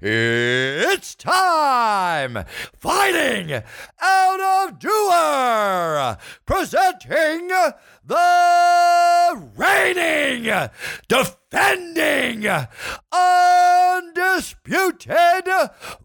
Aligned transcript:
it's 0.00 1.14
time! 1.14 2.44
Fighting 2.78 3.62
out 4.00 4.40
of 4.40 4.78
Doer! 4.78 6.16
Presenting 6.46 7.48
the 8.04 9.50
reigning, 9.56 10.44
defending, 11.08 12.46
undisputed 13.12 15.48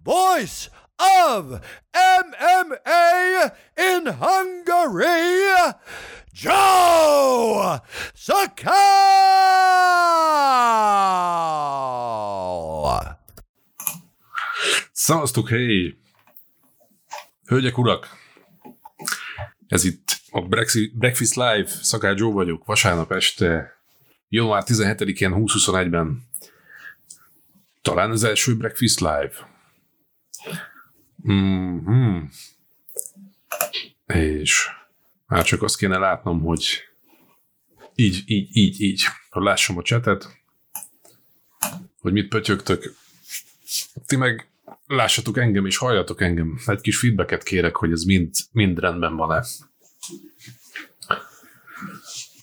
voice 0.04 0.70
of 1.00 1.62
MMA 1.94 3.52
in 3.78 4.06
Hungary, 4.06 5.46
Joe 6.34 7.80
Sakal! 8.14 9.16
Szavaztuk, 15.06 15.50
hé! 15.50 15.98
Hölgyek, 17.46 17.78
urak! 17.78 18.08
Ez 19.68 19.84
itt 19.84 20.22
a 20.30 20.42
Brexit, 20.42 20.98
Breakfast 20.98 21.36
Live, 21.36 21.68
Szakács 21.68 22.20
Joe 22.20 22.32
vagyok, 22.32 22.66
vasárnap 22.66 23.12
este, 23.12 23.80
január 24.30 24.64
17-én 24.66 25.32
2021-ben. 25.36 26.28
Talán 27.82 28.12
az 28.12 28.24
első 28.24 28.58
Breakfast 28.58 29.00
Live. 29.00 29.34
Mm-hmm. 31.32 32.24
És 34.06 34.68
már 35.26 35.44
csak 35.44 35.62
azt 35.62 35.78
kéne 35.78 35.98
látnom, 35.98 36.42
hogy 36.42 36.84
így, 37.96 38.24
így, 38.26 38.58
így, 38.58 38.82
így, 38.82 39.04
hogy 39.30 39.44
lássam 39.44 39.78
a 39.78 39.82
csetet, 39.82 40.28
hogy 42.00 42.12
mit 42.12 42.28
pötyögtök. 42.28 42.96
Ti 44.06 44.16
meg 44.16 44.50
lássatok 44.88 45.38
engem 45.38 45.66
és 45.66 45.78
halljatok 45.78 46.22
engem. 46.22 46.60
Egy 46.66 46.82
kis 46.82 46.98
feedbacket 46.98 47.44
kérek, 47.44 47.76
hogy 47.76 47.92
ez 47.92 48.04
mind, 48.04 48.36
mind 48.52 48.80
rendben 48.80 49.16
van-e. 49.16 49.46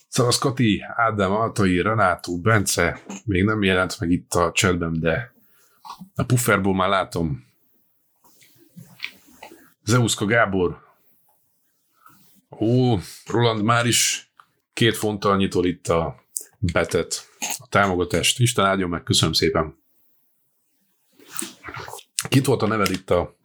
Szavasz 0.08 0.38
Kati, 0.38 0.84
Ádám, 0.96 1.32
Altai, 1.32 1.80
Renátó, 1.80 2.40
Bence, 2.40 3.02
még 3.24 3.44
nem 3.44 3.62
jelent 3.62 4.00
meg 4.00 4.10
itt 4.10 4.34
a 4.34 4.52
chatben, 4.52 5.00
de 5.00 5.34
a 6.14 6.24
pufferból 6.24 6.74
már 6.74 6.88
látom. 6.88 7.46
Zeuszka 9.84 10.24
Gábor. 10.24 10.82
Ó, 12.50 12.98
Roland 13.26 13.62
már 13.62 13.86
is 13.86 14.32
két 14.72 14.96
fonttal 14.96 15.36
nyitol 15.36 15.66
itt 15.66 15.88
a 15.88 16.24
betet, 16.58 17.28
a 17.58 17.66
támogatást. 17.68 18.38
Isten 18.38 18.64
áldjon 18.64 18.88
meg, 18.88 19.02
köszönöm 19.02 19.32
szépen. 19.32 19.80
Kit 22.28 22.46
volt 22.46 22.62
a 22.62 22.66
neved 22.66 22.90
itt 22.90 23.10
a 23.10 23.36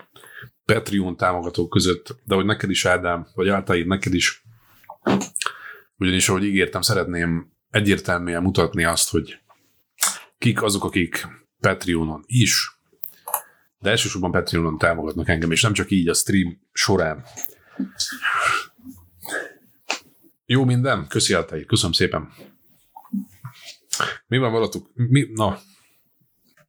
Patreon 0.65 1.17
támogatók 1.17 1.69
között, 1.69 2.15
de 2.23 2.35
hogy 2.35 2.45
neked 2.45 2.69
is 2.69 2.85
Ádám, 2.85 3.27
vagy 3.33 3.49
Áltaid, 3.49 3.87
neked 3.87 4.13
is. 4.13 4.43
Ugyanis, 5.97 6.29
ahogy 6.29 6.43
ígértem, 6.43 6.81
szeretném 6.81 7.51
egyértelműen 7.69 8.41
mutatni 8.41 8.83
azt, 8.83 9.09
hogy 9.09 9.39
kik 10.37 10.61
azok, 10.61 10.83
akik 10.83 11.27
Patreonon 11.59 12.23
is, 12.25 12.79
de 13.79 13.89
elsősorban 13.89 14.31
Patreonon 14.31 14.77
támogatnak 14.77 15.27
engem, 15.27 15.51
és 15.51 15.61
nem 15.61 15.73
csak 15.73 15.91
így 15.91 16.07
a 16.07 16.13
stream 16.13 16.61
során. 16.71 17.25
Jó 20.45 20.65
minden, 20.65 21.07
köszi 21.07 21.33
Altai, 21.33 21.65
köszönöm 21.65 21.91
szépen. 21.91 22.33
Mi 24.27 24.37
van 24.37 24.51
valatok? 24.51 24.89
Mi, 24.93 25.27
na, 25.33 25.59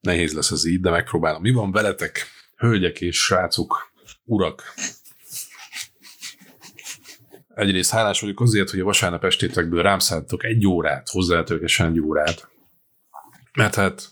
nehéz 0.01 0.33
lesz 0.35 0.51
ez 0.51 0.65
így, 0.65 0.81
de 0.81 0.91
megpróbálom. 0.91 1.43
Mi 1.43 1.51
van 1.51 1.73
veletek, 1.73 2.27
hölgyek 2.57 3.01
és 3.01 3.23
srácok, 3.23 3.93
urak? 4.25 4.63
Egyrészt 7.55 7.91
hálás 7.91 8.21
vagyok 8.21 8.41
azért, 8.41 8.71
hogy 8.71 8.81
a 8.81 8.85
vasárnap 8.85 9.25
estétekből 9.25 9.83
rám 9.83 9.99
szálltok 9.99 10.45
egy 10.45 10.67
órát, 10.67 11.09
hozzátökesen 11.09 11.87
egy 11.87 12.01
órát. 12.01 12.49
Mert 13.53 13.75
hát 13.75 14.09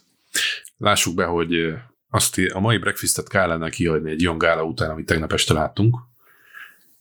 lássuk 0.77 1.15
be, 1.15 1.25
hogy 1.25 1.75
azt 2.11 2.39
a 2.53 2.61
mai 2.61 2.79
breakfastet 2.79 3.29
kellene 3.29 3.71
kiadni 3.71 4.11
egy 4.11 4.27
olyan 4.27 4.39
gála 4.39 4.63
után, 4.63 4.91
amit 4.91 5.07
tegnap 5.07 5.33
este 5.33 5.53
láttunk. 5.53 5.97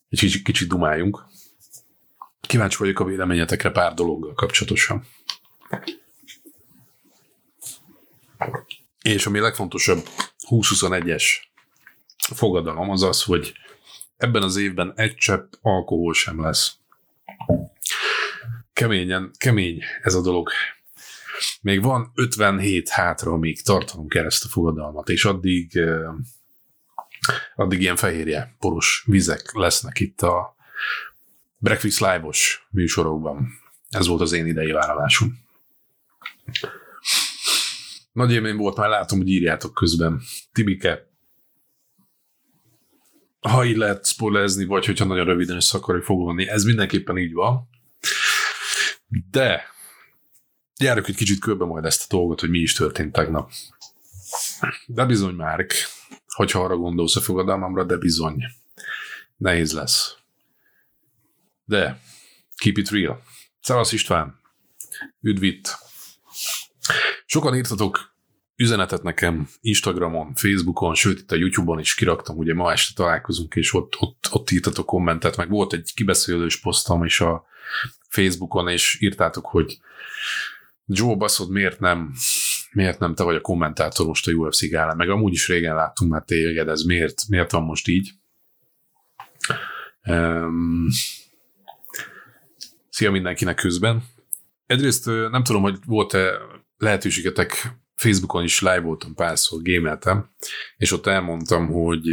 Egy 0.10 0.20
kicsit, 0.20 0.44
kicsit 0.44 0.68
dumáljunk. 0.68 1.26
Kíváncsi 2.42 2.78
vagyok 2.80 3.00
a 3.00 3.04
véleményetekre 3.04 3.72
pár 3.72 3.94
dologgal 3.94 4.34
kapcsolatosan. 4.34 5.06
És 9.06 9.26
ami 9.26 9.40
legfontosabb 9.40 10.08
2021-es 10.50 11.24
fogadalom 12.18 12.90
az 12.90 13.04
az, 13.04 13.24
hogy 13.24 13.54
ebben 14.18 14.44
az 14.44 14.56
évben 14.56 14.94
egy 14.96 15.16
csepp 15.16 15.54
alkohol 15.62 16.14
sem 16.14 16.42
lesz. 16.42 16.78
Keményen, 18.74 19.32
kemény 19.38 19.84
ez 20.02 20.14
a 20.14 20.22
dolog. 20.22 20.50
Még 21.62 21.82
van 21.82 22.12
57 22.16 22.90
hátra, 22.90 23.32
amíg 23.32 23.62
tartanunk 23.62 24.10
kell 24.10 24.26
ezt 24.26 24.46
a 24.46 24.48
fogadalmat, 24.48 25.10
és 25.10 25.26
addig, 25.26 25.80
addig 27.56 27.82
ilyen 27.82 27.96
fehérje, 27.96 28.56
poros 28.60 29.04
vizek 29.08 29.54
lesznek 29.54 30.00
itt 30.00 30.22
a 30.22 30.56
Breakfast 31.58 32.00
Live-os 32.00 32.68
műsorokban. 32.70 33.48
Ez 33.90 34.08
volt 34.08 34.22
az 34.22 34.32
én 34.32 34.46
idei 34.46 34.72
vállalásom. 34.72 35.44
Nagy 38.16 38.32
élmény 38.32 38.56
volt, 38.56 38.78
már 38.78 38.90
látom, 38.90 39.18
hogy 39.18 39.30
írjátok 39.30 39.74
közben. 39.74 40.22
Tibike, 40.52 41.10
ha 43.40 43.66
így 43.66 43.78
lehet 43.78 44.06
spoilerezni, 44.06 44.66
vagy 44.66 44.86
hogyha 44.86 45.06
nagyon 45.06 45.26
röviden 45.26 45.56
össze 45.56 45.78
akarjuk 45.78 46.04
foglalni, 46.04 46.48
ez 46.48 46.64
mindenképpen 46.64 47.18
így 47.18 47.34
van. 47.34 47.70
De 49.32 49.64
járjuk 50.80 51.08
egy 51.08 51.16
kicsit 51.16 51.40
körbe 51.40 51.66
majd 51.66 51.86
ezt 51.86 52.04
a 52.04 52.16
dolgot, 52.16 52.40
hogy 52.40 52.50
mi 52.50 52.60
is 52.60 52.74
történt 52.74 53.14
tegnap. 53.14 53.52
De 54.88 55.06
bizony, 55.06 55.34
Márk, 55.34 55.74
hogyha 56.28 56.64
arra 56.64 56.78
gondolsz 56.78 57.16
a 57.16 57.22
fogadalmamra, 57.22 57.84
de 57.84 57.98
bizony, 57.98 58.44
nehéz 59.38 59.74
lesz. 59.74 60.18
De, 61.66 62.02
keep 62.56 62.78
it 62.78 62.90
real. 62.90 63.24
Szevasz 63.62 63.92
István, 63.92 64.40
üdvít. 65.22 65.78
Sokan 67.26 67.56
írtatok 67.56 68.16
üzenetet 68.56 69.04
nekem 69.04 69.48
Instagramon, 69.62 70.34
Facebookon, 70.36 70.94
sőt 70.96 71.20
itt 71.20 71.32
a 71.32 71.36
YouTube-on 71.36 71.80
is 71.80 71.96
kiraktam, 71.96 72.38
ugye 72.38 72.54
ma 72.54 72.72
este 72.72 72.94
találkozunk, 72.96 73.56
és 73.56 73.74
ott, 73.74 73.96
ott, 74.00 74.28
ott 74.32 74.52
írtatok 74.52 74.86
kommentet, 74.86 75.38
meg 75.38 75.50
volt 75.50 75.74
egy 75.74 75.92
kibeszélős 75.96 76.60
posztom 76.60 77.04
is 77.06 77.20
a 77.22 77.46
Facebookon, 78.10 78.68
és 78.68 78.98
írtátok, 79.02 79.46
hogy 79.46 79.80
Joe 80.86 81.16
baszod, 81.16 81.50
miért 81.50 81.80
nem, 81.80 82.14
miért 82.72 83.00
nem 83.00 83.16
te 83.16 83.24
vagy 83.24 83.36
a 83.36 83.42
kommentátor 83.42 84.06
most 84.06 84.28
a 84.28 84.32
UFC 84.32 84.70
gálán, 84.70 84.96
meg 84.96 85.10
amúgy 85.10 85.34
is 85.34 85.48
régen 85.48 85.76
láttunk 85.76 86.12
már 86.12 86.24
téged, 86.24 86.68
ez 86.68 86.82
miért, 86.82 87.22
miért 87.28 87.52
van 87.52 87.64
most 87.64 87.88
így? 87.88 88.12
Um, 90.08 90.88
szia 92.90 93.12
mindenkinek 93.12 93.56
közben. 93.56 94.04
Egyrészt 94.66 95.06
nem 95.06 95.44
tudom, 95.44 95.62
hogy 95.62 95.78
volt-e 95.86 96.40
lehetőségetek 96.78 97.74
Facebookon 97.96 98.44
is 98.44 98.62
live 98.62 98.80
voltam 98.80 99.14
párszor, 99.14 99.62
gémeltem, 99.62 100.30
és 100.78 100.92
ott 100.92 101.06
elmondtam, 101.06 101.68
hogy 101.68 102.08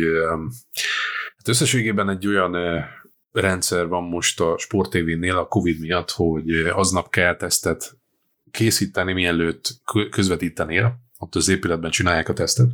hát 1.37 1.49
összességében 1.49 2.09
egy 2.09 2.27
olyan 2.27 2.84
rendszer 3.33 3.87
van 3.87 4.03
most 4.03 4.41
a 4.41 4.59
Sport 4.59 4.91
TV-nél 4.91 5.37
a 5.37 5.49
Covid 5.49 5.81
miatt, 5.81 6.11
hogy 6.11 6.51
aznap 6.51 7.11
kell 7.11 7.37
tesztet 7.37 7.97
készíteni, 8.51 9.12
mielőtt 9.12 9.81
közvetítenél, 10.10 11.01
ott 11.19 11.34
az 11.34 11.48
épületben 11.48 11.91
csinálják 11.91 12.28
a 12.28 12.33
tesztet. 12.33 12.71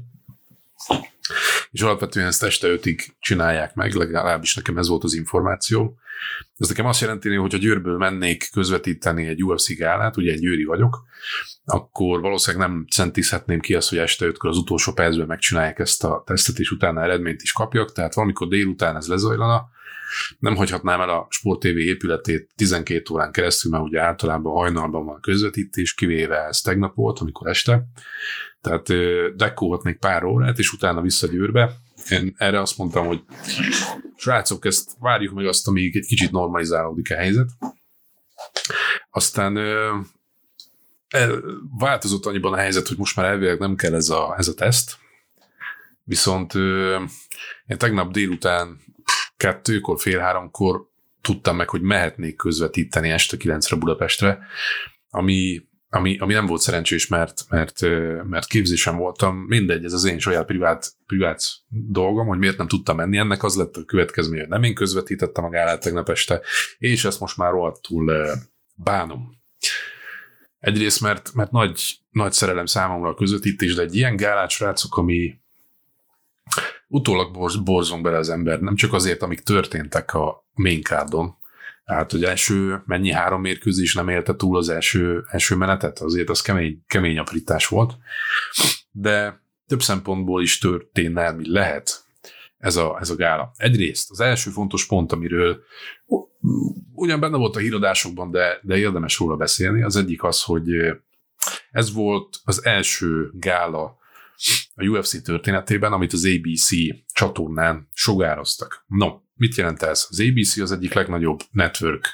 És 1.71 1.81
alapvetően 1.81 2.27
ezt 2.27 2.43
este 2.43 2.69
ötig 2.69 3.17
csinálják 3.19 3.75
meg, 3.75 3.95
legalábbis 3.95 4.55
nekem 4.55 4.79
ez 4.79 4.89
volt 4.89 5.05
az 5.05 5.15
információ. 5.15 5.99
Ez 6.57 6.69
nekem 6.69 6.87
azt 6.87 7.01
jelenti, 7.01 7.35
hogy 7.35 7.53
ha 7.53 7.59
Győrből 7.59 7.97
mennék 7.97 8.49
közvetíteni 8.53 9.27
egy 9.27 9.45
UFC 9.45 9.77
gálát, 9.77 10.17
ugye 10.17 10.33
egy 10.33 10.41
győri 10.41 10.65
vagyok, 10.65 11.05
akkor 11.65 12.21
valószínűleg 12.21 12.69
nem 12.69 12.85
centizhetném 12.91 13.61
ki 13.61 13.75
azt, 13.75 13.89
hogy 13.89 13.99
este 13.99 14.27
ötkor 14.27 14.51
az 14.51 14.57
utolsó 14.57 14.93
percben 14.93 15.27
megcsinálják 15.27 15.79
ezt 15.79 16.05
a 16.05 16.23
tesztet, 16.27 16.59
és 16.59 16.71
utána 16.71 17.03
eredményt 17.03 17.43
is 17.43 17.53
kapjak, 17.53 17.93
tehát 17.93 18.15
valamikor 18.15 18.49
délután 18.49 18.97
ez 18.97 19.07
lezajlana, 19.07 19.69
nem 20.39 20.57
hagyhatnám 20.57 21.01
el 21.01 21.09
a 21.09 21.27
Sport 21.31 21.61
TV 21.61 21.67
épületét 21.67 22.51
12 22.57 23.03
órán 23.13 23.33
keresztül, 23.33 23.71
mert 23.71 23.85
ugye 23.85 24.01
általában 24.01 24.53
hajnalban 24.53 25.05
van 25.05 25.21
közvetítés, 25.21 25.95
kivéve 25.95 26.45
ez 26.45 26.61
tegnap 26.61 26.95
volt, 26.95 27.19
amikor 27.19 27.49
este. 27.49 27.85
Tehát 28.61 28.87
dekkolhatnék 29.37 29.99
pár 29.99 30.25
órát, 30.25 30.59
és 30.59 30.73
utána 30.73 31.01
vissza 31.01 31.27
Győrbe. 31.27 31.71
Én 32.11 32.35
erre 32.37 32.61
azt 32.61 32.79
mondtam, 32.79 33.07
hogy 33.07 33.23
srácok, 34.17 34.65
ezt 34.65 34.91
várjuk 34.99 35.35
meg 35.35 35.47
azt, 35.47 35.69
amíg 35.69 35.97
egy 35.97 36.07
kicsit 36.07 36.31
normalizálódik 36.31 37.11
a 37.11 37.15
helyzet. 37.15 37.49
Aztán 39.11 39.59
változott 41.79 42.27
annyiban 42.27 42.53
a 42.53 42.57
helyzet, 42.57 42.89
hogy 42.89 42.97
most 42.97 43.17
már 43.17 43.27
elvileg 43.27 43.59
nem 43.59 43.77
kell 43.77 43.95
ez 43.95 44.09
a, 44.09 44.35
ez 44.39 44.49
a 44.49 44.55
teszt, 44.55 44.99
viszont 46.05 46.55
én 47.67 47.79
tegnap 47.79 48.13
délután 48.13 48.81
kettőkor, 49.37 50.01
fél 50.01 50.19
háromkor 50.19 50.89
tudtam 51.21 51.57
meg, 51.57 51.69
hogy 51.69 51.81
mehetnék 51.81 52.37
közvetíteni 52.37 53.11
este 53.11 53.37
kilencre 53.37 53.77
Budapestre, 53.77 54.39
ami, 55.11 55.63
ami, 55.91 56.19
ami 56.19 56.33
nem 56.33 56.47
volt 56.47 56.61
szerencsés, 56.61 57.07
mert, 57.07 57.45
mert, 57.49 57.81
mert 58.25 58.47
képzésem 58.47 58.97
voltam, 58.97 59.37
mindegy, 59.37 59.85
ez 59.85 59.93
az 59.93 60.05
én 60.05 60.19
saját 60.19 60.47
privát, 60.47 60.93
privát 61.07 61.43
dolgom, 61.69 62.27
hogy 62.27 62.39
miért 62.39 62.57
nem 62.57 62.69
tudtam 62.69 62.97
menni, 62.97 63.17
ennek 63.17 63.43
az 63.43 63.57
lett 63.57 63.77
a 63.77 63.85
következmény, 63.85 64.41
hogy 64.41 64.49
nem 64.49 64.63
én 64.63 64.75
közvetítettem 64.75 65.45
a 65.45 65.49
gálát 65.49 65.81
tegnap 65.81 66.09
este, 66.09 66.41
és 66.79 67.05
ezt 67.05 67.21
most 67.21 67.37
már 67.37 67.51
rohadtul 67.51 68.15
bánom. 68.75 69.37
Egyrészt, 70.59 71.01
mert, 71.01 71.35
mert 71.35 71.51
nagy, 71.51 71.99
nagy 72.11 72.33
szerelem 72.33 72.67
számomra 72.67 73.09
a 73.09 73.15
közvetítés, 73.15 73.75
de 73.75 73.83
egy 73.83 73.97
ilyen 73.97 74.17
gálát, 74.17 74.51
srácok, 74.51 74.97
ami 74.97 75.41
utólag 76.89 77.33
borz, 77.33 77.57
borzong 77.57 78.03
bele 78.03 78.17
az 78.17 78.29
ember, 78.29 78.61
nem 78.61 78.75
csak 78.75 78.93
azért, 78.93 79.23
amik 79.23 79.41
történtek 79.41 80.15
a 80.15 80.47
main 80.53 80.83
cardon, 80.83 81.38
hát, 81.95 82.11
hogy 82.11 82.25
első, 82.25 82.83
mennyi 82.87 83.11
három 83.11 83.41
mérkőzés 83.41 83.95
nem 83.95 84.09
élte 84.09 84.35
túl 84.35 84.57
az 84.57 84.69
első, 84.69 85.25
első 85.31 85.57
menetet, 85.57 85.99
azért 85.99 86.29
az 86.29 86.41
kemény, 86.41 86.83
kemény 86.87 87.19
aprítás 87.19 87.67
volt, 87.67 87.97
de 88.91 89.43
több 89.67 89.83
szempontból 89.83 90.43
is 90.43 90.59
történelmi 90.59 91.51
lehet 91.51 92.05
ez 92.59 92.77
a, 92.77 92.97
ez 93.01 93.11
a 93.11 93.17
gála. 93.17 93.53
Egyrészt 93.57 94.11
az 94.11 94.21
első 94.21 94.51
fontos 94.51 94.87
pont, 94.87 95.13
amiről 95.13 95.63
ugyan 96.95 97.21
benne 97.21 97.37
volt 97.37 97.57
a 97.57 97.59
híradásokban, 97.59 98.31
de, 98.31 98.59
de 98.63 98.77
érdemes 98.77 99.19
róla 99.19 99.37
beszélni, 99.37 99.83
az 99.83 99.97
egyik 99.97 100.23
az, 100.23 100.43
hogy 100.43 100.69
ez 101.71 101.93
volt 101.93 102.37
az 102.45 102.65
első 102.65 103.31
gála 103.33 103.97
a 104.75 104.85
UFC 104.85 105.23
történetében, 105.23 105.93
amit 105.93 106.13
az 106.13 106.25
ABC 106.25 106.69
csatornán 107.13 107.89
sugároztak. 107.93 108.85
No, 108.87 109.09
mit 109.39 109.55
jelent 109.55 109.83
ez? 109.83 110.07
Az 110.11 110.21
ABC 110.31 110.57
az 110.57 110.73
egyik 110.73 110.93
legnagyobb 110.93 111.41
network 111.51 112.07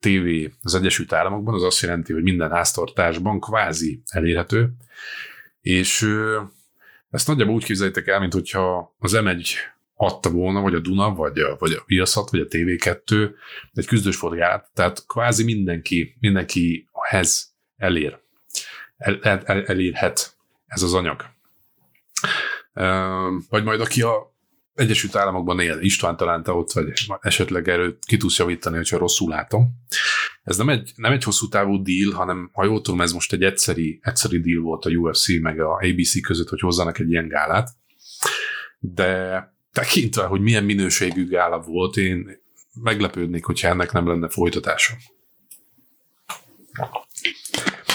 TV 0.00 0.52
az 0.62 0.74
Egyesült 0.74 1.12
Államokban, 1.12 1.54
az 1.54 1.62
azt 1.62 1.80
jelenti, 1.80 2.12
hogy 2.12 2.22
minden 2.22 2.50
háztartásban 2.50 3.40
kvázi 3.40 4.02
elérhető, 4.06 4.70
és 5.60 6.06
ezt 7.10 7.26
nagyjából 7.26 7.54
úgy 7.54 7.64
képzeljétek 7.64 8.06
el, 8.06 8.20
mint 8.20 8.32
hogyha 8.32 8.94
az 8.98 9.12
M1 9.14 9.48
adta 9.94 10.30
volna, 10.30 10.60
vagy 10.60 10.74
a 10.74 10.78
Duna, 10.78 11.14
vagy 11.14 11.38
a, 11.38 11.56
vagy 11.58 11.72
a 11.72 11.82
Viaszat, 11.86 12.30
vagy 12.30 12.40
a 12.40 12.46
TV2 12.46 13.30
egy 13.74 13.86
küzdős 13.86 14.16
forgát, 14.16 14.70
tehát 14.74 15.06
kvázi 15.06 15.44
mindenki, 15.44 16.16
mindenkihez 16.20 17.54
elér, 17.76 18.18
el, 18.96 19.18
el, 19.22 19.42
el, 19.44 19.64
elérhet 19.64 20.36
ez 20.66 20.82
az 20.82 20.94
anyag. 20.94 21.24
Vagy 23.48 23.64
majd 23.64 23.80
aki 23.80 24.02
a 24.02 24.29
Egyesült 24.74 25.16
Államokban 25.16 25.60
él, 25.60 25.78
István 25.80 26.16
talán 26.16 26.42
te 26.42 26.52
ott 26.52 26.72
vagy, 26.72 26.92
esetleg 27.20 27.68
erről 27.68 27.98
ki 28.06 28.16
tudsz 28.16 28.38
javítani, 28.38 28.76
hogyha 28.76 28.98
rosszul 28.98 29.28
látom. 29.28 29.68
Ez 30.42 30.56
nem 30.56 30.68
egy, 30.68 30.92
nem 30.96 31.12
egy 31.12 31.24
hosszú 31.24 31.48
távú 31.48 31.82
deal, 31.82 32.12
hanem 32.12 32.50
ha 32.52 32.64
jól 32.64 32.80
tudom, 32.80 33.00
ez 33.00 33.12
most 33.12 33.32
egy 33.32 33.42
egyszeri, 33.42 34.00
egyszeri 34.02 34.40
deal 34.40 34.62
volt 34.62 34.84
a 34.84 34.90
UFC 34.90 35.40
meg 35.40 35.60
a 35.60 35.74
ABC 35.74 36.20
között, 36.20 36.48
hogy 36.48 36.60
hozzanak 36.60 36.98
egy 36.98 37.10
ilyen 37.10 37.28
gálát. 37.28 37.68
De 38.78 39.42
tekintve, 39.72 40.24
hogy 40.24 40.40
milyen 40.40 40.64
minőségű 40.64 41.28
gála 41.28 41.60
volt, 41.60 41.96
én 41.96 42.40
meglepődnék, 42.82 43.44
hogyha 43.44 43.68
ennek 43.68 43.92
nem 43.92 44.06
lenne 44.06 44.28
folytatása. 44.28 44.94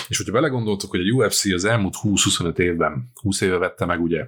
És 0.07 0.17
hogyha 0.17 0.33
belegondoltok, 0.33 0.89
hogy 0.89 0.99
a 0.99 1.13
UFC 1.13 1.45
az 1.45 1.65
elmúlt 1.65 1.95
20-25 2.01 2.57
évben, 2.57 3.11
20 3.13 3.41
éve 3.41 3.57
vette 3.57 3.85
meg 3.85 4.01
ugye 4.01 4.27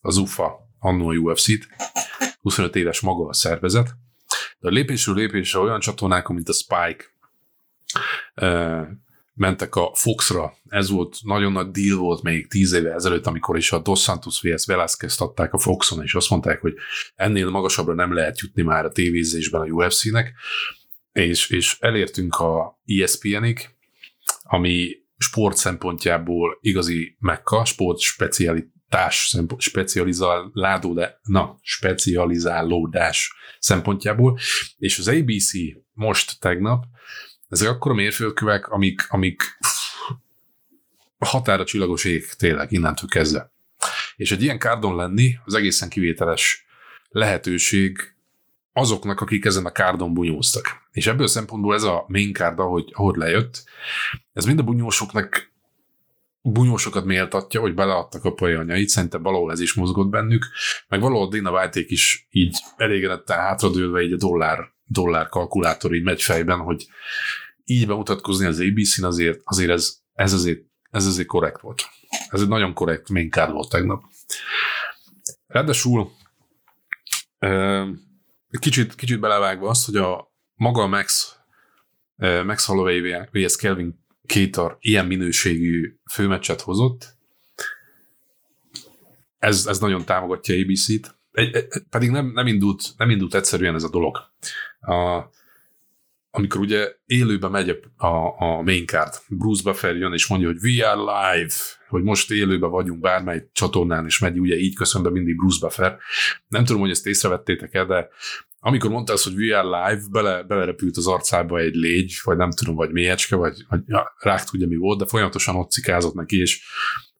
az 0.00 0.16
UFA 0.16 0.67
annó 0.78 1.12
UFC-t, 1.12 1.68
25 2.40 2.76
éves 2.76 3.00
maga 3.00 3.28
a 3.28 3.32
szervezet, 3.32 3.96
de 4.58 4.68
a 4.68 4.70
lépésről 4.70 5.14
lépésre 5.14 5.58
olyan 5.58 5.80
csatornákon, 5.80 6.34
mint 6.34 6.48
a 6.48 6.52
Spike, 6.52 7.04
mentek 9.34 9.74
a 9.74 9.90
Foxra. 9.94 10.52
Ez 10.68 10.90
volt, 10.90 11.16
nagyon 11.22 11.52
nagy 11.52 11.70
deal 11.70 11.98
volt 11.98 12.22
még 12.22 12.48
tíz 12.48 12.72
éve 12.72 12.92
ezelőtt, 12.92 13.26
amikor 13.26 13.56
is 13.56 13.72
a 13.72 13.78
Dos 13.78 14.02
Santos 14.02 14.40
vs. 14.40 14.66
Velázquez 14.66 15.20
adták 15.20 15.52
a 15.52 15.58
Foxon, 15.58 16.02
és 16.02 16.14
azt 16.14 16.30
mondták, 16.30 16.60
hogy 16.60 16.74
ennél 17.14 17.50
magasabbra 17.50 17.94
nem 17.94 18.12
lehet 18.12 18.38
jutni 18.38 18.62
már 18.62 18.84
a 18.84 18.92
tévézésben 18.92 19.60
a 19.60 19.64
UFC-nek, 19.64 20.32
és, 21.12 21.50
és 21.50 21.76
elértünk 21.80 22.34
a 22.34 22.80
ESPN-ig, 22.86 23.68
ami 24.42 24.96
sport 25.18 25.56
szempontjából 25.56 26.58
igazi 26.60 27.16
mekka, 27.18 27.64
sport 27.64 27.98
specialitás, 28.88 29.34
specializálódás, 29.58 31.10
na, 31.22 31.58
specializálódás 31.62 33.34
szempontjából, 33.58 34.38
és 34.78 34.98
az 34.98 35.08
ABC 35.08 35.50
most 35.92 36.40
tegnap, 36.40 36.84
ezek 37.48 37.68
akkor 37.68 37.90
a 37.90 37.94
mérföldkövek, 37.94 38.68
amik, 38.68 39.06
amik 39.08 39.42
határa 41.18 41.64
csillagos 41.64 42.04
ég 42.04 42.26
tényleg 42.30 42.72
innentől 42.72 43.08
kezdve. 43.08 43.52
És 44.16 44.32
egy 44.32 44.42
ilyen 44.42 44.58
kárdon 44.58 44.96
lenni 44.96 45.38
az 45.44 45.54
egészen 45.54 45.88
kivételes 45.88 46.66
lehetőség 47.08 48.16
azoknak, 48.72 49.20
akik 49.20 49.44
ezen 49.44 49.66
a 49.66 49.72
kárdon 49.72 50.14
bunyóztak. 50.14 50.66
És 50.92 51.06
ebből 51.06 51.24
a 51.24 51.28
szempontból 51.28 51.74
ez 51.74 51.82
a 51.82 52.04
main 52.08 52.32
card, 52.32 52.58
ahogy, 52.58 52.90
ahogy 52.92 53.16
lejött, 53.16 53.64
ez 54.32 54.44
mind 54.44 54.58
a 54.58 54.62
bunyósoknak 54.62 55.52
bunyósokat 56.52 57.04
méltatja, 57.04 57.60
hogy 57.60 57.74
beleadtak 57.74 58.24
a 58.24 58.34
anyait, 58.40 58.88
szerintem 58.88 59.22
valahol 59.22 59.52
ez 59.52 59.60
is 59.60 59.74
mozgott 59.74 60.08
bennük, 60.08 60.46
meg 60.88 61.00
valahol 61.00 61.28
Dana 61.28 61.50
white 61.50 61.80
is 61.86 62.26
így 62.30 62.56
elégedetten 62.76 63.38
hátradőlve 63.38 64.02
így 64.02 64.12
a 64.12 64.16
dollár, 64.16 64.58
dollár 64.84 65.28
kalkulátor 65.28 65.94
így 65.94 66.02
megy 66.02 66.22
fejben, 66.22 66.58
hogy 66.58 66.86
így 67.64 67.86
bemutatkozni 67.86 68.46
az 68.46 68.60
ABC-n 68.60 69.04
azért, 69.04 69.40
azért 69.44 69.70
ez, 69.70 69.96
ez, 70.12 70.32
azért, 70.32 70.60
ez 70.90 71.06
azért 71.06 71.28
korrekt 71.28 71.60
volt. 71.60 71.82
Ez 72.28 72.40
egy 72.40 72.48
nagyon 72.48 72.74
korrekt 72.74 73.08
main 73.08 73.30
card 73.30 73.52
volt 73.52 73.70
tegnap. 73.70 74.02
Ráadásul 75.46 76.10
kicsit, 78.58 78.94
kicsit 78.94 79.20
belevágva 79.20 79.68
azt, 79.68 79.86
hogy 79.86 79.96
a 79.96 80.32
maga 80.54 80.86
Max, 80.86 81.36
Max 82.44 82.66
Holloway 82.66 83.28
vs. 83.32 83.56
Kelvin 83.56 84.06
Kétar 84.28 84.76
ilyen 84.80 85.06
minőségű 85.06 85.96
főmeccset 86.10 86.60
hozott, 86.60 87.16
ez, 89.38 89.66
ez 89.66 89.78
nagyon 89.78 90.04
támogatja 90.04 90.54
ABC-t, 90.54 91.16
pedig 91.90 92.10
nem, 92.10 92.30
nem, 92.34 92.46
indult, 92.46 92.82
nem 92.96 93.10
indult 93.10 93.34
egyszerűen 93.34 93.74
ez 93.74 93.82
a 93.82 93.90
dolog. 93.90 94.16
A, 94.80 95.22
amikor 96.30 96.60
ugye 96.60 96.92
élőben 97.06 97.50
megy 97.50 97.80
a, 97.96 98.06
a 98.38 98.62
main 98.62 98.86
card, 98.86 99.14
Bruce 99.28 99.62
Buffer 99.62 99.96
jön 99.96 100.12
és 100.12 100.26
mondja, 100.26 100.48
hogy 100.48 100.58
we 100.62 100.90
are 100.90 101.00
live, 101.00 101.54
hogy 101.88 102.02
most 102.02 102.30
élőben 102.30 102.70
vagyunk 102.70 103.00
bármely 103.00 103.48
csatornán, 103.52 104.04
és 104.04 104.18
megy 104.18 104.38
ugye 104.38 104.56
így 104.56 104.74
köszön 104.74 105.02
be 105.02 105.10
mindig 105.10 105.36
Bruce 105.36 105.58
Buffer. 105.60 105.98
Nem 106.48 106.64
tudom, 106.64 106.80
hogy 106.80 106.90
ezt 106.90 107.06
észrevettétek 107.06 107.74
el, 107.74 107.86
de 107.86 108.08
amikor 108.60 108.90
mondta 108.90 109.12
azt, 109.12 109.24
hogy 109.24 109.34
we 109.34 109.58
are 109.58 109.88
live, 109.88 110.02
bele, 110.10 110.42
belerepült 110.42 110.96
az 110.96 111.06
arcába 111.06 111.58
egy 111.58 111.74
légy, 111.74 112.14
vagy 112.22 112.36
nem 112.36 112.50
tudom, 112.50 112.74
vagy 112.74 112.90
mélyecske, 112.90 113.36
vagy, 113.36 113.64
vagy 113.68 113.80
ja, 113.86 114.14
rák 114.18 114.44
tudja 114.44 114.66
mi 114.66 114.76
volt, 114.76 114.98
de 114.98 115.06
folyamatosan 115.06 115.56
ott 115.56 115.70
cikázott 115.70 116.14
neki, 116.14 116.40
és 116.40 116.62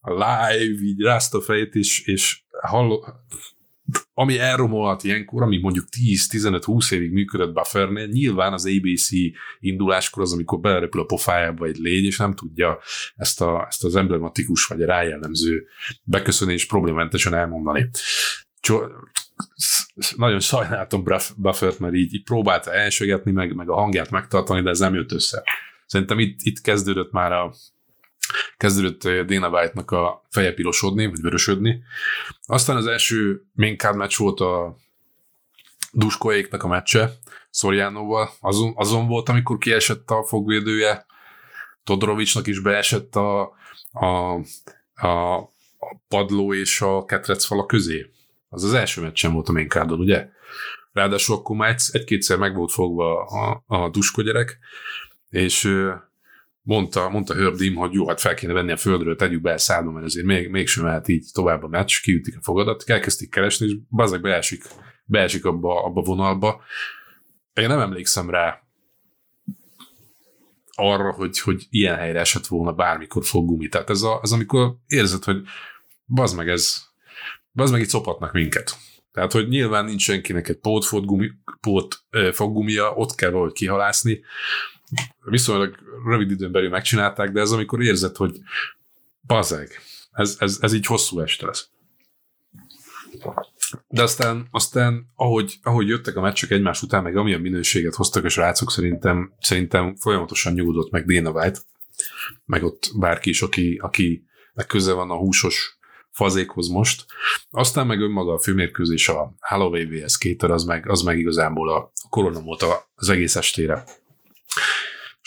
live 0.02 0.82
így 0.82 1.00
rázta 1.00 1.38
a 1.38 1.40
fejét, 1.40 1.74
és, 1.74 2.06
és 2.06 2.42
halló, 2.60 3.06
ami 4.14 4.38
elromolhat 4.38 5.04
ilyenkor, 5.04 5.42
ami 5.42 5.58
mondjuk 5.58 5.86
10-15-20 5.96 6.92
évig 6.92 7.12
működött 7.12 7.52
Buffernél, 7.52 8.06
nyilván 8.06 8.52
az 8.52 8.66
ABC 8.66 9.08
induláskor 9.58 10.22
az, 10.22 10.32
amikor 10.32 10.60
belerepül 10.60 11.00
a 11.00 11.04
pofájába 11.04 11.66
egy 11.66 11.76
légy, 11.76 12.04
és 12.04 12.18
nem 12.18 12.34
tudja 12.34 12.78
ezt, 13.16 13.40
a, 13.40 13.64
ezt 13.68 13.84
az 13.84 13.96
emblematikus 13.96 14.64
vagy 14.64 14.80
rájellemző 14.80 15.66
beköszönés 16.02 16.66
problémátesen 16.66 17.34
elmondani. 17.34 17.90
Csor, 18.60 18.92
nagyon 20.16 20.40
sajnáltam 20.40 21.04
Buffert, 21.36 21.78
mert 21.78 21.94
így, 21.94 22.14
így 22.14 22.24
próbálta 22.24 22.72
elsögetni, 22.72 23.30
meg, 23.30 23.54
meg 23.54 23.68
a 23.68 23.74
hangját 23.74 24.10
megtartani, 24.10 24.62
de 24.62 24.70
ez 24.70 24.78
nem 24.78 24.94
jött 24.94 25.12
össze. 25.12 25.42
Szerintem 25.86 26.18
itt, 26.18 26.38
itt 26.42 26.60
kezdődött 26.60 27.12
már 27.12 27.32
a, 27.32 27.54
kezdődött 28.56 29.04
eh, 29.04 29.24
Dana 29.24 29.48
White-nak 29.48 29.90
a 29.90 30.26
feje 30.30 30.52
pirosodni, 30.52 31.06
vagy 31.06 31.20
vörösödni. 31.20 31.82
Aztán 32.46 32.76
az 32.76 32.86
első 32.86 33.42
main 33.52 33.76
card 33.76 33.96
meccs 33.96 34.16
volt 34.16 34.40
a 34.40 34.76
Duskoéknak 35.92 36.62
a 36.62 36.68
meccse, 36.68 37.12
Szorjánóval. 37.50 38.30
Azon, 38.40 38.72
azon 38.76 39.06
volt, 39.06 39.28
amikor 39.28 39.58
kiesett 39.58 40.10
a 40.10 40.24
fogvédője, 40.26 41.06
Todorovicsnak 41.84 42.46
is 42.46 42.60
beesett 42.60 43.16
a, 43.16 43.52
a, 43.92 44.34
a, 44.94 45.36
a 45.78 45.96
padló 46.08 46.54
és 46.54 46.80
a 46.80 47.04
ketrec 47.04 47.44
fala 47.44 47.66
közé. 47.66 48.10
Az 48.48 48.64
az 48.64 48.74
első 48.74 49.00
meccsen 49.00 49.32
volt 49.32 49.48
a 49.48 49.52
main 49.52 49.68
cardon, 49.68 49.98
ugye? 49.98 50.28
Ráadásul 50.92 51.36
akkor 51.36 51.56
már 51.56 51.70
egy, 51.70 51.82
egy-kétszer 51.92 52.38
meg 52.38 52.54
volt 52.54 52.72
fogva 52.72 53.24
a, 53.24 53.62
a 53.66 53.88
dusko 53.88 54.22
gyerek, 54.22 54.58
és 55.30 55.64
mondta, 56.68 57.08
mondta 57.08 57.34
Hördim, 57.34 57.74
hogy 57.74 57.92
jó, 57.92 58.08
hát 58.08 58.20
fel 58.20 58.34
kéne 58.34 58.52
venni 58.52 58.72
a 58.72 58.76
földről, 58.76 59.16
tegyük 59.16 59.40
be 59.40 59.56
szádba, 59.56 59.90
mert 59.90 60.06
azért 60.06 60.26
még, 60.26 60.50
mégsem 60.50 60.84
mehet 60.84 61.08
így 61.08 61.26
tovább 61.32 61.62
a 61.62 61.68
meccs, 61.68 62.00
kiütik 62.00 62.36
a 62.36 62.42
fogadat, 62.42 62.84
elkezdték 62.86 63.30
keresni, 63.30 63.66
és 63.66 63.76
bazeg 63.90 64.20
beesik, 64.20 64.64
beesik 65.04 65.44
abba, 65.44 65.84
abba 65.84 66.00
vonalba. 66.00 66.62
Én 67.52 67.66
nem 67.66 67.80
emlékszem 67.80 68.30
rá 68.30 68.62
arra, 70.74 71.12
hogy, 71.12 71.40
hogy 71.40 71.66
ilyen 71.70 71.96
helyre 71.96 72.20
esett 72.20 72.46
volna 72.46 72.72
bármikor 72.72 73.24
fog 73.24 73.46
gumi. 73.46 73.68
Tehát 73.68 73.90
ez, 73.90 74.02
a, 74.02 74.20
ez 74.22 74.32
amikor 74.32 74.76
érzed, 74.86 75.24
hogy 75.24 75.42
bazd 76.06 76.36
meg 76.36 76.48
ez, 76.48 76.82
bazd 77.52 77.72
meg 77.72 77.80
itt 77.80 77.88
szopatnak 77.88 78.32
minket. 78.32 78.76
Tehát, 79.12 79.32
hogy 79.32 79.48
nyilván 79.48 79.84
nincs 79.84 80.02
senkinek 80.02 80.48
egy 80.48 80.58
pót, 80.58 80.90
gumi, 80.90 81.30
pót 81.60 82.04
foggumia, 82.32 82.92
ott 82.92 83.14
kell 83.14 83.30
valahogy 83.30 83.52
kihalászni. 83.52 84.20
Viszonylag 85.24 85.76
rövid 86.04 86.30
időn 86.30 86.52
belül 86.52 86.68
megcsinálták, 86.68 87.30
de 87.30 87.40
ez 87.40 87.50
amikor 87.50 87.82
érzed, 87.82 88.16
hogy 88.16 88.38
bazeg, 89.26 89.70
ez, 90.12 90.36
ez, 90.38 90.58
ez 90.60 90.72
így 90.72 90.86
hosszú 90.86 91.20
este 91.20 91.46
lesz. 91.46 91.68
De 93.88 94.02
aztán, 94.02 94.48
aztán 94.50 95.10
ahogy, 95.14 95.58
ahogy 95.62 95.88
jöttek 95.88 96.16
a 96.16 96.20
meccsek 96.20 96.50
egymás 96.50 96.82
után, 96.82 97.02
meg 97.02 97.16
amilyen 97.16 97.40
minőséget 97.40 97.94
hoztak 97.94 98.24
a 98.24 98.28
srácok, 98.28 98.70
szerintem, 98.70 99.32
szerintem 99.40 99.96
folyamatosan 99.96 100.52
nyugodott 100.52 100.90
meg 100.90 101.06
Dana 101.06 101.30
White, 101.30 101.58
meg 102.44 102.64
ott 102.64 102.90
bárki 102.98 103.30
is, 103.30 103.42
aki, 103.42 103.80
aki 103.82 104.26
köze 104.66 104.92
van 104.92 105.10
a 105.10 105.16
húsos 105.16 105.78
fazékhoz 106.10 106.68
most. 106.68 107.06
Aztán 107.50 107.86
meg 107.86 108.00
önmaga 108.00 108.32
a 108.32 108.38
főmérkőzés, 108.38 109.08
a 109.08 109.34
Halloween 109.40 109.88
vs. 109.88 110.18
Kéter, 110.18 110.50
az 110.50 110.64
meg, 110.64 110.88
az 110.88 111.02
meg 111.02 111.18
igazából 111.18 111.68
a 111.68 111.92
korona 112.08 112.40
volt 112.40 112.64
az 112.94 113.08
egész 113.08 113.36
estére. 113.36 113.84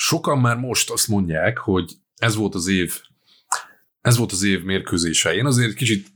Sokan 0.03 0.39
már 0.39 0.58
most 0.58 0.89
azt 0.89 1.08
mondják, 1.08 1.58
hogy 1.58 1.91
ez 2.15 2.36
volt 2.36 2.55
az 2.55 2.67
év 2.67 3.01
ez 4.01 4.17
volt 4.17 4.31
az 4.31 4.43
év 4.43 4.63
mérkőzése. 4.63 5.34
Én 5.34 5.46
azért 5.46 5.74
kicsit 5.74 6.08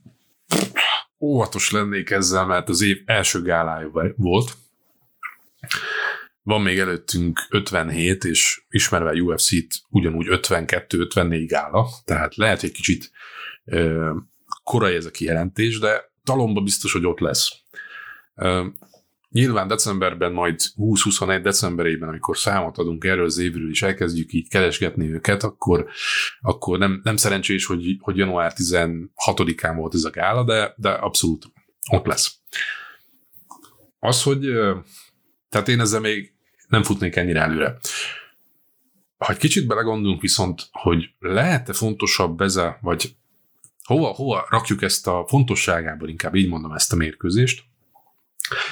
óvatos 1.19 1.71
lennék 1.71 2.09
ezzel, 2.09 2.45
mert 2.45 2.69
az 2.69 2.81
év 2.81 3.01
első 3.05 3.41
gálája 3.41 4.13
volt. 4.15 4.57
Van 6.41 6.61
még 6.61 6.79
előttünk 6.79 7.39
57, 7.49 8.23
és 8.23 8.61
ismerve 8.69 9.09
a 9.09 9.13
UFC-t 9.13 9.81
ugyanúgy 9.89 10.27
52-54 10.29 11.45
gála, 11.47 11.87
tehát 12.05 12.35
lehet 12.35 12.63
egy 12.63 12.71
kicsit 12.71 13.11
ö, 13.65 14.11
korai 14.63 14.95
ez 14.95 15.05
a 15.05 15.11
kijelentés, 15.11 15.79
de 15.79 16.11
talomba 16.23 16.61
biztos, 16.61 16.91
hogy 16.91 17.05
ott 17.05 17.19
lesz. 17.19 17.51
Ö, 18.35 18.65
Nyilván 19.35 19.67
decemberben, 19.67 20.31
majd 20.31 20.59
20-21 20.77 21.39
decemberében, 21.43 22.09
amikor 22.09 22.37
számot 22.37 22.77
adunk 22.77 23.03
erről 23.03 23.25
az 23.25 23.37
évről, 23.37 23.69
és 23.69 23.81
elkezdjük 23.81 24.33
így 24.33 24.49
keresgetni 24.49 25.11
őket, 25.11 25.43
akkor, 25.43 25.87
akkor 26.41 26.77
nem, 26.77 26.99
nem 27.03 27.15
szerencsés, 27.15 27.65
hogy, 27.65 27.97
hogy 27.99 28.17
január 28.17 28.53
16-án 28.55 29.73
volt 29.75 29.93
ez 29.93 30.03
a 30.03 30.09
gála, 30.09 30.43
de, 30.43 30.73
de 30.77 30.89
abszolút 30.89 31.51
ott 31.91 32.05
lesz. 32.05 32.37
Az, 33.99 34.23
hogy 34.23 34.39
tehát 35.49 35.67
én 35.67 35.79
ezzel 35.79 35.99
még 35.99 36.33
nem 36.67 36.83
futnék 36.83 37.15
ennyire 37.15 37.41
előre. 37.41 37.77
Ha 39.17 39.31
egy 39.31 39.39
kicsit 39.39 39.67
belegondolunk 39.67 40.21
viszont, 40.21 40.67
hogy 40.71 41.09
lehet-e 41.19 41.73
fontosabb 41.73 42.41
ez 42.41 42.55
a, 42.55 42.77
vagy 42.81 43.15
hova, 43.83 44.07
hova 44.07 44.45
rakjuk 44.49 44.81
ezt 44.81 45.07
a 45.07 45.25
fontosságában, 45.27 46.09
inkább 46.09 46.35
így 46.35 46.49
mondom 46.49 46.71
ezt 46.71 46.93
a 46.93 46.95
mérkőzést, 46.95 47.63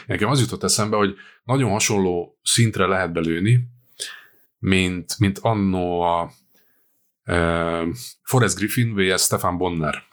Nekem 0.06 0.30
az 0.30 0.39
jutott 0.39 0.63
eszembe, 0.63 0.96
hogy 0.96 1.15
nagyon 1.44 1.72
hasonló 1.72 2.39
szintre 2.44 2.86
lehet 2.86 3.13
belőni, 3.13 3.68
mint, 4.60 5.20
mint 5.20 5.39
annó 5.42 6.01
a 6.01 6.32
e, 7.24 7.86
Forrest 8.24 8.56
Griffin 8.56 8.96
vs. 8.96 9.22
Stefan 9.22 9.58
Bonner 9.58 10.03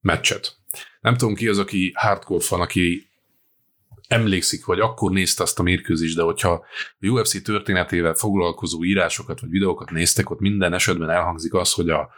meccset. 0.00 0.56
Nem 1.00 1.16
tudom 1.16 1.34
ki 1.34 1.48
az, 1.48 1.58
aki 1.58 1.92
hardcore 1.94 2.44
fan, 2.44 2.60
aki 2.60 3.09
emlékszik, 4.10 4.64
vagy 4.64 4.80
akkor 4.80 5.10
nézte 5.10 5.42
azt 5.42 5.58
a 5.58 5.62
mérkőzést, 5.62 6.16
de 6.16 6.22
hogyha 6.22 6.66
a 7.00 7.06
UFC 7.06 7.42
történetével 7.42 8.14
foglalkozó 8.14 8.84
írásokat 8.84 9.40
vagy 9.40 9.50
videókat 9.50 9.90
néztek, 9.90 10.30
ott 10.30 10.40
minden 10.40 10.72
esetben 10.72 11.10
elhangzik 11.10 11.54
az, 11.54 11.72
hogy 11.72 11.90
a, 11.90 12.10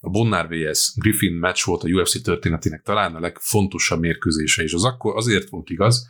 a 0.00 0.10
Bonnar 0.10 0.48
vs. 0.48 0.92
Griffin 0.96 1.32
meccs 1.32 1.64
volt 1.64 1.82
a 1.82 1.88
UFC 1.88 2.22
történetének 2.22 2.82
talán 2.82 3.14
a 3.14 3.20
legfontosabb 3.20 4.00
mérkőzése, 4.00 4.62
és 4.62 4.72
az 4.72 4.84
akkor 4.84 5.16
azért 5.16 5.48
volt 5.48 5.70
igaz, 5.70 6.08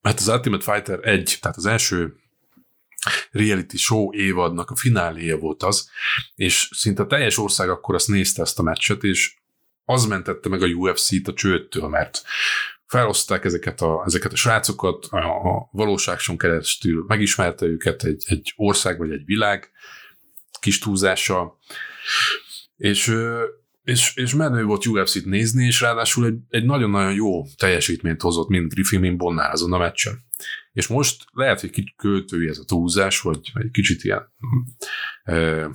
mert 0.00 0.18
az 0.18 0.28
Ultimate 0.28 0.72
Fighter 0.72 0.98
1, 1.02 1.38
tehát 1.40 1.56
az 1.56 1.66
első 1.66 2.16
reality 3.30 3.76
show 3.76 4.12
évadnak 4.12 4.70
a 4.70 4.76
fináléja 4.76 5.38
volt 5.38 5.62
az, 5.62 5.90
és 6.34 6.68
szinte 6.72 7.02
a 7.02 7.06
teljes 7.06 7.38
ország 7.38 7.70
akkor 7.70 7.94
azt 7.94 8.08
nézte 8.08 8.42
ezt 8.42 8.58
a 8.58 8.62
meccset, 8.62 9.02
és 9.02 9.34
az 9.84 10.06
mentette 10.06 10.48
meg 10.48 10.62
a 10.62 10.66
UFC-t 10.66 11.28
a 11.28 11.32
csőttől, 11.32 11.88
mert 11.88 12.22
feloszták 12.92 13.44
ezeket 13.44 13.80
a, 13.80 14.02
ezeket 14.06 14.32
a 14.32 14.36
srácokat, 14.36 15.04
a, 15.04 15.68
valóságson 15.70 16.38
keresztül 16.38 17.04
megismerte 17.08 17.66
őket 17.66 18.04
egy, 18.04 18.22
egy 18.26 18.52
ország 18.56 18.98
vagy 18.98 19.10
egy 19.10 19.24
világ 19.24 19.70
kis 20.60 20.78
túlzással, 20.78 21.58
és, 22.76 23.14
és, 23.84 24.16
és 24.16 24.34
menő 24.34 24.64
volt 24.64 24.86
UFC-t 24.86 25.24
nézni, 25.24 25.66
és 25.66 25.80
ráadásul 25.80 26.26
egy, 26.26 26.38
egy 26.48 26.64
nagyon-nagyon 26.64 27.14
jó 27.14 27.46
teljesítményt 27.56 28.20
hozott, 28.20 28.48
mind 28.48 28.72
Griffin, 28.72 29.00
mind 29.00 29.16
Bonnál 29.16 29.50
azon 29.50 29.72
a 29.72 29.78
meccsen. 29.78 30.18
És 30.72 30.86
most 30.86 31.24
lehet, 31.32 31.60
hogy 31.60 31.70
kicsit 31.70 31.94
költői 31.96 32.48
ez 32.48 32.58
a 32.58 32.64
túlzás, 32.64 33.20
vagy 33.20 33.50
egy 33.54 33.70
kicsit 33.70 34.04
ilyen 34.04 34.32
e, 35.24 35.68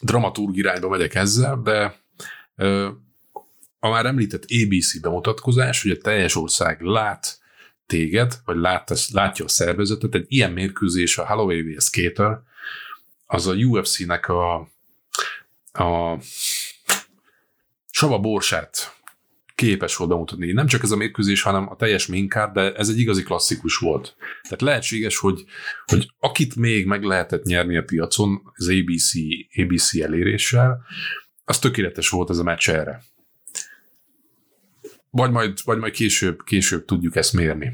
dramaturg 0.00 0.56
irányba 0.56 0.88
megyek 0.88 1.14
ezzel, 1.14 1.60
de 1.62 2.00
e, 2.56 2.92
a 3.80 3.88
már 3.88 4.06
említett 4.06 4.44
ABC 4.64 5.00
bemutatkozás, 5.00 5.82
hogy 5.82 5.90
a 5.90 5.98
teljes 5.98 6.36
ország 6.36 6.80
lát 6.80 7.38
téged, 7.86 8.40
vagy 8.44 8.56
lát, 8.56 8.92
látja 9.12 9.44
a 9.44 9.48
szervezetet, 9.48 10.14
egy 10.14 10.26
ilyen 10.28 10.52
mérkőzés 10.52 11.18
a 11.18 11.26
Halloween 11.26 11.74
vs. 11.74 11.84
Skater, 11.84 12.40
az 13.26 13.46
a 13.46 13.54
UFC-nek 13.54 14.28
a, 14.28 14.54
a 15.72 16.18
sava 17.90 18.18
borsát 18.18 18.98
képes 19.54 19.96
volt 19.96 20.10
bemutatni. 20.10 20.52
Nem 20.52 20.66
csak 20.66 20.82
ez 20.82 20.90
a 20.90 20.96
mérkőzés, 20.96 21.42
hanem 21.42 21.68
a 21.68 21.76
teljes 21.76 22.06
minkár, 22.06 22.52
de 22.52 22.72
ez 22.74 22.88
egy 22.88 22.98
igazi 22.98 23.22
klasszikus 23.22 23.76
volt. 23.76 24.16
Tehát 24.42 24.60
lehetséges, 24.60 25.18
hogy, 25.18 25.44
hogy 25.84 26.10
akit 26.18 26.56
még 26.56 26.86
meg 26.86 27.02
lehetett 27.02 27.42
nyerni 27.42 27.76
a 27.76 27.82
piacon 27.82 28.40
az 28.54 28.68
ABC, 28.68 29.12
ABC 29.62 29.94
eléréssel, 29.94 30.84
az 31.44 31.58
tökéletes 31.58 32.08
volt 32.08 32.30
ez 32.30 32.38
a 32.38 32.42
meccs 32.42 32.68
erre. 32.68 33.02
Vagy 35.10 35.30
majd, 35.30 35.58
vagy 35.64 35.78
majd 35.78 35.92
később, 35.92 36.44
később 36.44 36.84
tudjuk 36.84 37.16
ezt 37.16 37.32
mérni. 37.32 37.72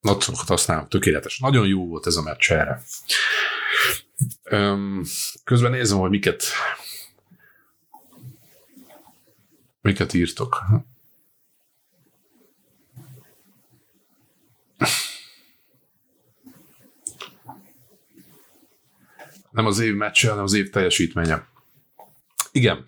Nagyszokat 0.00 0.48
használok, 0.48 0.88
tökéletes. 0.88 1.38
Nagyon 1.38 1.66
jó 1.66 1.86
volt 1.86 2.06
ez 2.06 2.16
a 2.16 2.22
meccs 2.22 2.50
erre. 2.50 2.82
Közben 5.44 5.70
nézem, 5.70 5.98
hogy 5.98 6.10
miket 6.10 6.44
miket 9.80 10.14
írtok. 10.14 10.64
Nem 19.50 19.66
az 19.66 19.78
év 19.78 19.94
meccse, 19.94 20.28
hanem 20.28 20.44
az 20.44 20.52
év 20.52 20.70
teljesítménye. 20.70 21.48
Igen, 22.56 22.86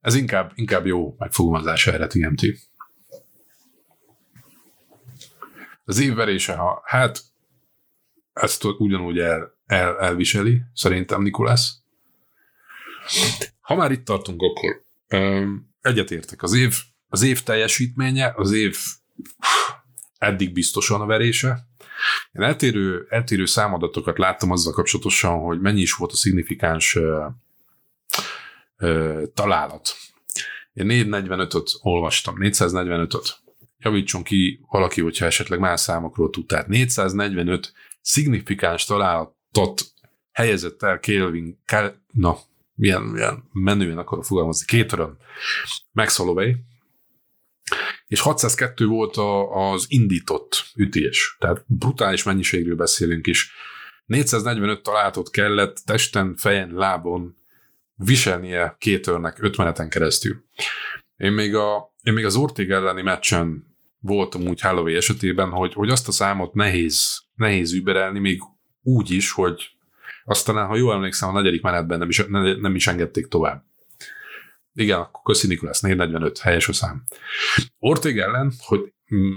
ez 0.00 0.14
inkább, 0.14 0.52
inkább 0.54 0.86
jó 0.86 1.14
megfogalmazás 1.18 1.86
erre 1.86 2.06
TMT. 2.06 2.42
Az 5.84 5.98
évverése, 5.98 6.54
ha 6.54 6.82
hát 6.84 7.20
ezt 8.32 8.64
ugyanúgy 8.64 9.18
el, 9.18 9.56
el, 9.66 9.98
elviseli, 9.98 10.62
szerintem 10.74 11.22
Nikolász. 11.22 11.76
Ha 13.60 13.74
már 13.74 13.90
itt 13.90 14.04
tartunk, 14.04 14.42
akkor 14.42 14.84
um, 15.20 15.74
egyetértek. 15.80 16.42
Az 16.42 16.54
év, 16.54 16.74
az 17.08 17.22
év 17.22 17.42
teljesítménye, 17.42 18.32
az 18.36 18.52
év 18.52 18.76
eddig 20.18 20.52
biztosan 20.52 21.00
a 21.00 21.06
verése. 21.06 21.66
Én 22.32 22.42
eltérő, 22.42 23.06
eltérő 23.08 23.44
számadatokat 23.44 24.18
láttam 24.18 24.50
azzal 24.50 24.72
kapcsolatosan, 24.72 25.38
hogy 25.38 25.60
mennyi 25.60 25.80
is 25.80 25.92
volt 25.92 26.12
a 26.12 26.16
szignifikáns 26.16 26.98
uh, 28.78 29.22
találat. 29.34 29.96
Én 30.72 30.86
445-öt 30.88 31.70
olvastam, 31.80 32.34
445-öt. 32.38 33.36
Javítson 33.78 34.22
ki 34.22 34.60
valaki, 34.70 35.00
hogyha 35.00 35.26
esetleg 35.26 35.58
más 35.58 35.80
számokról 35.80 36.30
tud. 36.30 36.46
Tehát 36.46 36.68
445 36.68 37.72
szignifikáns 38.00 38.84
találatot 38.84 39.82
helyezett 40.32 40.82
el 40.82 40.98
Kelvin, 40.98 41.60
Kel, 41.64 42.04
na, 42.12 42.38
milyen, 42.74 43.02
milyen 43.02 43.48
menően 43.52 43.98
akkor 43.98 44.24
fogalmazni, 44.24 44.66
két 44.66 44.92
öröm, 44.92 45.16
Max 45.92 46.16
Holloway, 46.16 46.54
és 48.06 48.20
602 48.20 48.86
volt 48.86 49.16
a, 49.16 49.70
az 49.70 49.84
indított 49.88 50.70
ütés. 50.74 51.36
Tehát 51.38 51.64
brutális 51.66 52.22
mennyiségről 52.22 52.76
beszélünk 52.76 53.26
is. 53.26 53.52
445 54.06 54.82
találatot 54.82 55.30
kellett 55.30 55.76
testen, 55.84 56.36
fejen, 56.36 56.70
lábon 56.72 57.37
viselnie 57.98 58.76
kétörnek 58.78 59.42
öt 59.42 59.56
meneten 59.56 59.88
keresztül. 59.88 60.44
Én 61.16 61.32
még, 61.32 61.54
a, 61.54 61.94
én 62.02 62.12
még 62.12 62.24
az 62.24 62.36
Ortig 62.36 62.70
elleni 62.70 63.02
meccsen 63.02 63.76
voltam 64.00 64.48
úgy 64.48 64.60
Holloway 64.60 64.94
esetében, 64.94 65.50
hogy, 65.50 65.72
hogy 65.72 65.90
azt 65.90 66.08
a 66.08 66.12
számot 66.12 66.54
nehéz, 66.54 67.22
nehéz 67.34 67.72
überelni, 67.72 68.18
még 68.18 68.40
úgy 68.82 69.10
is, 69.10 69.32
hogy 69.32 69.70
aztán, 70.24 70.66
ha 70.66 70.76
jól 70.76 70.94
emlékszem, 70.94 71.28
a 71.28 71.32
negyedik 71.32 71.62
menetben 71.62 71.98
nem 71.98 72.08
is, 72.08 72.24
nem 72.60 72.74
is 72.74 72.86
engedték 72.86 73.26
tovább. 73.26 73.64
Igen, 74.74 74.98
akkor 74.98 75.22
köszi 75.22 75.46
Nikolász, 75.46 75.80
445, 75.80 76.38
helyes 76.38 76.68
a 76.68 76.72
szám. 76.72 77.04
Ortega 77.78 78.22
ellen, 78.22 78.52
hogy 78.58 78.92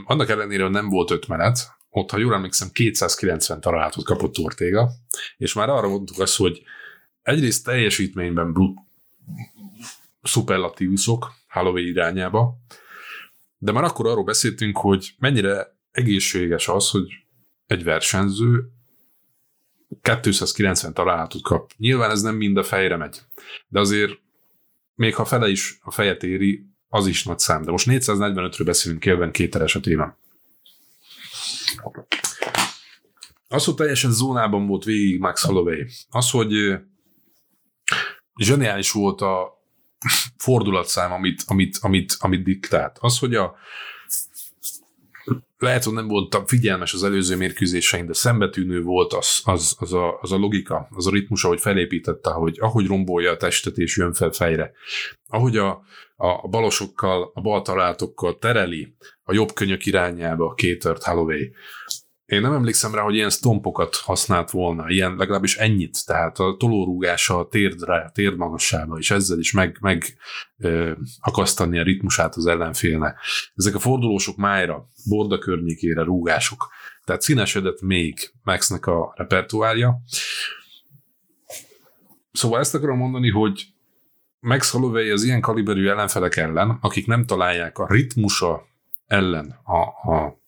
annak 0.05 0.29
ellenére, 0.29 0.63
hogy 0.63 0.71
nem 0.71 0.89
volt 0.89 1.11
öt 1.11 1.27
menet, 1.27 1.79
ott, 1.89 2.11
ha 2.11 2.17
jól 2.17 2.33
emlékszem, 2.33 2.69
290 2.71 3.61
találatot 3.61 4.05
kapott 4.05 4.37
Ortega, 4.37 4.89
és 5.37 5.53
már 5.53 5.69
arra 5.69 5.87
mondtuk 5.87 6.19
azt, 6.19 6.37
hogy 6.37 6.61
egyrészt 7.21 7.65
teljesítményben 7.65 8.53
brut, 8.53 8.77
szuperlatívuszok 10.23 11.33
Halloween 11.47 11.87
irányába, 11.87 12.57
de 13.57 13.71
már 13.71 13.83
akkor 13.83 14.07
arról 14.07 14.23
beszéltünk, 14.23 14.77
hogy 14.77 15.13
mennyire 15.19 15.75
egészséges 15.91 16.67
az, 16.67 16.89
hogy 16.89 17.07
egy 17.67 17.83
versenyző 17.83 18.71
290 20.01 20.93
találatot 20.93 21.41
kap. 21.41 21.71
Nyilván 21.77 22.09
ez 22.09 22.21
nem 22.21 22.35
mind 22.35 22.57
a 22.57 22.63
fejre 22.63 22.97
megy, 22.97 23.21
de 23.67 23.79
azért 23.79 24.19
még 24.95 25.15
ha 25.15 25.25
fele 25.25 25.49
is 25.49 25.79
a 25.81 25.91
fejet 25.91 26.23
éri, 26.23 26.65
az 26.89 27.07
is 27.07 27.23
nagy 27.23 27.39
szám. 27.39 27.63
De 27.63 27.71
most 27.71 27.87
445-ről 27.89 28.61
beszélünk 28.65 29.01
Kelvin 29.01 29.31
kéter 29.31 29.61
esetében. 29.61 30.17
Az, 33.47 33.65
hogy 33.65 33.75
teljesen 33.75 34.11
zónában 34.11 34.67
volt 34.67 34.83
végig 34.83 35.19
Max 35.19 35.43
Holloway, 35.43 35.85
az, 36.09 36.29
hogy 36.29 36.53
zseniális 38.43 38.91
volt 38.91 39.21
a 39.21 39.59
fordulatszám, 40.37 41.11
amit, 41.11 41.43
amit, 41.47 41.77
amit, 41.81 42.15
amit 42.19 42.43
diktált. 42.43 42.97
Az, 42.99 43.19
hogy 43.19 43.35
a 43.35 43.55
lehet, 45.57 45.83
hogy 45.83 45.93
nem 45.93 46.07
voltam 46.07 46.45
figyelmes 46.45 46.93
az 46.93 47.03
előző 47.03 47.35
mérkőzésein, 47.35 48.05
de 48.05 48.13
szembetűnő 48.13 48.81
volt 48.81 49.13
az, 49.13 49.41
az, 49.43 49.75
az, 49.79 49.93
a, 49.93 50.19
az 50.21 50.31
a 50.31 50.37
logika, 50.37 50.87
az 50.91 51.07
a 51.07 51.11
ritmus, 51.11 51.43
ahogy 51.43 51.59
felépítette, 51.59 52.31
hogy 52.31 52.57
ahogy 52.59 52.87
rombolja 52.87 53.31
a 53.31 53.37
testet 53.37 53.77
és 53.77 53.97
jön 53.97 54.13
fel 54.13 54.31
fejre. 54.31 54.71
Ahogy 55.27 55.57
a, 55.57 55.81
a 56.15 56.47
balosokkal, 56.47 57.31
a 57.33 57.41
baltalátokkal 57.41 58.37
tereli 58.37 58.95
a 59.23 59.33
jobb 59.33 59.53
könyök 59.53 59.85
irányába 59.85 60.45
a 60.45 60.53
kétört 60.53 61.03
Holloway. 61.03 61.51
Én 62.31 62.41
nem 62.41 62.53
emlékszem 62.53 62.95
rá, 62.95 63.01
hogy 63.01 63.15
ilyen 63.15 63.29
stompokat 63.29 63.95
használt 63.95 64.51
volna, 64.51 64.89
ilyen 64.89 65.15
legalábbis 65.15 65.57
ennyit, 65.57 66.05
tehát 66.05 66.39
a 66.39 66.55
tolórúgása 66.59 67.39
a 67.39 67.47
térdre, 67.47 68.11
térd 68.13 68.37
magassába, 68.37 68.97
és 68.97 69.11
ezzel 69.11 69.39
is 69.39 69.51
meg, 69.51 69.77
meg 69.81 70.17
ö, 70.57 70.91
akasztani 71.19 71.79
a 71.79 71.83
ritmusát 71.83 72.35
az 72.35 72.45
ellenfélnek. 72.45 73.19
Ezek 73.55 73.75
a 73.75 73.79
fordulósok 73.79 74.37
májra, 74.37 74.87
borda 75.09 75.39
környékére 75.39 76.03
rúgások. 76.03 76.69
Tehát 77.03 77.21
színesedett 77.21 77.81
még 77.81 78.31
Maxnek 78.43 78.85
a 78.85 79.13
repertoárja. 79.15 80.01
Szóval 82.31 82.59
ezt 82.59 82.75
akarom 82.75 82.97
mondani, 82.97 83.29
hogy 83.29 83.65
Max 84.39 84.71
Holloway 84.71 85.09
az 85.09 85.23
ilyen 85.23 85.41
kaliberű 85.41 85.87
ellenfelek 85.87 86.35
ellen, 86.35 86.77
akik 86.81 87.07
nem 87.07 87.25
találják 87.25 87.77
a 87.77 87.87
ritmusa 87.89 88.67
ellen 89.07 89.59
a, 89.63 90.11
a, 90.11 90.41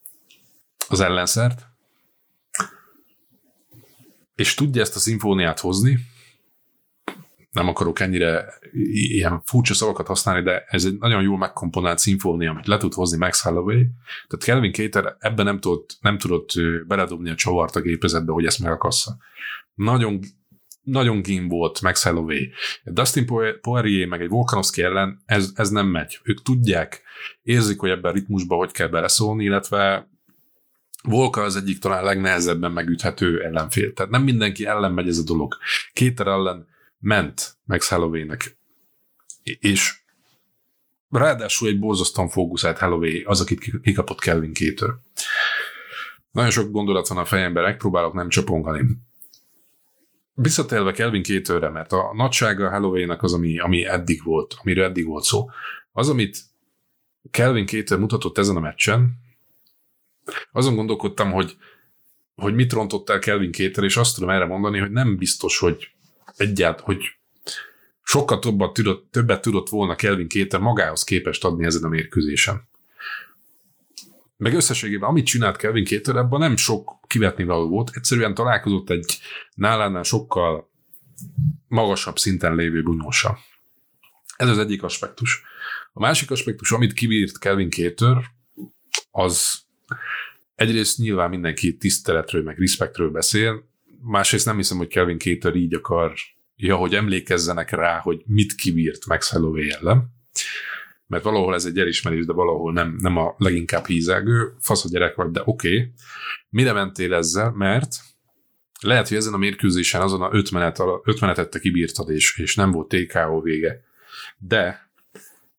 az 0.89 0.99
ellenszert, 0.99 1.71
és 4.35 4.53
tudja 4.53 4.81
ezt 4.81 4.95
a 4.95 4.99
szimfóniát 4.99 5.59
hozni, 5.59 5.99
nem 7.53 7.67
akarok 7.67 7.99
ennyire 7.99 8.45
ilyen 8.91 9.41
furcsa 9.45 9.73
szavakat 9.73 10.07
használni, 10.07 10.43
de 10.43 10.63
ez 10.67 10.85
egy 10.85 10.97
nagyon 10.97 11.21
jól 11.21 11.37
megkomponált 11.37 11.97
szimfónia, 11.97 12.51
amit 12.51 12.67
le 12.67 12.77
tud 12.77 12.93
hozni 12.93 13.17
Max 13.17 13.41
Holloway. 13.41 13.85
Tehát 14.27 14.45
Kelvin 14.45 14.71
Kéter 14.71 15.15
ebben 15.19 15.45
nem 15.45 15.59
tudott, 15.59 15.97
nem 16.01 16.17
tudott 16.17 16.51
beledobni 16.87 17.29
a 17.29 17.35
csavart 17.35 17.75
a 17.75 17.81
gépezetbe, 17.81 18.31
hogy 18.31 18.45
ezt 18.45 18.59
megakassza. 18.59 19.17
Nagyon 19.73 20.19
nagyon 20.83 21.21
gim 21.21 21.47
volt 21.47 21.81
Max 21.81 22.03
Holloway. 22.03 22.49
Dustin 22.83 23.25
Poirier 23.61 24.07
meg 24.07 24.21
egy 24.21 24.29
Volkanovski 24.29 24.81
ellen 24.81 25.21
ez, 25.25 25.51
ez 25.55 25.69
nem 25.69 25.87
megy. 25.87 26.19
Ők 26.23 26.41
tudják, 26.41 27.01
érzik, 27.41 27.79
hogy 27.79 27.89
ebben 27.89 28.11
a 28.11 28.13
ritmusban 28.13 28.57
hogy 28.57 28.71
kell 28.71 28.87
beleszólni, 28.87 29.43
illetve 29.43 30.09
Volka 31.09 31.41
az 31.41 31.55
egyik 31.55 31.79
talán 31.79 32.03
legnehezebben 32.03 32.71
megüthető 32.71 33.43
ellenfél. 33.43 33.93
Tehát 33.93 34.11
nem 34.11 34.23
mindenki 34.23 34.65
ellen 34.65 34.91
megy 34.91 35.07
ez 35.07 35.17
a 35.17 35.23
dolog. 35.23 35.57
Kéter 35.93 36.27
ellen 36.27 36.67
ment 36.99 37.57
Max 37.63 37.89
Holloway-nek. 37.89 38.57
És 39.43 40.01
ráadásul 41.09 41.67
egy 41.67 41.79
borzasztóan 41.79 42.29
fókuszált 42.29 42.77
Holloway 42.77 43.21
az, 43.25 43.41
akit 43.41 43.81
kikapott 43.81 44.19
Kelvin 44.19 44.53
Kéter. 44.53 44.89
Nagyon 46.31 46.51
sok 46.51 46.71
gondolat 46.71 47.07
van 47.07 47.17
a 47.17 47.25
fejemben, 47.25 47.63
megpróbálok 47.63 48.13
nem 48.13 48.29
csapongani. 48.29 48.85
Visszatérve 50.33 50.91
Kelvin 50.91 51.23
Kétőre, 51.23 51.69
mert 51.69 51.91
a 51.91 52.13
nagysága 52.13 52.69
Halloween-nak 52.69 53.23
az, 53.23 53.33
ami, 53.33 53.59
ami 53.59 53.85
eddig 53.85 54.23
volt, 54.23 54.55
amiről 54.61 54.83
eddig 54.83 55.05
volt 55.05 55.23
szó. 55.23 55.49
Az, 55.91 56.09
amit 56.09 56.37
Kelvin 57.31 57.65
Kétőr 57.65 57.99
mutatott 57.99 58.37
ezen 58.37 58.55
a 58.55 58.59
meccsen, 58.59 59.21
azon 60.51 60.75
gondolkodtam, 60.75 61.31
hogy, 61.31 61.57
hogy 62.35 62.53
mit 62.53 62.73
rontott 62.73 63.09
el 63.09 63.19
Kelvin 63.19 63.51
Kéter, 63.51 63.83
és 63.83 63.97
azt 63.97 64.15
tudom 64.15 64.29
erre 64.29 64.45
mondani, 64.45 64.79
hogy 64.79 64.91
nem 64.91 65.17
biztos, 65.17 65.59
hogy 65.59 65.89
egyált, 66.35 66.79
hogy 66.79 66.97
sokkal 68.03 68.39
többet 68.39 68.73
tudott, 68.73 69.11
többet 69.11 69.41
tudott 69.41 69.69
volna 69.69 69.95
Kelvin 69.95 70.27
Kéter 70.27 70.59
magához 70.59 71.03
képest 71.03 71.43
adni 71.43 71.65
ezen 71.65 71.83
a 71.83 71.87
mérkőzésen. 71.87 72.67
Meg 74.37 74.53
összességében, 74.53 75.09
amit 75.09 75.25
csinált 75.25 75.57
Kelvin 75.57 75.83
Kéter, 75.83 76.15
ebben 76.15 76.39
nem 76.39 76.55
sok 76.55 76.99
kivetni 77.07 77.43
való 77.43 77.67
volt. 77.67 77.91
Egyszerűen 77.93 78.33
találkozott 78.33 78.89
egy 78.89 79.19
nálánál 79.53 80.03
sokkal 80.03 80.71
magasabb 81.67 82.17
szinten 82.17 82.55
lévő 82.55 82.83
bunyósa. 82.83 83.37
Ez 84.35 84.49
az 84.49 84.57
egyik 84.57 84.83
aspektus. 84.83 85.43
A 85.93 85.99
másik 85.99 86.31
aspektus, 86.31 86.71
amit 86.71 86.93
kibírt 86.93 87.39
Kelvin 87.39 87.69
Kéter, 87.69 88.23
az 89.11 89.62
egyrészt 90.55 90.97
nyilván 90.97 91.29
mindenki 91.29 91.77
tiszteletről, 91.77 92.43
meg 92.43 92.57
respektről 92.57 93.11
beszél, 93.11 93.63
másrészt 94.01 94.45
nem 94.45 94.55
hiszem, 94.55 94.77
hogy 94.77 94.87
Kelvin 94.87 95.17
Kéter 95.17 95.55
így 95.55 95.73
akar, 95.73 96.13
ja, 96.55 96.75
hogy 96.75 96.95
emlékezzenek 96.95 97.71
rá, 97.71 97.99
hogy 97.99 98.23
mit 98.25 98.55
kibírt 98.55 99.05
Max 99.05 99.31
Holloway 99.31 99.69
ellen, 99.69 100.13
mert 101.07 101.23
valahol 101.23 101.53
ez 101.53 101.65
egy 101.65 101.79
elismerés, 101.79 102.25
de 102.25 102.33
valahol 102.33 102.73
nem, 102.73 102.95
nem 102.99 103.17
a 103.17 103.35
leginkább 103.37 103.85
hízelgő, 103.85 104.53
fasz 104.59 104.85
a 104.85 104.89
gyerek 104.89 105.15
vagy, 105.15 105.31
de 105.31 105.41
oké. 105.45 105.75
Okay. 105.75 105.91
Mire 106.49 106.73
mentél 106.73 107.13
ezzel? 107.13 107.51
Mert 107.51 107.95
lehet, 108.79 109.07
hogy 109.07 109.17
ezen 109.17 109.33
a 109.33 109.37
mérkőzésen 109.37 110.01
azon 110.01 110.21
a 110.21 110.29
öt, 110.31 110.51
menet, 110.51 110.81
öt 111.03 111.19
menetet 111.19 111.49
te 111.49 111.59
kibírtad, 111.59 112.09
és, 112.09 112.37
és 112.37 112.55
nem 112.55 112.71
volt 112.71 112.87
TKO 112.87 113.41
vége. 113.41 113.83
De 114.37 114.91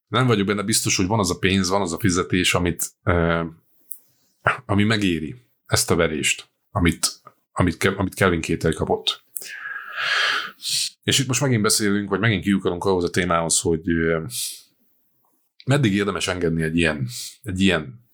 nem 0.08 0.26
vagyok 0.26 0.46
benne 0.46 0.62
biztos, 0.62 0.96
hogy 0.96 1.06
van 1.06 1.18
az 1.18 1.30
a 1.30 1.38
pénz, 1.38 1.68
van 1.68 1.80
az 1.80 1.92
a 1.92 1.98
fizetés, 1.98 2.54
amit, 2.54 2.90
ami 4.66 4.84
megéri 4.84 5.34
ezt 5.66 5.90
a 5.90 5.96
verést, 5.96 6.48
amit, 6.70 7.06
amit, 7.52 7.84
amit 7.84 8.14
Kelvin 8.14 8.40
Kéter 8.40 8.74
kapott. 8.74 9.24
És 11.02 11.18
itt 11.18 11.26
most 11.26 11.40
megint 11.40 11.62
beszélünk, 11.62 12.08
vagy 12.08 12.20
megint 12.20 12.42
kiukarunk 12.42 12.84
ahhoz 12.84 13.04
a 13.04 13.10
témához, 13.10 13.60
hogy 13.60 13.82
meddig 15.64 15.94
érdemes 15.94 16.28
engedni 16.28 16.62
egy 16.62 16.76
ilyen, 16.76 17.08
egy 17.42 17.60
ilyen 17.60 18.06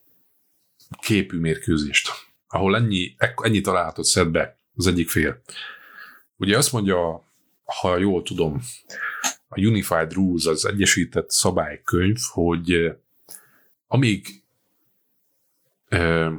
képű 0.99 1.39
mérkőzést, 1.39 2.09
ahol 2.47 2.75
ennyi, 2.75 3.15
ennyi 3.35 3.61
találatot 3.61 4.05
szed 4.05 4.27
be 4.27 4.57
az 4.75 4.87
egyik 4.87 5.09
fél. 5.09 5.41
Ugye 6.37 6.57
azt 6.57 6.71
mondja, 6.71 7.29
ha 7.63 7.97
jól 7.97 8.23
tudom, 8.23 8.61
a 9.47 9.59
Unified 9.59 10.13
Rules, 10.13 10.45
az 10.45 10.65
egyesített 10.65 11.29
szabálykönyv, 11.29 12.17
hogy 12.31 12.91
amíg 13.87 14.40
eh, 15.91 16.31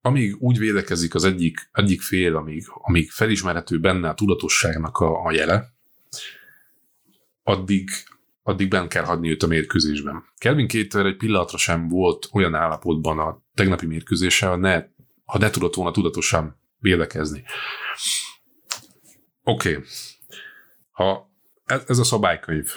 amíg 0.00 0.36
úgy 0.38 0.58
védekezik 0.58 1.14
az 1.14 1.24
egyik, 1.24 1.68
egyik 1.72 2.02
fél, 2.02 2.36
amíg, 2.36 2.64
amíg 2.68 3.10
felismerhető 3.10 3.80
benne 3.80 4.08
a 4.08 4.14
tudatosságnak 4.14 4.96
a, 4.96 5.24
a 5.24 5.32
jele, 5.32 5.72
addig, 7.42 7.90
addig 8.42 8.68
bent 8.68 8.88
kell 8.88 9.04
hagyni 9.04 9.30
őt 9.30 9.42
a 9.42 9.46
mérkőzésben. 9.46 10.24
Kelvin 10.36 10.68
Kéter 10.68 11.06
egy 11.06 11.16
pillanatra 11.16 11.58
sem 11.58 11.88
volt 11.88 12.28
olyan 12.32 12.54
állapotban 12.54 13.18
a 13.18 13.42
tegnapi 13.54 13.86
mérkőzéssel, 13.86 14.56
ne, 14.56 14.84
ha 15.24 15.38
ne 15.38 15.50
tudott 15.50 15.74
volna 15.74 15.90
tudatosan 15.90 16.60
védekezni. 16.78 17.44
Oké. 19.42 19.70
Okay. 19.70 19.84
Ha 20.90 21.30
ez, 21.64 21.82
ez 21.86 21.98
a 21.98 22.04
szabálykönyv. 22.04 22.76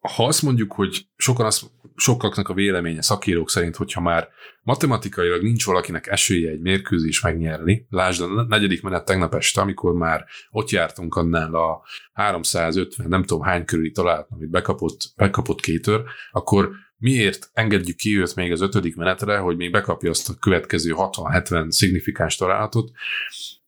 Ha 0.00 0.26
azt 0.26 0.42
mondjuk, 0.42 0.72
hogy 0.72 1.06
sokan 1.16 1.46
azt 1.46 1.70
sokaknak 1.96 2.48
a 2.48 2.54
véleménye 2.54 3.02
szakírók 3.02 3.50
szerint, 3.50 3.76
hogyha 3.76 4.00
már 4.00 4.28
matematikailag 4.62 5.42
nincs 5.42 5.64
valakinek 5.64 6.06
esélye 6.06 6.50
egy 6.50 6.60
mérkőzés 6.60 7.20
megnyerni, 7.20 7.86
lásd 7.90 8.22
a 8.22 8.44
negyedik 8.48 8.82
menet 8.82 9.04
tegnap 9.04 9.34
este, 9.34 9.60
amikor 9.60 9.94
már 9.94 10.24
ott 10.50 10.70
jártunk 10.70 11.14
annál 11.14 11.54
a 11.54 11.82
350, 12.12 13.08
nem 13.08 13.22
tudom 13.22 13.42
hány 13.42 13.64
körüli 13.64 13.90
találat, 13.90 14.28
amit 14.30 14.50
bekapott, 14.50 15.12
bekapott 15.16 15.60
kétör, 15.60 16.02
akkor 16.30 16.70
miért 16.98 17.50
engedjük 17.52 17.96
ki 17.96 18.18
őt 18.18 18.34
még 18.34 18.52
az 18.52 18.60
ötödik 18.60 18.96
menetre, 18.96 19.38
hogy 19.38 19.56
még 19.56 19.70
bekapja 19.70 20.10
azt 20.10 20.28
a 20.28 20.34
következő 20.40 20.94
60-70 20.96 21.70
szignifikáns 21.70 22.36
találatot, 22.36 22.90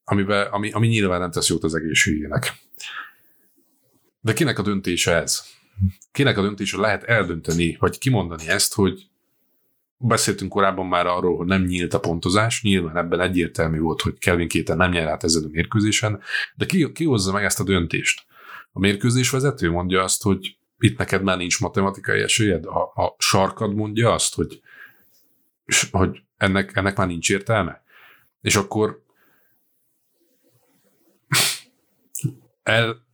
amiben, 0.05 0.47
ami, 0.47 0.71
ami 0.71 0.87
nyilván 0.87 1.21
nem 1.21 1.31
tesz 1.31 1.49
jót 1.49 1.65
az 1.65 1.75
egészségének. 1.75 2.53
De 4.21 4.33
kinek 4.33 4.59
a 4.59 4.63
döntése 4.63 5.15
ez? 5.15 5.58
Kinek 6.13 6.39
a 6.39 6.43
döntése 6.43 6.77
lehet 6.77 7.03
eldönteni, 7.03 7.77
vagy 7.81 7.99
kimondani 7.99 8.49
ezt, 8.49 8.75
hogy 8.75 9.09
beszéltünk 9.97 10.51
korábban 10.51 10.87
már 10.87 11.07
arról, 11.07 11.37
hogy 11.37 11.47
nem 11.47 11.63
nyílt 11.63 11.95
a 11.95 12.01
pontozás, 12.01 12.63
nyilván 12.63 12.97
ebben 12.97 13.21
egyértelmű 13.21 13.79
volt, 13.79 14.01
hogy 14.01 14.19
Kelvin 14.19 14.49
Kéten 14.49 14.77
nem 14.77 14.91
nyer 14.91 15.07
át 15.07 15.25
ezen 15.25 15.45
a 15.45 15.49
mérkőzésen, 15.51 16.21
de 16.55 16.67
ki, 16.67 16.93
ki 16.93 17.05
hozza 17.05 17.33
meg 17.33 17.45
ezt 17.45 17.61
a 17.61 17.65
döntést? 17.65 18.27
A 18.73 18.79
mérkőzés 18.79 19.31
vezető 19.31 19.71
mondja 19.71 20.03
azt, 20.03 20.23
hogy 20.23 20.57
itt 20.79 20.99
neked 20.99 21.23
már 21.23 21.37
nincs 21.37 21.61
matematikai 21.61 22.21
esélyed, 22.21 22.65
a, 22.65 22.83
a 22.83 23.15
sarkad 23.19 23.75
mondja 23.75 24.13
azt, 24.13 24.35
hogy, 24.35 24.61
hogy 25.91 26.23
ennek, 26.37 26.77
ennek 26.77 26.97
már 26.97 27.07
nincs 27.07 27.31
értelme. 27.31 27.83
És 28.41 28.57
akkor 28.57 29.03
el, 32.63 33.07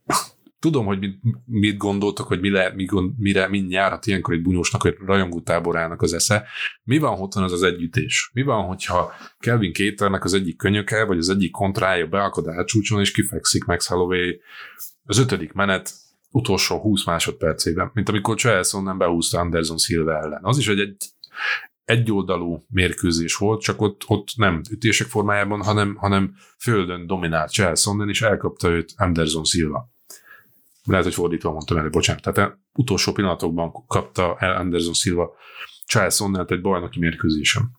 tudom, 0.65 0.85
hogy 0.85 0.99
mit, 0.99 1.19
mit 1.45 1.77
gondoltok, 1.77 2.27
hogy 2.27 2.39
mi 2.39 2.49
le, 2.49 2.73
mi 2.75 2.85
gond, 2.85 3.13
mire, 3.17 3.47
mind 3.47 3.71
járhat 3.71 4.05
ilyenkor 4.05 4.33
egy 4.33 4.41
bunyósnak, 4.41 4.83
vagy 4.83 4.95
rajongó 5.05 5.41
táborának 5.41 6.01
az 6.01 6.13
esze. 6.13 6.45
Mi 6.83 6.97
van, 6.97 7.15
hogyha 7.17 7.43
az 7.43 7.51
az 7.51 7.63
együttés? 7.63 8.29
Mi 8.33 8.41
van, 8.41 8.65
hogyha 8.65 9.13
Kelvin 9.39 9.73
Kéternek 9.73 10.23
az 10.23 10.33
egyik 10.33 10.57
könyöke, 10.57 11.03
vagy 11.03 11.17
az 11.17 11.29
egyik 11.29 11.51
kontrája 11.51 12.07
beakad 12.07 12.47
elcsúcson, 12.47 12.99
és 12.99 13.11
kifekszik 13.11 13.65
Max 13.65 13.87
Holloway 13.87 14.39
az 15.03 15.17
ötödik 15.17 15.53
menet 15.53 15.93
utolsó 16.31 16.79
20 16.79 17.05
másodpercében, 17.05 17.91
mint 17.93 18.09
amikor 18.09 18.35
Charleston 18.35 18.83
nem 18.83 18.97
behúzta 18.97 19.39
Anderson 19.39 19.77
Silva 19.77 20.17
ellen. 20.17 20.43
Az 20.43 20.57
is, 20.57 20.67
hogy 20.67 20.79
egy 20.79 20.97
egyoldalú 21.83 22.65
mérkőzés 22.69 23.35
volt, 23.35 23.61
csak 23.61 23.81
ott, 23.81 24.03
ott 24.07 24.27
nem 24.35 24.61
ütések 24.71 25.07
formájában, 25.07 25.63
hanem, 25.63 25.95
hanem 25.95 26.35
földön 26.57 27.07
dominált 27.07 27.51
Charles 27.51 27.87
és 28.07 28.21
elkapta 28.21 28.69
őt 28.69 28.93
Anderson 28.97 29.43
Silva. 29.43 29.93
Lehet, 30.85 31.05
hogy 31.05 31.13
fordítva 31.13 31.51
mondtam 31.51 31.77
el, 31.77 31.89
bocsánat. 31.89 32.21
Tehát 32.21 32.57
utolsó 32.73 33.11
pillanatokban 33.11 33.71
kapta 33.87 34.35
el 34.39 34.55
Anderson 34.55 34.93
Silva 34.93 35.35
Charles 35.85 36.21
egy 36.47 36.61
bajnoki 36.61 36.99
mérkőzésen. 36.99 37.71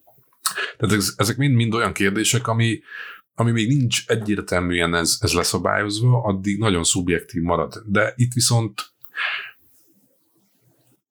Tehát 0.77 1.05
ezek 1.16 1.37
mind-mind 1.37 1.75
olyan 1.75 1.92
kérdések, 1.92 2.47
ami, 2.47 2.81
ami 3.35 3.51
még 3.51 3.69
nincs 3.69 4.05
egyértelműen 4.07 4.95
ez, 4.95 5.16
ez 5.21 5.33
leszabályozva, 5.33 6.23
addig 6.23 6.59
nagyon 6.59 6.85
szubjektív 6.85 7.42
marad. 7.42 7.83
De 7.87 8.12
itt 8.16 8.33
viszont 8.33 8.95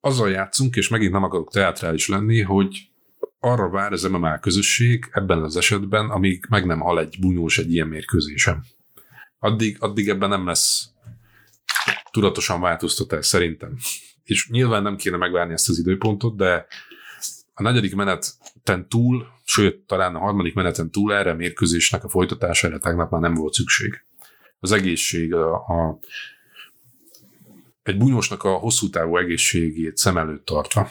azzal 0.00 0.30
játszunk, 0.30 0.76
és 0.76 0.88
megint 0.88 1.12
nem 1.12 1.22
akarok 1.22 1.50
teatrális 1.50 2.08
lenni, 2.08 2.40
hogy 2.40 2.90
arra 3.40 3.68
vár 3.68 3.92
az 3.92 4.02
MMA 4.02 4.38
közösség 4.38 5.08
ebben 5.12 5.42
az 5.42 5.56
esetben, 5.56 6.10
amíg 6.10 6.46
meg 6.48 6.66
nem 6.66 6.80
hal 6.80 7.00
egy 7.00 7.16
bunyós 7.20 7.58
egy 7.58 7.72
ilyen 7.72 7.88
mérkőzésen. 7.88 8.64
Addig, 9.38 9.76
addig 9.80 10.08
ebben 10.08 10.28
nem 10.28 10.46
lesz 10.46 10.88
tudatosan 12.16 12.60
változtatás 12.60 13.26
szerintem. 13.26 13.76
És 14.24 14.48
nyilván 14.48 14.82
nem 14.82 14.96
kéne 14.96 15.16
megvárni 15.16 15.52
ezt 15.52 15.68
az 15.68 15.78
időpontot, 15.78 16.36
de 16.36 16.66
a 17.54 17.62
negyedik 17.62 17.94
meneten 17.94 18.88
túl, 18.88 19.26
sőt, 19.44 19.78
talán 19.86 20.14
a 20.14 20.18
harmadik 20.18 20.54
meneten 20.54 20.90
túl 20.90 21.14
erre 21.14 21.30
a 21.30 21.34
mérkőzésnek 21.34 22.04
a 22.04 22.08
folytatására 22.08 22.78
tegnap 22.78 23.10
már 23.10 23.20
nem 23.20 23.34
volt 23.34 23.52
szükség. 23.52 24.04
Az 24.60 24.72
egészség, 24.72 25.34
a, 25.34 25.54
a 25.54 25.98
egy 27.82 27.96
bunyósnak 27.96 28.42
a 28.42 28.52
hosszú 28.52 28.90
távú 28.90 29.16
egészségét 29.16 29.96
szem 29.96 30.16
előtt 30.16 30.44
tartva. 30.44 30.90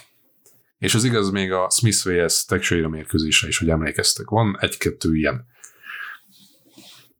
És 0.78 0.96
az 0.96 1.04
igaz 1.04 1.30
még 1.30 1.52
a 1.52 1.70
Smith 1.70 2.10
vs. 2.10 2.46
Teixeira 2.46 2.90
mérkőzésre 2.90 3.48
is, 3.48 3.58
hogy 3.58 3.70
emlékeztek. 3.70 4.30
Van 4.30 4.58
egy-kettő 4.60 5.16
ilyen. 5.16 5.46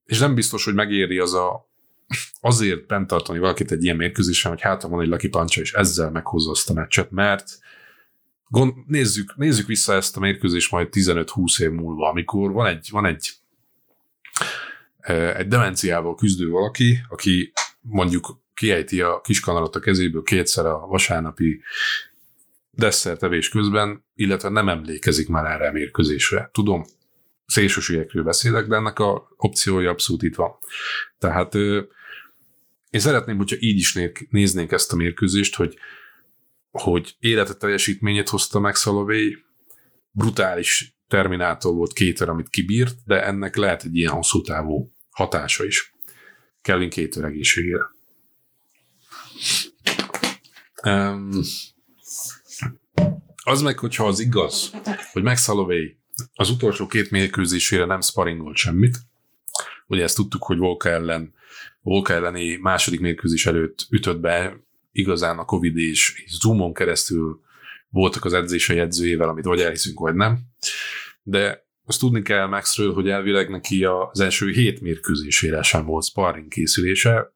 És 0.06 0.20
nem 0.20 0.36
biztos, 0.36 0.66
hogy 0.66 0.74
megéri 0.74 1.20
az 1.20 1.34
a 1.34 1.74
azért 2.42 2.88
bent 2.88 3.08
tartani 3.08 3.40
valakit 3.40 3.72
egy 3.72 3.84
ilyen 3.84 3.96
mérkőzésen, 3.96 4.52
hogy 4.52 4.62
hátra 4.62 4.90
van 4.90 5.02
egy 5.02 5.08
Lucky 5.08 5.28
Punch, 5.28 5.60
és 5.60 5.74
ezzel 5.74 6.12
meghozza 6.12 6.52
azt 6.52 6.70
a 6.70 6.74
meccset, 6.74 7.12
mert 7.12 7.60
gond, 8.48 8.74
nézzük, 8.88 9.36
nézzük 9.36 9.68
vissza 9.68 9.94
ezt 9.94 10.18
a 10.18 10.20
mérkőzést 10.20 10.72
majd 10.72 10.88
15-20 10.92 11.62
év 11.62 11.72
múlva, 11.72 12.10
amikor 12.10 12.52
van 12.52 12.66
egy, 12.66 12.88
van 12.92 13.06
egy 13.06 13.34
egy 15.14 15.48
demenciával 15.48 16.16
küzdő 16.16 16.50
valaki, 16.50 17.00
aki 17.10 17.54
mondjuk 17.82 18.40
kiejti 18.54 19.02
a 19.02 19.22
kiskanalat 19.22 19.76
a 19.76 19.80
kezéből 19.80 20.24
kétszer 20.24 20.66
a 20.66 20.88
vasárnapi 20.88 21.62
desszertevés 22.72 23.50
közben, 23.50 24.06
illetve 24.16 24.50
nem 24.50 24.70
emlékezik 24.70 25.28
már 25.28 25.46
erre 25.46 25.68
a 25.68 25.72
mérkőzésre. 25.72 26.50
Tudom, 26.54 26.86
szélsőségekről 27.46 28.24
beszélek, 28.24 28.68
de 28.68 28.76
ennek 28.76 29.00
a 29.00 29.28
opciója 29.38 29.90
abszolút 29.90 30.24
itt 30.24 30.36
van. 30.36 30.52
Tehát 31.18 31.56
én 32.90 33.00
szeretném, 33.00 33.38
hogyha 33.38 33.56
így 33.60 33.78
is 33.78 33.98
néznénk 34.30 34.72
ezt 34.72 34.94
a 34.94 34.96
mérkőzést, 34.96 35.56
hogy, 35.56 35.78
hogy 36.72 37.16
életet 37.20 37.60
teljesítményét 37.60 38.30
hozta 38.30 38.60
meg 38.60 38.76
Szalovey, 38.76 39.44
brutális 40.12 40.96
terminátor 41.08 41.74
volt 41.74 41.94
kéter, 41.94 42.30
amit 42.30 42.50
kibírt, 42.50 42.96
de 43.06 43.26
ennek 43.26 43.56
lehet 43.56 43.84
egy 43.84 43.96
ilyen 43.96 44.12
hosszú 44.12 44.42
távú 44.42 44.94
hatása 45.10 45.66
is. 45.66 45.94
Kelvin 46.62 46.90
kéter 46.90 47.24
egészségére. 47.24 47.94
Um, 50.86 51.30
az 53.44 53.62
meg, 53.62 53.80
hogyha 53.80 54.08
az 54.08 54.20
igaz, 54.20 54.72
hogy 55.12 55.24
Max 55.24 55.46
Holloway 55.46 55.98
az 56.34 56.50
utolsó 56.50 56.88
két 56.88 57.12
mérkőzésére 57.12 57.86
nem 57.86 58.02
sparingolt 58.02 58.56
semmit, 58.56 58.98
ugye 59.88 60.04
ezt 60.04 60.16
tudtuk, 60.16 60.44
hogy 60.44 60.58
Volka 60.58 60.90
ellen 60.90 61.34
Volka 61.82 62.14
elleni 62.14 62.56
második 62.56 63.00
mérkőzés 63.00 63.46
előtt 63.46 63.88
ütött 63.90 64.20
be 64.20 64.60
igazán 64.92 65.38
a 65.38 65.46
Covid 65.46 65.78
és 65.78 66.24
Zoomon 66.28 66.74
keresztül 66.74 67.42
voltak 67.90 68.26
az 68.26 68.34
edzései 68.34 68.80
edzőjével, 68.80 69.30
amit 69.30 69.46
vagy 69.46 69.62
elhiszünk, 69.62 70.00
vagy 70.00 70.16
nem. 70.16 70.40
De 71.24 71.66
azt 71.86 72.00
tudni 72.00 72.22
kell 72.22 72.48
Maxről, 72.48 72.94
hogy 72.94 73.10
elvileg 73.10 73.50
neki 73.50 73.84
az 73.84 74.20
első 74.20 74.52
hét 74.52 74.82
mérkőzésére 74.82 75.62
sem 75.62 75.86
volt 75.86 76.06
sparring 76.06 76.48
készülése. 76.48 77.34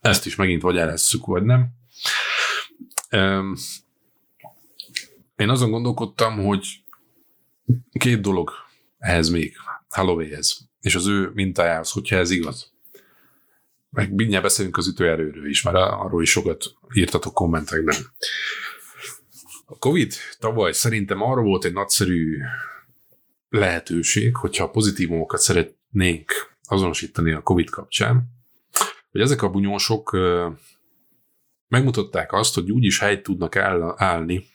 Ezt 0.00 0.26
is 0.26 0.36
megint 0.36 0.62
vagy 0.62 0.76
elhiszük, 0.76 1.26
vagy 1.26 1.42
nem. 1.42 1.68
Én 5.36 5.48
azon 5.48 5.70
gondolkodtam, 5.70 6.44
hogy 6.44 6.83
két 7.92 8.20
dolog 8.20 8.50
ehhez 8.98 9.28
még, 9.28 9.56
Hollowayhez, 9.88 10.68
és 10.80 10.94
az 10.94 11.06
ő 11.06 11.30
mintájához, 11.34 11.90
hogyha 11.90 12.16
ez 12.16 12.30
igaz. 12.30 12.72
Meg 13.90 14.14
mindjárt 14.14 14.42
beszélünk 14.42 14.76
az 14.76 14.88
ütőerőről 14.88 15.48
is, 15.48 15.62
mert 15.62 15.76
arról 15.76 16.22
is 16.22 16.30
sokat 16.30 16.64
írtatok 16.94 17.34
kommentekben. 17.34 17.96
A 19.64 19.78
Covid 19.78 20.12
tavaly 20.38 20.72
szerintem 20.72 21.22
arra 21.22 21.42
volt 21.42 21.64
egy 21.64 21.72
nagyszerű 21.72 22.38
lehetőség, 23.48 24.36
hogyha 24.36 24.70
pozitívumokat 24.70 25.40
szeretnénk 25.40 26.32
azonosítani 26.62 27.32
a 27.32 27.42
Covid 27.42 27.70
kapcsán, 27.70 28.22
hogy 29.10 29.20
ezek 29.20 29.42
a 29.42 29.50
bunyósok 29.50 30.18
megmutatták 31.68 32.32
azt, 32.32 32.54
hogy 32.54 32.70
úgyis 32.70 32.98
helyt 32.98 33.22
tudnak 33.22 33.56
állni 33.96 34.46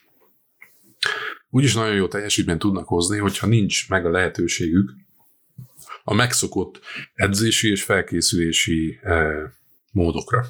úgyis 1.50 1.74
nagyon 1.74 1.94
jó 1.94 2.08
teljesítményt 2.08 2.58
tudnak 2.58 2.88
hozni, 2.88 3.18
hogyha 3.18 3.46
nincs 3.46 3.88
meg 3.88 4.06
a 4.06 4.10
lehetőségük 4.10 4.92
a 6.04 6.14
megszokott 6.14 6.80
edzési 7.14 7.70
és 7.70 7.82
felkészülési 7.82 8.98
eh, 9.02 9.50
módokra. 9.92 10.46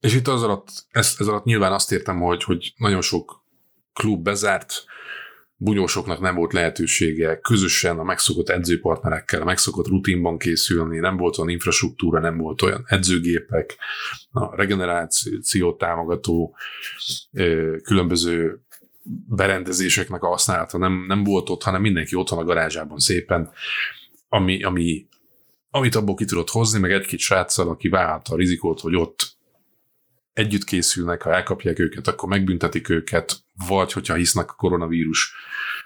És 0.00 0.14
itt 0.14 0.28
az 0.28 0.42
alatt, 0.42 0.68
ez, 0.90 1.14
ez 1.18 1.26
alatt 1.26 1.44
nyilván 1.44 1.72
azt 1.72 1.92
értem, 1.92 2.20
hogy, 2.20 2.42
hogy 2.42 2.72
nagyon 2.76 3.00
sok 3.00 3.44
klub 3.92 4.22
bezárt, 4.22 4.84
bunyósoknak 5.62 6.20
nem 6.20 6.34
volt 6.34 6.52
lehetősége 6.52 7.40
közösen 7.40 7.98
a 7.98 8.02
megszokott 8.02 8.48
edzőpartnerekkel, 8.48 9.40
a 9.40 9.44
megszokott 9.44 9.86
rutinban 9.86 10.38
készülni, 10.38 10.98
nem 10.98 11.16
volt 11.16 11.38
olyan 11.38 11.50
infrastruktúra, 11.50 12.20
nem 12.20 12.36
volt 12.36 12.62
olyan 12.62 12.84
edzőgépek, 12.86 13.76
a 14.30 14.56
regeneráció 14.56 15.76
támogató 15.76 16.56
különböző 17.82 18.60
berendezéseknek 19.28 20.22
a 20.22 20.28
használata 20.28 20.78
nem, 20.78 21.04
nem 21.08 21.24
volt 21.24 21.50
ott, 21.50 21.62
hanem 21.62 21.80
mindenki 21.80 22.14
ott 22.14 22.28
van 22.28 22.38
a 22.38 22.44
garázsában 22.44 22.98
szépen, 22.98 23.50
ami, 24.28 24.62
ami, 24.62 25.06
amit 25.70 25.94
abból 25.94 26.14
ki 26.14 26.24
tudott 26.24 26.50
hozni, 26.50 26.78
meg 26.78 26.92
egy-két 26.92 27.18
sráccal, 27.18 27.68
aki 27.68 27.88
vállalta 27.88 28.34
a 28.34 28.36
rizikót, 28.36 28.80
hogy 28.80 28.96
ott 28.96 29.38
együtt 30.40 30.64
készülnek, 30.64 31.22
ha 31.22 31.34
elkapják 31.34 31.78
őket, 31.78 32.08
akkor 32.08 32.28
megbüntetik 32.28 32.88
őket, 32.88 33.36
vagy 33.66 33.92
hogyha 33.92 34.14
hisznek 34.14 34.50
a 34.50 34.54
koronavírus 34.54 35.34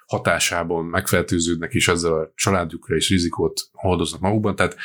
hatásában, 0.07 0.85
megfertőződnek, 0.85 1.73
és 1.73 1.89
ezzel 1.89 2.13
a 2.13 2.33
családjukra 2.35 2.97
is 2.97 3.09
rizikót 3.09 3.69
hordoznak 3.73 4.21
magukban. 4.21 4.57
Tehát 4.57 4.77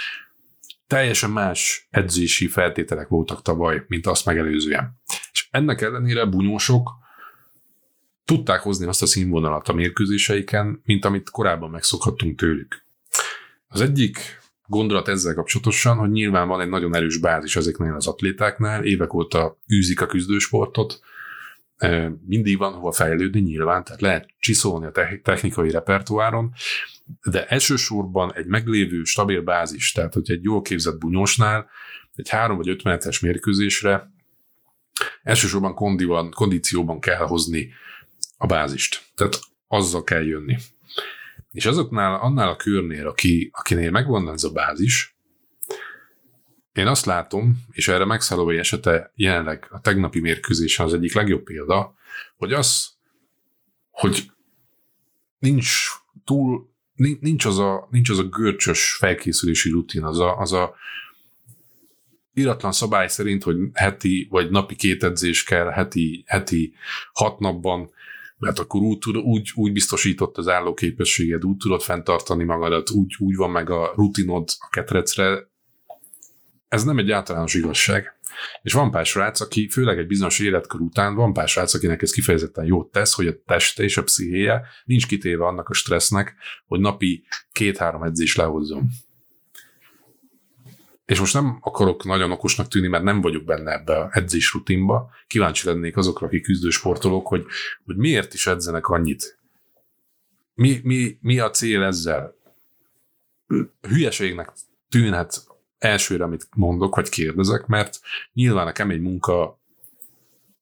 teljesen 0.88 1.30
más 1.30 1.88
edzési 1.90 2.48
feltételek 2.48 3.08
voltak 3.08 3.42
tavaly, 3.42 3.84
mint 3.88 4.08
azt 4.08 4.26
megelőzően. 4.26 5.02
És 5.32 5.48
ennek 5.52 5.82
ellenére 5.82 6.26
bunyósok 6.26 6.90
tudták 8.26 8.62
hozni 8.62 8.86
azt 8.86 9.02
a 9.02 9.06
színvonalat 9.06 9.68
a 9.68 9.74
mérkőzéseiken, 9.74 10.82
mint 10.84 11.06
amit 11.06 11.30
korábban 11.30 11.70
megszokhattunk 11.70 12.40
tőlük. 12.40 12.86
Az 13.68 13.82
egyik 13.82 14.39
gondolat 14.70 15.08
ezzel 15.08 15.34
kapcsolatosan, 15.34 15.98
hogy 15.98 16.10
nyilván 16.10 16.48
van 16.48 16.62
egy 16.62 16.70
nagyon 16.70 16.96
erős 16.96 17.18
bázis 17.18 17.56
ezeknél 17.56 17.94
az 17.94 18.08
atlétáknál, 18.08 18.84
évek 18.84 19.14
óta 19.14 19.60
űzik 19.74 20.02
a 20.02 20.06
küzdősportot, 20.06 21.00
mindig 22.26 22.58
van 22.58 22.74
hova 22.74 22.92
fejlődni 22.92 23.40
nyilván, 23.40 23.84
tehát 23.84 24.02
lehet 24.02 24.30
csiszolni 24.40 24.86
a 24.86 24.92
technikai 25.24 25.72
repertoáron, 25.72 26.52
de 27.30 27.46
elsősorban 27.46 28.34
egy 28.34 28.46
meglévő 28.46 29.04
stabil 29.04 29.42
bázis, 29.42 29.92
tehát 29.92 30.14
hogy 30.14 30.32
egy 30.32 30.44
jól 30.44 30.62
képzett 30.62 30.98
bunyósnál 30.98 31.70
egy 32.16 32.30
három 32.30 32.58
vagy 32.58 32.70
öt 32.70 32.84
menetes 32.84 33.20
mérkőzésre 33.20 34.12
elsősorban 35.24 35.74
kondiban, 35.74 36.32
kondícióban 36.32 37.00
kell 37.00 37.26
hozni 37.26 37.70
a 38.38 38.46
bázist. 38.46 39.02
Tehát 39.16 39.40
azzal 39.68 40.04
kell 40.04 40.24
jönni. 40.24 40.58
És 41.52 41.66
azoknál, 41.66 42.20
annál 42.20 42.50
a 42.50 42.56
körnél, 42.56 43.08
aki, 43.08 43.50
akinél 43.54 43.92
megvan 43.92 44.30
ez 44.30 44.44
a 44.44 44.52
bázis, 44.52 45.18
én 46.74 46.88
azt 46.88 47.06
látom, 47.06 47.66
és 47.72 47.88
erre 47.88 48.06
megszállói 48.06 48.58
esete 48.58 49.12
jelenleg 49.16 49.68
a 49.70 49.82
tegnapi 49.82 50.20
mérkőzésen 50.20 50.86
az 50.86 50.94
egyik 50.94 51.14
legjobb 51.14 51.44
példa, 51.44 51.94
hogy 52.38 52.54
az, 52.54 52.90
hogy 53.90 54.32
nincs 55.40 55.88
túl, 56.24 56.70
nincs 57.20 57.46
az 57.46 57.58
a, 57.58 57.88
nincs 57.92 58.10
az 58.10 58.20
a 58.20 58.24
görcsös 58.24 58.96
felkészülési 59.00 59.70
rutin, 59.70 60.04
az 60.04 60.20
a, 60.20 60.38
az 60.38 60.52
a 60.52 60.76
iratlan 62.34 62.72
szabály 62.72 63.08
szerint, 63.08 63.44
hogy 63.44 63.58
heti 63.74 64.28
vagy 64.30 64.50
napi 64.50 64.76
két 64.76 65.04
edzés 65.04 65.44
kell, 65.44 65.70
heti, 65.70 66.24
heti 66.28 66.74
hat 67.14 67.40
napban, 67.40 67.92
mert 68.40 68.60
akkor 68.60 68.82
úgy, 68.82 69.10
úgy, 69.24 69.52
úgy 69.56 69.72
biztosított 69.72 70.38
az 70.38 70.48
állóképességed, 70.48 71.46
úgy 71.46 71.58
tudod 71.58 71.82
fenntartani 71.82 72.44
magadat, 72.44 72.90
úgy, 72.90 73.16
úgy 73.18 73.36
van 73.36 73.52
meg 73.52 73.70
a 73.70 73.94
rutinod 73.96 74.50
a 74.60 74.68
ketrecre. 74.70 75.50
Ez 76.68 76.84
nem 76.84 76.98
egy 76.98 77.12
általános 77.12 77.54
igazság. 77.54 78.20
És 78.62 78.74
van 78.74 78.92
pár 78.92 79.06
srác, 79.06 79.42
aki 79.42 79.70
főleg 79.70 79.98
egy 79.98 80.08
bizonyos 80.08 80.40
életkor 80.40 80.82
után, 80.82 81.16
van 81.16 81.34
pár 81.34 81.48
srác, 81.48 81.74
akinek 81.74 82.02
ez 82.02 82.12
kifejezetten 82.12 82.66
jót 82.66 82.92
tesz, 82.92 83.14
hogy 83.14 83.28
a 83.28 83.42
teste 83.46 83.84
és 83.84 83.98
a 83.98 84.04
pszichéje 84.04 84.62
nincs 84.86 85.08
kitéve 85.08 85.46
annak 85.46 85.70
a 85.70 85.74
stressznek, 85.74 86.36
hogy 86.66 86.80
napi 86.80 87.24
két-három 87.52 88.04
edzés 88.04 88.36
lehozzon. 88.36 88.90
És 91.10 91.20
most 91.20 91.34
nem 91.34 91.58
akarok 91.62 92.04
nagyon 92.04 92.32
okosnak 92.32 92.68
tűnni, 92.68 92.88
mert 92.88 93.04
nem 93.04 93.22
vagyok 93.22 93.44
benne 93.44 93.72
ebbe 93.72 93.98
a 93.98 94.10
edzés 94.12 94.54
rutinba. 94.54 95.12
Kíváncsi 95.28 95.68
lennék 95.68 95.98
azokra, 95.98 96.28
akik 96.28 96.44
küzdő 96.44 96.70
sportolók, 96.70 97.28
hogy, 97.28 97.46
hogy 97.86 97.96
miért 97.96 98.34
is 98.34 98.48
edzenek 98.48 98.88
annyit. 98.88 99.40
Mi, 100.54 100.80
mi, 100.84 101.18
mi 101.22 101.40
a 101.40 101.50
cél 101.50 101.84
ezzel? 101.84 102.36
Hülyeségnek 103.82 104.52
tűnhet 104.90 105.44
elsőre, 105.78 106.24
amit 106.24 106.48
mondok, 106.56 106.96
vagy 106.96 107.10
kérdezek, 107.10 107.66
mert 107.66 108.00
nyilván 108.34 108.68
a 108.68 108.72
kemény 108.72 109.02
munka 109.02 109.60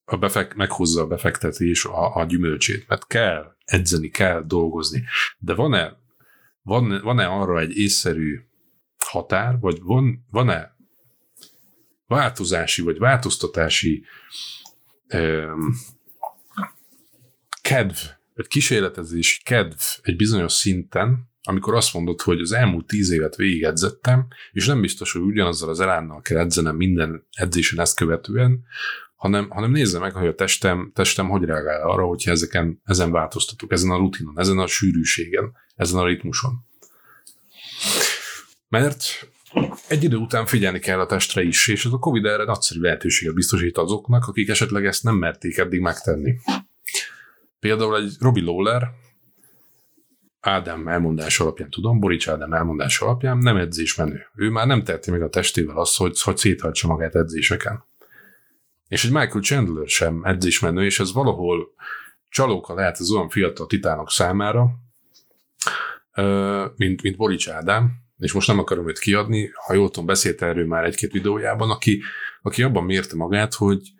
a 0.04 0.16
befek, 0.16 0.54
meghozza 0.54 1.02
a 1.02 1.06
befektetés 1.06 1.84
a, 1.84 2.16
a 2.16 2.24
gyümölcsét, 2.24 2.88
mert 2.88 3.06
kell 3.06 3.54
edzeni, 3.64 4.08
kell 4.08 4.42
dolgozni. 4.46 5.04
De 5.38 5.54
van-e, 5.54 5.96
van, 6.62 7.00
van-e 7.02 7.26
arra 7.26 7.60
egy 7.60 7.76
észszerű 7.76 8.47
határ, 9.08 9.58
vagy 9.60 9.82
van, 9.82 10.26
van-e 10.30 10.76
változási, 12.06 12.82
vagy 12.82 12.98
változtatási 12.98 14.04
um, 15.14 15.74
kedv, 17.62 17.96
egy 18.34 18.46
kísérletezési 18.46 19.42
kedv 19.42 19.78
egy 20.02 20.16
bizonyos 20.16 20.52
szinten, 20.52 21.28
amikor 21.42 21.74
azt 21.74 21.94
mondod, 21.94 22.20
hogy 22.20 22.40
az 22.40 22.52
elmúlt 22.52 22.86
tíz 22.86 23.10
évet 23.10 23.36
végigedzettem, 23.36 24.26
és 24.52 24.66
nem 24.66 24.80
biztos, 24.80 25.12
hogy 25.12 25.22
ugyanazzal 25.22 25.68
az 25.68 25.80
elánnal 25.80 26.20
kell 26.20 26.38
edzenem 26.38 26.76
minden 26.76 27.26
edzésen 27.30 27.80
ezt 27.80 27.96
követően, 27.96 28.64
hanem, 29.14 29.50
hanem 29.50 29.70
nézze 29.70 29.98
meg, 29.98 30.12
hogy 30.12 30.26
a 30.26 30.34
testem, 30.34 30.90
testem 30.94 31.28
hogy 31.28 31.44
reagál 31.44 31.88
arra, 31.88 32.06
hogyha 32.06 32.30
ezeken, 32.30 32.80
ezen 32.84 33.10
változtatok, 33.10 33.72
ezen 33.72 33.90
a 33.90 33.96
rutinon, 33.96 34.38
ezen 34.38 34.58
a 34.58 34.66
sűrűségen, 34.66 35.52
ezen 35.76 36.00
a 36.00 36.06
ritmuson. 36.06 36.66
Mert 38.68 39.28
egy 39.88 40.04
idő 40.04 40.16
után 40.16 40.46
figyelni 40.46 40.78
kell 40.78 41.00
a 41.00 41.06
testre 41.06 41.42
is, 41.42 41.68
és 41.68 41.84
ez 41.84 41.92
a 41.92 41.98
Covid 41.98 42.24
erre 42.24 42.44
nagyszerű 42.44 42.80
lehetőséget 42.80 43.34
biztosít 43.34 43.78
azoknak, 43.78 44.26
akik 44.26 44.48
esetleg 44.48 44.86
ezt 44.86 45.02
nem 45.02 45.14
merték 45.14 45.58
eddig 45.58 45.80
megtenni. 45.80 46.34
Például 47.60 47.96
egy 47.96 48.12
Robbie 48.20 48.44
Lawler, 48.44 48.90
Ádám 50.40 50.88
elmondás 50.88 51.40
alapján 51.40 51.70
tudom, 51.70 52.00
Borics 52.00 52.28
Ádám 52.28 52.52
elmondás 52.52 53.00
alapján 53.00 53.38
nem 53.38 53.56
edzésmenő. 53.56 54.26
Ő 54.34 54.50
már 54.50 54.66
nem 54.66 54.84
teheti 54.84 55.10
meg 55.10 55.22
a 55.22 55.28
testével 55.28 55.76
azt, 55.76 55.96
hogy, 55.96 56.20
hogy 56.22 56.36
széthajtsa 56.36 56.86
magát 56.86 57.14
edzéseken. 57.14 57.84
És 58.88 59.04
egy 59.04 59.12
Michael 59.12 59.42
Chandler 59.42 59.88
sem 59.88 60.24
edzésmenő, 60.24 60.84
és 60.84 61.00
ez 61.00 61.12
valahol 61.12 61.74
csalóka 62.28 62.74
lehet 62.74 62.98
az 62.98 63.10
olyan 63.10 63.28
fiatal 63.28 63.66
titánok 63.66 64.10
számára, 64.10 64.70
mint, 66.76 67.02
mint 67.02 67.16
Borics 67.16 67.48
Ádám, 67.48 68.07
és 68.18 68.32
most 68.32 68.48
nem 68.48 68.58
akarom 68.58 68.88
őt 68.88 68.98
kiadni, 68.98 69.50
ha 69.66 69.74
jól 69.74 69.90
tudom, 69.90 70.06
beszélt 70.06 70.42
erről 70.42 70.66
már 70.66 70.84
egy-két 70.84 71.12
videójában, 71.12 71.70
aki, 71.70 72.02
aki 72.42 72.62
abban 72.62 72.84
mérte 72.84 73.16
magát, 73.16 73.54
hogy 73.54 73.92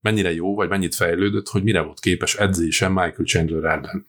mennyire 0.00 0.32
jó, 0.34 0.54
vagy 0.54 0.68
mennyit 0.68 0.94
fejlődött, 0.94 1.48
hogy 1.48 1.62
mire 1.62 1.80
volt 1.80 2.00
képes 2.00 2.34
edzésen 2.34 2.92
Michael 2.92 3.24
Chandler 3.24 3.64
ellen. 3.64 4.06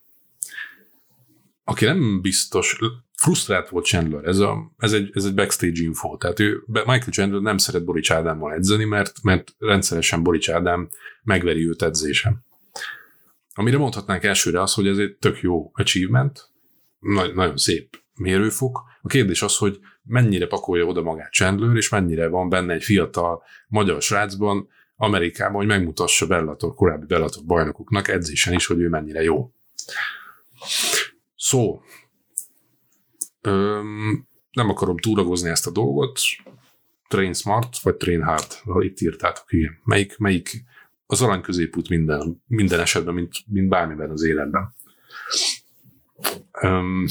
Aki 1.63 1.85
nem 1.85 2.21
biztos, 2.21 2.77
frusztrált 3.15 3.69
volt 3.69 3.85
Chandler, 3.85 4.23
ez, 4.23 4.39
a, 4.39 4.71
ez, 4.77 4.93
egy, 4.93 5.09
ez 5.13 5.25
egy 5.25 5.33
backstage 5.33 5.81
info, 5.81 6.17
tehát 6.17 6.39
ő, 6.39 6.63
Michael 6.67 7.11
Chandler 7.11 7.41
nem 7.41 7.57
szeret 7.57 7.85
Borics 7.85 8.11
Ádámmal 8.11 8.53
edzeni, 8.53 8.83
mert, 8.83 9.23
mert 9.23 9.55
rendszeresen 9.57 10.23
Borics 10.23 10.49
Ádám 10.49 10.89
megveri 11.23 11.67
őt 11.67 11.81
edzésen. 11.81 12.45
Amire 13.53 13.77
mondhatnánk 13.77 14.23
elsőre 14.23 14.61
az, 14.61 14.73
hogy 14.73 14.87
ez 14.87 14.97
egy 14.97 15.15
tök 15.15 15.41
jó 15.41 15.71
achievement, 15.73 16.49
nagy, 16.99 17.33
nagyon 17.33 17.57
szép 17.57 18.03
mérőfok. 18.15 18.83
A 19.05 19.07
kérdés 19.07 19.41
az, 19.41 19.57
hogy 19.57 19.79
mennyire 20.03 20.47
pakolja 20.47 20.85
oda 20.85 21.01
magát 21.01 21.33
Chandler, 21.33 21.75
és 21.75 21.89
mennyire 21.89 22.27
van 22.27 22.49
benne 22.49 22.73
egy 22.73 22.83
fiatal 22.83 23.43
magyar 23.67 24.01
srácban, 24.01 24.69
Amerikában, 24.95 25.55
hogy 25.55 25.65
megmutassa 25.67 26.27
Bellator, 26.27 26.73
korábbi 26.73 27.05
Bellator 27.05 27.43
bajnokoknak 27.43 28.07
edzésen 28.07 28.53
is, 28.53 28.65
hogy 28.65 28.79
ő 28.79 28.89
mennyire 28.89 29.23
jó. 29.23 29.51
Szó. 31.35 31.81
Öm, 33.41 34.27
nem 34.51 34.69
akarom 34.69 34.97
túragozni 34.97 35.49
ezt 35.49 35.67
a 35.67 35.71
dolgot. 35.71 36.19
Train 37.07 37.33
smart, 37.33 37.79
vagy 37.79 37.95
train 37.95 38.23
hard, 38.23 38.53
ha 38.53 38.83
itt 38.83 38.99
írtátok, 38.99 39.53
igen. 39.53 39.79
Melyik, 39.83 40.17
melyik 40.17 40.63
az 41.05 41.21
arany 41.21 41.41
középút 41.41 41.89
minden, 41.89 42.43
minden 42.47 42.79
esetben, 42.79 43.13
mint, 43.13 43.33
mint 43.47 43.69
bármiben 43.69 44.09
az 44.09 44.23
életben. 44.23 44.73
Öm, 46.61 47.07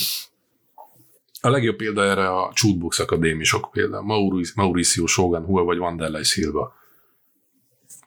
a 1.44 1.50
legjobb 1.50 1.76
példa 1.76 2.04
erre 2.04 2.28
a 2.28 2.52
Chutebox 2.54 2.98
akadémisok 2.98 3.68
példa. 3.72 4.02
Mauricio 4.54 5.06
Shogun 5.06 5.44
Hua 5.44 5.62
vagy 5.62 5.78
Wanderlei 5.78 6.22
Silva. 6.22 6.74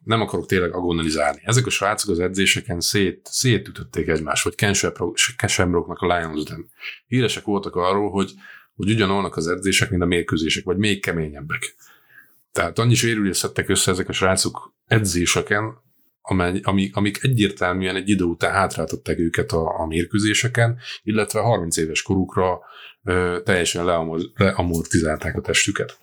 Nem 0.04 0.21
akarok 0.21 0.45
tényleg 0.45 0.73
agonalizálni. 0.73 1.41
Ezek 1.43 1.65
a 1.65 1.69
srácok 1.69 2.10
az 2.10 2.19
edzéseken 2.19 2.82
szét, 2.82 3.28
szétütötték 3.32 4.08
egymást, 4.08 4.43
vagy 4.43 4.56
Ken 4.56 4.73
Shamrocknak 5.47 6.00
a 6.00 6.17
Lions 6.17 6.43
Den. 6.43 6.69
Híresek 7.08 7.43
voltak 7.43 7.76
arról, 7.76 8.10
hogy, 8.10 8.32
hogy 8.76 8.89
ugyanolnak 8.89 9.36
az 9.36 9.47
edzések, 9.47 9.89
mint 9.89 10.02
a 10.02 10.06
mérkőzések, 10.06 10.63
vagy 10.63 10.78
még 10.78 11.02
keményebbek. 11.02 11.76
Tehát 12.52 12.80
annyi 12.80 12.95
sérülést 12.95 13.39
szedtek 13.39 13.69
össze 13.69 13.91
ezek 13.91 14.10
a 14.10 14.13
srácok 14.13 14.73
edzéseken, 14.88 15.82
amely, 16.29 16.59
ami, 16.63 16.89
amik 16.93 17.19
egyértelműen 17.21 17.95
egy 17.95 18.09
idő 18.09 18.23
után 18.23 18.51
hátráltatták 18.51 19.19
őket 19.19 19.51
a, 19.51 19.79
a 19.79 19.85
mérkőzéseken, 19.85 20.77
illetve 21.03 21.39
30 21.39 21.77
éves 21.77 22.01
korukra 22.01 22.59
ö, 23.03 23.37
teljesen 23.43 23.85
leamortizálták 23.85 25.35
a 25.37 25.41
testüket. 25.41 25.99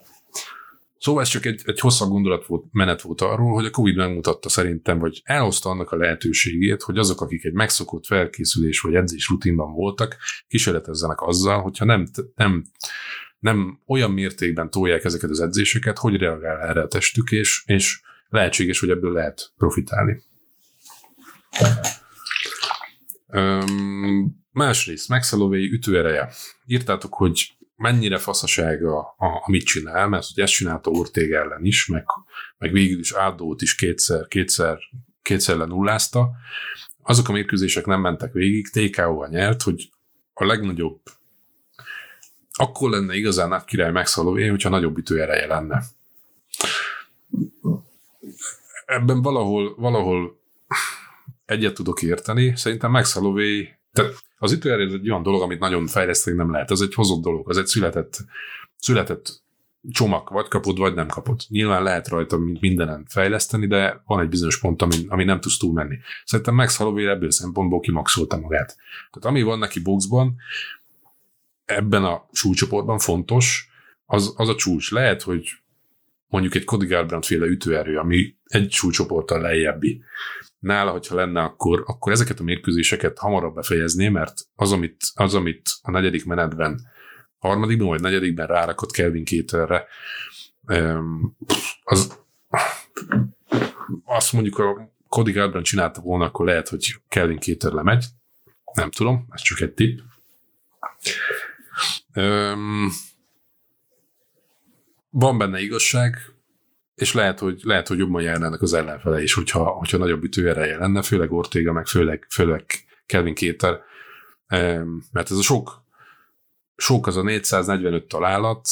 Szóval 0.98 1.22
ez 1.22 1.28
csak 1.28 1.44
egy, 1.44 1.62
egy 1.64 1.80
hosszabb 1.80 2.08
gondolat 2.08 2.46
volt, 2.46 2.64
menet 2.72 3.02
volt 3.02 3.20
arról, 3.20 3.52
hogy 3.52 3.64
a 3.64 3.70
Covid 3.70 3.96
megmutatta 3.96 4.48
szerintem, 4.48 4.98
vagy 4.98 5.20
elhozta 5.24 5.70
annak 5.70 5.90
a 5.90 5.96
lehetőségét, 5.96 6.82
hogy 6.82 6.98
azok, 6.98 7.20
akik 7.20 7.44
egy 7.44 7.52
megszokott 7.52 8.06
felkészülés 8.06 8.80
vagy 8.80 8.94
edzés 8.94 9.28
rutinban 9.28 9.72
voltak, 9.72 10.16
kísérletezzenek 10.48 11.20
azzal, 11.20 11.60
hogyha 11.60 11.84
nem, 11.84 12.06
nem, 12.34 12.64
nem 13.38 13.80
olyan 13.86 14.10
mértékben 14.10 14.70
tolják 14.70 15.04
ezeket 15.04 15.30
az 15.30 15.40
edzéseket, 15.40 15.98
hogy 15.98 16.16
reagál 16.16 16.60
erre 16.60 16.82
a 16.82 16.88
testük, 16.88 17.30
és, 17.30 17.62
és 17.66 18.00
lehetséges, 18.34 18.80
hogy 18.80 18.90
ebből 18.90 19.12
lehet 19.12 19.52
profitálni. 19.56 20.22
Öm, 23.28 24.36
másrészt, 24.50 25.08
Maxelové 25.08 25.70
ütőereje. 25.70 26.32
Írtátok, 26.66 27.14
hogy 27.14 27.56
mennyire 27.76 28.18
faszasága, 28.18 28.98
a, 28.98 29.42
amit 29.46 29.64
csinál, 29.64 30.08
mert 30.08 30.26
ugye 30.32 30.42
ezt 30.42 30.52
csinálta 30.52 30.90
Ortega 30.90 31.36
ellen 31.36 31.64
is, 31.64 31.86
meg, 31.86 32.04
meg 32.58 32.72
végül 32.72 32.98
is 32.98 33.12
Áldót 33.12 33.62
is 33.62 33.74
kétszer, 33.74 34.26
kétszer, 34.26 34.78
kétszer 35.22 35.56
lenullázta. 35.56 36.30
Azok 37.02 37.28
a 37.28 37.32
mérkőzések 37.32 37.86
nem 37.86 38.00
mentek 38.00 38.32
végig, 38.32 38.68
TKO-val 38.68 39.28
nyert, 39.28 39.62
hogy 39.62 39.90
a 40.34 40.44
legnagyobb 40.44 41.00
akkor 42.56 42.90
lenne 42.90 43.14
igazán 43.14 43.62
király 43.66 43.90
Maxalové, 43.90 44.46
hogyha 44.46 44.68
nagyobb 44.68 44.98
ütőereje 44.98 45.46
lenne. 45.46 45.82
Ebben 48.94 49.22
valahol, 49.22 49.74
valahol 49.76 50.40
egyet 51.44 51.74
tudok 51.74 52.02
érteni. 52.02 52.56
Szerintem 52.56 52.90
Maxalové, 52.90 53.78
tehát 53.92 54.24
az 54.38 54.52
ütőerő 54.52 54.92
egy 54.92 55.10
olyan 55.10 55.22
dolog, 55.22 55.42
amit 55.42 55.58
nagyon 55.58 55.86
fejleszteni 55.86 56.36
nem 56.36 56.50
lehet. 56.50 56.70
Ez 56.70 56.80
egy 56.80 56.94
hozott 56.94 57.22
dolog, 57.22 57.48
az 57.48 57.58
egy 57.58 57.66
született, 57.66 58.24
született 58.78 59.42
csomag, 59.90 60.28
vagy 60.32 60.48
kapod, 60.48 60.78
vagy 60.78 60.94
nem 60.94 61.08
kapod. 61.08 61.40
Nyilván 61.48 61.82
lehet 61.82 62.08
rajta 62.08 62.38
mindenen 62.60 63.04
fejleszteni, 63.08 63.66
de 63.66 64.02
van 64.06 64.20
egy 64.20 64.28
bizonyos 64.28 64.60
pont, 64.60 64.82
ami, 64.82 64.96
ami 65.08 65.24
nem 65.24 65.40
tudsz 65.40 65.56
túlmenni. 65.56 65.98
Szerintem 66.24 66.54
Max 66.54 66.76
Holloway 66.76 67.06
ebből 67.06 67.30
szempontból 67.30 67.80
kimaxolta 67.80 68.38
magát. 68.38 68.76
Tehát 69.10 69.28
ami 69.28 69.42
van 69.42 69.58
neki 69.58 69.80
boxban, 69.80 70.36
ebben 71.64 72.04
a 72.04 72.28
súlycsoportban 72.32 72.98
fontos, 72.98 73.68
az, 74.06 74.34
az 74.36 74.48
a 74.48 74.54
csúcs. 74.54 74.90
Lehet, 74.90 75.22
hogy 75.22 75.50
mondjuk 76.26 76.54
egy 76.54 76.64
Cody 76.64 76.86
Garbrandt 76.86 77.26
féle 77.26 77.46
ütőerő, 77.46 77.98
ami 77.98 78.36
egy 78.44 78.72
súlycsoporttal 78.72 79.40
lejjebbi. 79.40 80.02
Nála, 80.58 80.90
hogyha 80.90 81.14
lenne, 81.14 81.42
akkor, 81.42 81.82
akkor 81.86 82.12
ezeket 82.12 82.40
a 82.40 82.42
mérkőzéseket 82.42 83.18
hamarabb 83.18 83.54
befejezné, 83.54 84.08
mert 84.08 84.40
az, 84.54 84.72
amit, 84.72 84.96
az, 85.14 85.34
amit 85.34 85.70
a 85.82 85.90
negyedik 85.90 86.24
menetben, 86.24 86.80
harmadikban 87.38 87.86
vagy 87.86 88.00
negyedikben 88.00 88.46
rárakott 88.46 88.90
Kelvin 88.90 89.24
Kéterre, 89.24 89.86
az 91.82 92.18
azt 94.04 94.32
mondjuk 94.32 94.58
a 94.58 94.92
Cody 95.08 95.32
Garbrandt 95.32 95.66
csinálta 95.66 96.00
volna, 96.00 96.24
akkor 96.24 96.46
lehet, 96.46 96.68
hogy 96.68 96.94
Kelvin 97.08 97.38
Kéter 97.38 97.72
lemegy. 97.72 98.04
Nem 98.72 98.90
tudom, 98.90 99.26
ez 99.30 99.42
csak 99.42 99.60
egy 99.60 99.72
tipp. 99.72 99.98
Van 105.16 105.38
benne 105.38 105.60
igazság, 105.60 106.16
és 106.94 107.12
lehet, 107.12 107.38
hogy, 107.38 107.60
lehet, 107.64 107.88
hogy 107.88 107.98
jobban 107.98 108.22
járnának 108.22 108.62
az 108.62 108.72
ellenfele 108.72 109.22
is, 109.22 109.34
hogyha, 109.34 109.64
hogyha 109.64 109.98
nagyobb 109.98 110.24
ütőereje 110.24 110.76
lenne, 110.76 111.02
főleg 111.02 111.32
Ortega, 111.32 111.72
meg 111.72 111.86
főleg, 111.86 112.26
főleg 112.30 112.64
Kelvin 113.06 113.34
Kéter, 113.34 113.80
mert 115.12 115.30
ez 115.30 115.36
a 115.36 115.42
sok, 115.42 115.82
sok 116.76 117.06
az 117.06 117.16
a 117.16 117.22
445 117.22 118.08
találat, 118.08 118.68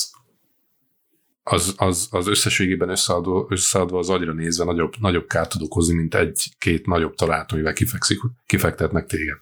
az, 1.43 1.75
az, 1.77 2.09
az 2.11 2.27
összességében 2.27 2.89
összeadva, 2.89 3.47
összeadva 3.49 3.99
az 3.99 4.11
agyra 4.11 4.33
nézve 4.33 4.65
nagyobb, 4.65 4.93
nagyobb 5.01 5.27
kárt 5.27 5.51
tud 5.51 5.63
okozni, 5.63 5.95
mint 5.95 6.15
egy-két 6.15 6.87
nagyobb 6.87 7.15
találat, 7.15 7.53
amivel 7.53 7.73
kifekszik, 7.73 8.21
kifektetnek 8.47 9.07
téged. 9.07 9.39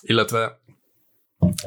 Illetve 0.00 0.60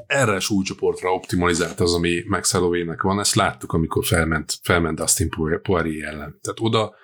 erre 0.08 0.36
a 0.36 0.40
súlycsoportra 0.40 1.14
optimalizált 1.14 1.80
az, 1.80 1.94
ami 1.94 2.24
Max 2.28 2.52
Holloway-nek 2.52 3.02
van, 3.02 3.20
ezt 3.20 3.36
láttuk, 3.36 3.74
amikor 3.74 4.06
felment, 4.06 4.60
felment 4.64 4.98
Dustin 4.98 5.30
Poirier 5.62 6.08
ellen. 6.08 6.40
Tehát 6.42 6.60
oda, 6.60 6.96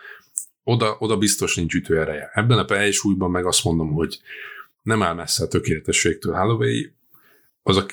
oda, 0.63 0.95
oda 0.99 1.17
biztos 1.17 1.56
nincs 1.56 1.73
ütőereje. 1.73 2.30
Ebben 2.34 2.58
a 2.58 2.65
PE 2.65 2.91
súlyban 2.91 3.32
meg 3.32 3.45
azt 3.45 3.63
mondom, 3.63 3.91
hogy 3.91 4.19
nem 4.82 5.03
áll 5.03 5.13
messze 5.13 5.43
a 5.43 5.47
tökéletességtől 5.47 6.36
Holloway, 6.36 6.91
az 7.63 7.77
a, 7.77 7.86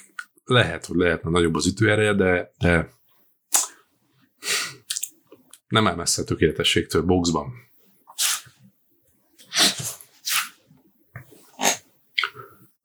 lehet, 0.44 0.86
hogy 0.86 0.96
lehetne 0.96 1.30
nagyobb 1.30 1.54
az 1.54 1.66
ütőereje, 1.66 2.14
de, 2.14 2.52
de 2.58 2.92
nem 5.68 5.86
áll 5.86 5.94
messze 5.94 6.22
a 6.22 6.24
tökéletességtől 6.24 7.02
boxban. 7.02 7.52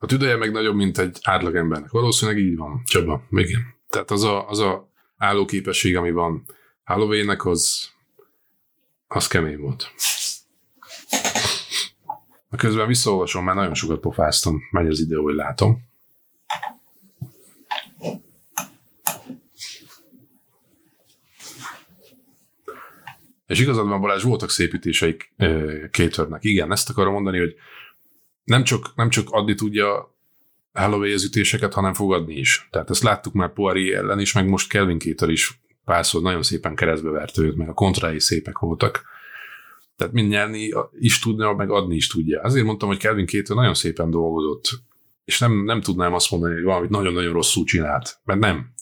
A 0.01 0.05
tüdeje 0.05 0.35
meg 0.35 0.51
nagyobb, 0.51 0.75
mint 0.75 0.97
egy 0.97 1.17
átlagembernek. 1.21 1.91
Valószínűleg 1.91 2.41
így 2.41 2.57
van, 2.57 2.81
Csaba. 2.85 3.23
Igen. 3.29 3.75
Tehát 3.89 4.12
az 4.12 4.23
a, 4.23 4.49
az 4.49 4.59
a 4.59 4.91
állóképesség, 5.17 5.95
ami 5.95 6.12
van 6.12 6.45
halloween 6.83 7.39
az, 7.39 7.89
az 9.07 9.27
kemény 9.27 9.57
volt. 9.57 9.93
A 12.49 12.55
közben 12.55 12.88
visszaolvasom, 12.88 13.43
mert 13.43 13.57
nagyon 13.57 13.73
sokat 13.73 13.99
pofáztam, 13.99 14.62
megy 14.71 14.88
az 14.88 14.99
idő, 14.99 15.15
hogy 15.15 15.35
látom. 15.35 15.88
És 23.47 23.59
igazad 23.59 23.88
van, 23.88 24.01
Balázs, 24.01 24.23
voltak 24.23 24.49
szépítéseik 24.49 25.33
Kétörnek. 25.91 26.43
Igen, 26.43 26.71
ezt 26.71 26.89
akarom 26.89 27.13
mondani, 27.13 27.39
hogy 27.39 27.55
nem 28.49 28.63
csak, 28.63 28.91
nem 28.95 29.09
csak 29.09 29.29
adni 29.29 29.55
tudja 29.55 30.17
Holloway 30.73 31.13
az 31.13 31.23
ütéseket, 31.23 31.73
hanem 31.73 31.93
fogadni 31.93 32.35
is. 32.35 32.67
Tehát 32.71 32.89
ezt 32.89 33.03
láttuk 33.03 33.33
már 33.33 33.53
Poirier 33.53 34.03
ellen 34.03 34.19
is, 34.19 34.33
meg 34.33 34.47
most 34.47 34.69
Kelvin 34.69 34.99
Kéter 34.99 35.29
is 35.29 35.59
párszor 35.85 36.21
nagyon 36.21 36.43
szépen 36.43 36.75
keresztbe 36.75 37.09
vert 37.09 37.38
őt, 37.38 37.55
meg 37.55 37.69
a 37.69 37.73
kontrái 37.73 38.19
szépek 38.19 38.57
voltak. 38.57 39.03
Tehát 39.95 40.13
mind 40.13 40.29
nyerni 40.29 40.73
is 40.99 41.19
tudna, 41.19 41.53
meg 41.53 41.69
adni 41.69 41.95
is 41.95 42.07
tudja. 42.07 42.41
Azért 42.41 42.65
mondtam, 42.65 42.88
hogy 42.88 42.97
Kelvin 42.97 43.25
Kéter 43.25 43.55
nagyon 43.55 43.73
szépen 43.73 44.09
dolgozott, 44.09 44.69
és 45.25 45.39
nem, 45.39 45.63
nem 45.63 45.81
tudnám 45.81 46.13
azt 46.13 46.31
mondani, 46.31 46.53
hogy 46.53 46.63
valamit 46.63 46.89
nagyon-nagyon 46.89 47.33
rosszul 47.33 47.65
csinált, 47.65 48.19
mert 48.23 48.39
nem. 48.39 48.73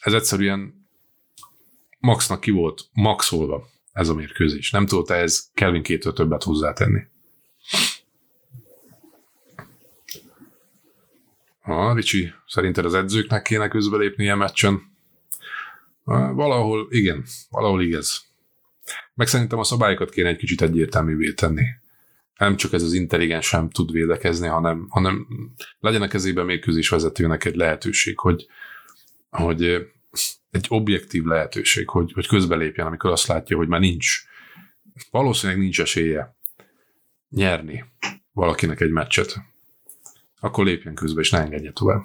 Ez 0.00 0.12
egyszerűen 0.12 0.86
Maxnak 2.06 2.40
ki 2.40 2.50
volt 2.50 2.88
maxolva 2.92 3.68
ez 3.92 4.08
a 4.08 4.14
mérkőzés. 4.14 4.70
Nem 4.70 4.86
tudta 4.86 5.14
ez 5.14 5.50
Kelvin 5.54 5.82
Kétől 5.82 6.12
többet 6.12 6.42
hozzátenni. 6.42 7.00
Ha, 11.66 11.94
Ricsi, 11.94 12.32
szerinted 12.46 12.84
az 12.84 12.94
edzőknek 12.94 13.42
kéne 13.42 13.68
közbelépni 13.68 14.28
a 14.28 14.36
meccsen? 14.36 14.82
Valahol 16.04 16.86
igen, 16.90 17.24
valahol 17.50 17.82
igaz. 17.82 18.24
Meg 19.14 19.26
szerintem 19.26 19.58
a 19.58 19.64
szabályokat 19.64 20.10
kéne 20.10 20.28
egy 20.28 20.36
kicsit 20.36 20.62
egyértelművé 20.62 21.32
tenni. 21.32 21.64
Nem 22.38 22.56
csak 22.56 22.72
ez 22.72 22.82
az 22.82 22.92
intelligens 22.92 23.46
sem 23.46 23.70
tud 23.70 23.92
védekezni, 23.92 24.46
hanem, 24.46 24.86
hanem 24.88 25.26
legyen 25.78 26.02
a 26.02 26.08
kezében 26.08 26.44
mérkőzés 26.44 26.88
vezetőnek 26.88 27.44
egy 27.44 27.56
lehetőség, 27.56 28.18
hogy, 28.18 28.46
hogy 29.30 29.62
egy 30.50 30.66
objektív 30.68 31.24
lehetőség, 31.24 31.88
hogy, 31.88 32.12
hogy 32.12 32.26
közbelépjen, 32.26 32.86
amikor 32.86 33.10
azt 33.10 33.26
látja, 33.26 33.56
hogy 33.56 33.68
már 33.68 33.80
nincs, 33.80 34.22
valószínűleg 35.10 35.62
nincs 35.62 35.80
esélye 35.80 36.36
nyerni 37.28 37.84
valakinek 38.32 38.80
egy 38.80 38.90
meccset 38.90 39.54
akkor 40.40 40.64
lépjen 40.64 40.94
közbe, 40.94 41.20
és 41.20 41.30
ne 41.30 41.38
engedje 41.38 41.72
tovább. 41.72 42.02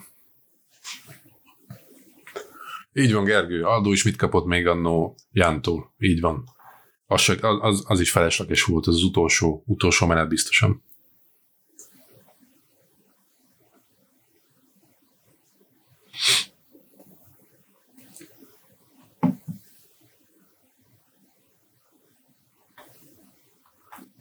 Így 2.93 3.13
van, 3.13 3.23
Gergő. 3.23 3.63
Aldó 3.63 3.91
is 3.91 4.03
mit 4.03 4.15
kapott 4.15 4.45
még 4.45 4.67
annó 4.67 5.15
Jántól. 5.31 5.93
Így 5.97 6.19
van. 6.19 6.43
Az, 7.05 7.37
az, 7.41 7.83
az 7.87 7.99
is 7.99 8.11
felesleges 8.11 8.63
volt, 8.63 8.87
az, 8.87 8.95
az 8.95 9.03
utolsó, 9.03 9.63
utolsó 9.65 10.07
menet 10.07 10.27
biztosan. 10.27 10.83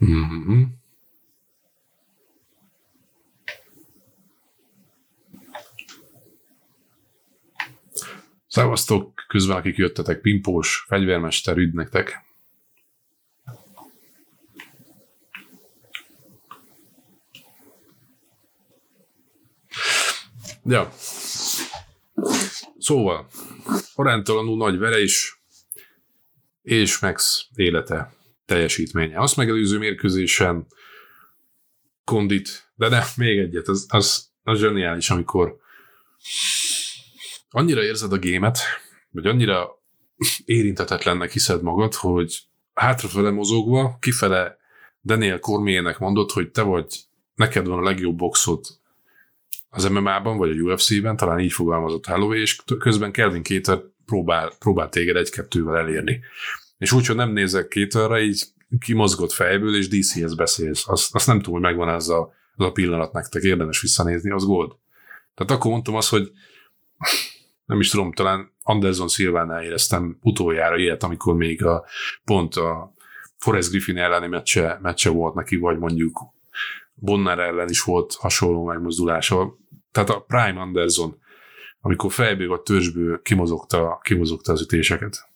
Mm-hmm. 0.05 0.80
Szevasztok, 8.51 9.23
közben 9.27 9.57
akik 9.57 9.77
jöttetek, 9.77 10.21
Pimpós, 10.21 10.85
fegyvermester, 10.87 11.57
üdv 11.57 11.75
nektek. 11.75 12.25
Ja. 20.65 20.93
Szóval, 22.77 23.27
aránytalanul 23.95 24.57
nagy 24.57 25.01
is, 25.01 25.41
és 26.61 26.99
Max 26.99 27.45
élete 27.55 28.13
teljesítménye. 28.45 29.19
Azt 29.19 29.35
megelőző 29.35 29.77
mérkőzésen 29.77 30.67
kondit, 32.03 32.71
de 32.75 32.89
ne, 32.89 33.03
még 33.15 33.37
egyet, 33.37 33.67
az, 33.67 33.85
az, 33.89 34.29
az 34.43 34.59
zseniális, 34.59 35.09
amikor 35.09 35.59
annyira 37.51 37.83
érzed 37.83 38.13
a 38.13 38.17
gémet, 38.17 38.59
vagy 39.09 39.25
annyira 39.25 39.81
érintetetlennek 40.45 41.31
hiszed 41.31 41.61
magad, 41.61 41.93
hogy 41.93 42.39
hátrafele 42.73 43.29
mozogva, 43.29 43.97
kifele 43.99 44.57
Daniel 45.03 45.39
Cormier-nek 45.39 45.99
mondod, 45.99 46.31
hogy 46.31 46.51
te 46.51 46.61
vagy, 46.61 46.99
neked 47.35 47.67
van 47.67 47.77
a 47.77 47.83
legjobb 47.83 48.17
boxot 48.17 48.79
az 49.69 49.85
MMA-ban, 49.85 50.37
vagy 50.37 50.49
a 50.49 50.53
UFC-ben, 50.53 51.17
talán 51.17 51.39
így 51.39 51.51
fogalmazott 51.51 52.05
Holloway, 52.05 52.41
és 52.41 52.59
közben 52.79 53.11
Kelvin 53.11 53.43
Kéter 53.43 53.81
próbál, 54.05 54.51
próbál 54.59 54.89
téged 54.89 55.15
egy-kettővel 55.15 55.77
elérni. 55.77 56.19
És 56.77 56.91
úgy, 56.91 57.05
hogy 57.05 57.15
nem 57.15 57.31
nézek 57.31 57.67
Kéterre, 57.67 58.21
így 58.21 58.43
kimozgott 58.79 59.31
fejből, 59.31 59.75
és 59.75 59.87
DC-hez 59.87 60.35
beszélsz. 60.35 60.87
Azt, 60.87 61.15
azt 61.15 61.27
nem 61.27 61.37
tudom, 61.37 61.53
hogy 61.53 61.61
megvan 61.61 61.89
ez 61.89 62.07
a, 62.07 62.33
az 62.55 62.65
a 62.65 62.71
pillanat 62.71 63.13
nektek, 63.13 63.43
érdemes 63.43 63.81
visszanézni, 63.81 64.31
az 64.31 64.45
gold. 64.45 64.71
Tehát 65.35 65.51
akkor 65.51 65.71
mondtam 65.71 65.95
azt, 65.95 66.09
hogy 66.09 66.31
nem 67.71 67.79
is 67.79 67.89
tudom, 67.89 68.11
talán 68.11 68.51
Anderson 68.63 69.07
Silvánál 69.07 69.63
éreztem 69.63 70.17
utoljára 70.21 70.77
ilyet, 70.77 71.03
amikor 71.03 71.35
még 71.35 71.65
a, 71.65 71.85
pont 72.23 72.55
a 72.55 72.93
Forrest 73.37 73.69
Griffin 73.69 73.97
elleni 73.97 74.27
meccse, 74.27 74.79
meccse 74.81 75.09
volt 75.09 75.33
neki, 75.33 75.55
vagy 75.55 75.77
mondjuk 75.77 76.19
Bonner 76.93 77.39
ellen 77.39 77.69
is 77.69 77.81
volt 77.81 78.13
hasonló 78.13 78.65
megmozdulása. 78.65 79.57
Tehát 79.91 80.09
a 80.09 80.19
Prime 80.19 80.59
Anderson, 80.59 81.17
amikor 81.81 82.11
fejből 82.11 82.47
vagy 82.47 82.61
törzsből 82.61 83.21
kimozogta, 83.21 83.99
kimozogta 84.03 84.51
az 84.51 84.61
ütéseket. 84.61 85.29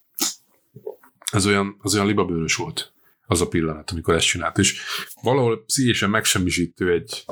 Ez 1.31 1.45
olyan, 1.45 1.77
az 1.81 1.93
olyan 1.95 2.07
libabőrös 2.07 2.55
volt 2.55 2.93
az 3.28 3.41
a 3.41 3.47
pillanat, 3.47 3.91
amikor 3.91 4.15
ezt 4.15 4.26
csinált. 4.26 4.57
És 4.57 4.82
valahol 5.21 5.63
pszichésen 5.65 6.09
megsemmisítő 6.09 6.91
egy 6.91 7.26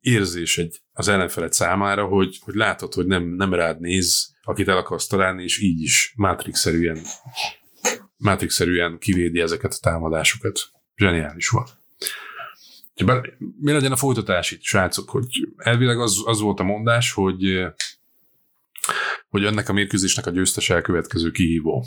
érzés 0.00 0.58
egy, 0.58 0.80
az 0.92 1.08
ellenfelet 1.08 1.52
számára, 1.52 2.06
hogy, 2.06 2.38
hogy 2.40 2.54
látod, 2.54 2.94
hogy 2.94 3.06
nem, 3.06 3.24
nem 3.24 3.54
rád 3.54 3.80
néz, 3.80 4.34
akit 4.42 4.68
el 4.68 4.76
akarsz 4.76 5.06
találni, 5.06 5.42
és 5.42 5.60
így 5.60 5.82
is 5.82 6.12
Matrix-szerűen, 6.16 6.98
Matrix-szerűen 8.16 8.98
kivédi 8.98 9.40
ezeket 9.40 9.72
a 9.72 9.78
támadásokat. 9.80 10.60
Zseniális 10.96 11.48
volt. 11.48 11.70
Mi 13.60 13.72
legyen 13.72 13.92
a 13.92 13.96
folytatás 13.96 14.50
itt, 14.50 14.62
srácok? 14.62 15.10
Hogy 15.10 15.26
elvileg 15.56 16.00
az, 16.00 16.22
az 16.24 16.40
volt 16.40 16.60
a 16.60 16.64
mondás, 16.64 17.12
hogy 17.12 17.66
hogy 19.28 19.44
ennek 19.44 19.68
a 19.68 19.72
mérkőzésnek 19.72 20.26
a 20.26 20.30
győztes 20.30 20.70
elkövetkező 20.70 21.30
kihívó. 21.30 21.84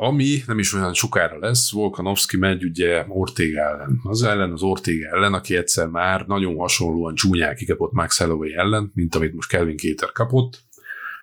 Ami 0.00 0.42
nem 0.46 0.58
is 0.58 0.72
olyan 0.72 0.94
sokára 0.94 1.38
lesz, 1.38 1.72
Volkanovski 1.72 2.36
megy 2.36 2.64
ugye 2.64 3.04
Ortega 3.08 3.60
ellen. 3.60 4.00
Az 4.02 4.22
ellen, 4.22 4.52
az 4.52 4.62
Ortega 4.62 5.08
ellen, 5.08 5.34
aki 5.34 5.56
egyszer 5.56 5.86
már 5.86 6.26
nagyon 6.26 6.56
hasonlóan 6.56 7.14
csúnyán 7.14 7.56
kikapott 7.56 7.92
Max 7.92 8.18
Holloway 8.18 8.54
ellen, 8.54 8.90
mint 8.94 9.14
amit 9.14 9.34
most 9.34 9.48
Kelvin 9.48 9.76
Kéter 9.76 10.12
kapott. 10.12 10.62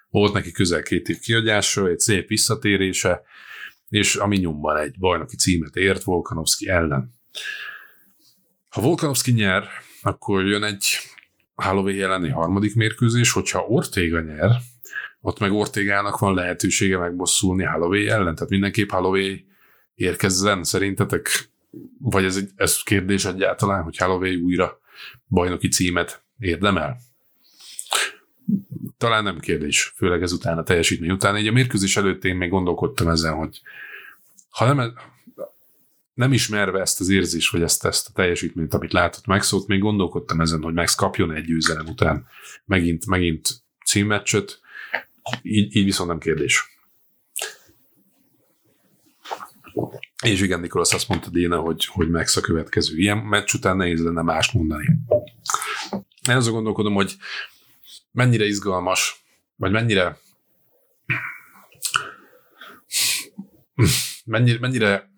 Volt 0.10 0.34
neki 0.34 0.52
közel 0.52 0.82
két 0.82 1.10
év 1.10 1.20
kiadása, 1.20 1.88
egy 1.88 2.00
szép 2.00 2.28
visszatérése, 2.28 3.22
és 3.90 4.16
ami 4.16 4.38
nyomban 4.38 4.78
egy 4.78 5.00
bajnoki 5.00 5.36
címet 5.36 5.76
ért 5.76 6.04
Volkanovski 6.04 6.70
ellen. 6.70 7.14
Ha 8.70 8.82
Volkanovski 8.82 9.32
nyer, 9.32 9.64
akkor 10.02 10.46
jön 10.46 10.64
egy 10.64 10.86
Holloway 11.56 12.02
elleni 12.02 12.30
harmadik 12.30 12.76
mérkőzés, 12.76 13.32
hogyha 13.32 13.66
Ortega 13.68 14.22
nyer, 14.22 14.52
ott 15.26 15.40
meg 15.40 15.52
Ortegának 15.52 16.20
van 16.20 16.34
lehetősége 16.34 16.98
megbosszulni 16.98 17.64
Holloway 17.64 18.08
ellen, 18.08 18.36
tehát 18.36 18.50
mindenképp 18.50 18.90
Holloway 18.90 19.36
érkezzen 19.96 20.64
szerintetek? 20.64 21.50
Vagy 22.00 22.24
ez, 22.24 22.36
egy, 22.36 22.50
ez 22.56 22.84
kérdés 22.84 23.26
egyáltalán, 23.26 23.84
hogy 23.84 23.98
Holloway 23.98 24.36
újra 24.36 24.80
bajnoki 25.28 25.68
címet 25.68 26.24
érdemel? 26.40 26.98
Talán 28.98 29.24
nem 29.24 29.40
kérdés, 29.40 29.94
főleg 29.96 30.22
ezután 30.22 30.58
a 30.58 30.64
teljesítmény 30.64 31.12
után. 31.12 31.36
Egy 31.36 31.48
a 31.48 31.52
mérkőzés 31.52 31.98
előtt 31.98 32.24
én 32.26 32.36
még 32.36 32.50
gondolkodtam 32.50 33.08
ezen, 33.08 33.34
hogy 33.34 33.62
ha 34.50 34.74
nem, 34.74 34.94
nem 36.14 36.34
ismerve 36.34 36.80
ezt 36.80 37.00
az 37.00 37.10
érzést, 37.10 37.52
vagy 37.52 37.62
ezt, 37.62 37.86
ezt 37.86 38.08
a 38.08 38.12
teljesítményt, 38.14 38.74
amit 38.74 38.94
látott 38.94 39.42
szóval 39.42 39.66
még 39.68 39.80
gondolkodtam 39.80 40.42
ezen, 40.42 40.62
hogy 40.62 40.74
Max 40.74 40.96
kapjon 40.96 41.32
egy 41.32 41.46
győzelem 41.46 41.88
után 41.88 42.28
megint, 42.66 43.06
megint 43.06 43.50
címmeccset, 43.86 44.64
így, 45.42 45.76
így 45.76 45.84
viszont 45.84 46.10
nem 46.10 46.20
kérdés. 46.20 46.74
És 50.24 50.42
igen, 50.42 50.60
Nikolas 50.60 50.94
azt 50.94 51.08
mondta 51.08 51.30
Déna, 51.30 51.60
hogy, 51.60 51.86
hogy 51.86 52.10
Max 52.10 52.36
a 52.36 52.42
következő. 52.42 52.98
Ilyen 52.98 53.18
meccs 53.18 53.54
után 53.54 53.78
nehéz 53.78 54.04
lenne 54.04 54.22
mást 54.22 54.54
mondani. 54.54 54.86
Én 56.30 56.36
azon 56.36 56.54
gondolkodom, 56.54 56.94
hogy 56.94 57.16
mennyire 58.12 58.46
izgalmas, 58.46 59.26
vagy 59.56 59.72
mennyire 59.72 60.20
mennyire, 64.26 64.60
mennyire 64.60 65.10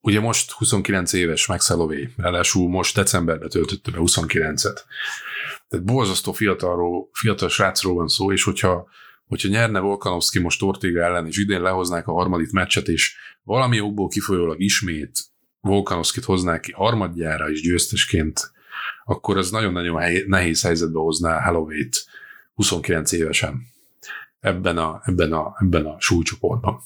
ugye 0.00 0.20
most 0.20 0.50
29 0.50 1.12
éves 1.12 1.46
Max 1.46 1.68
Holloway, 1.68 2.08
ráadásul 2.16 2.68
most 2.68 2.94
decemberben 2.94 3.48
töltötte 3.48 3.90
be 3.90 3.98
29-et. 4.00 4.80
Tehát 5.72 5.86
borzasztó 5.86 6.32
fiatalról, 6.32 7.08
fiatal 7.12 7.48
srácról 7.48 7.94
van 7.94 8.08
szó, 8.08 8.32
és 8.32 8.44
hogyha, 8.44 8.88
hogyha 9.26 9.48
nyerne 9.48 9.80
Volkanovski 9.80 10.38
most 10.38 10.62
Ortega 10.62 11.02
ellen, 11.02 11.26
és 11.26 11.38
idén 11.38 11.62
lehoznák 11.62 12.06
a 12.06 12.12
harmadik 12.12 12.50
meccset, 12.50 12.88
és 12.88 13.16
valami 13.42 13.80
okból 13.80 14.08
kifolyólag 14.08 14.60
ismét 14.60 15.20
Volkanovskit 15.60 16.24
hoznák 16.24 16.60
ki 16.60 16.72
harmadjára 16.72 17.50
is 17.50 17.60
győztesként, 17.60 18.52
akkor 19.04 19.36
az 19.36 19.50
nagyon-nagyon 19.50 20.02
nehéz 20.26 20.62
helyzetbe 20.62 20.98
hozná 20.98 21.42
Holloway-t 21.42 22.04
29 22.54 23.12
évesen 23.12 23.62
ebben 24.40 24.78
a, 24.78 25.00
ebben 25.04 25.32
a, 25.32 25.54
ebben 25.60 25.86
a 25.86 26.00
súlycsoportban. 26.00 26.80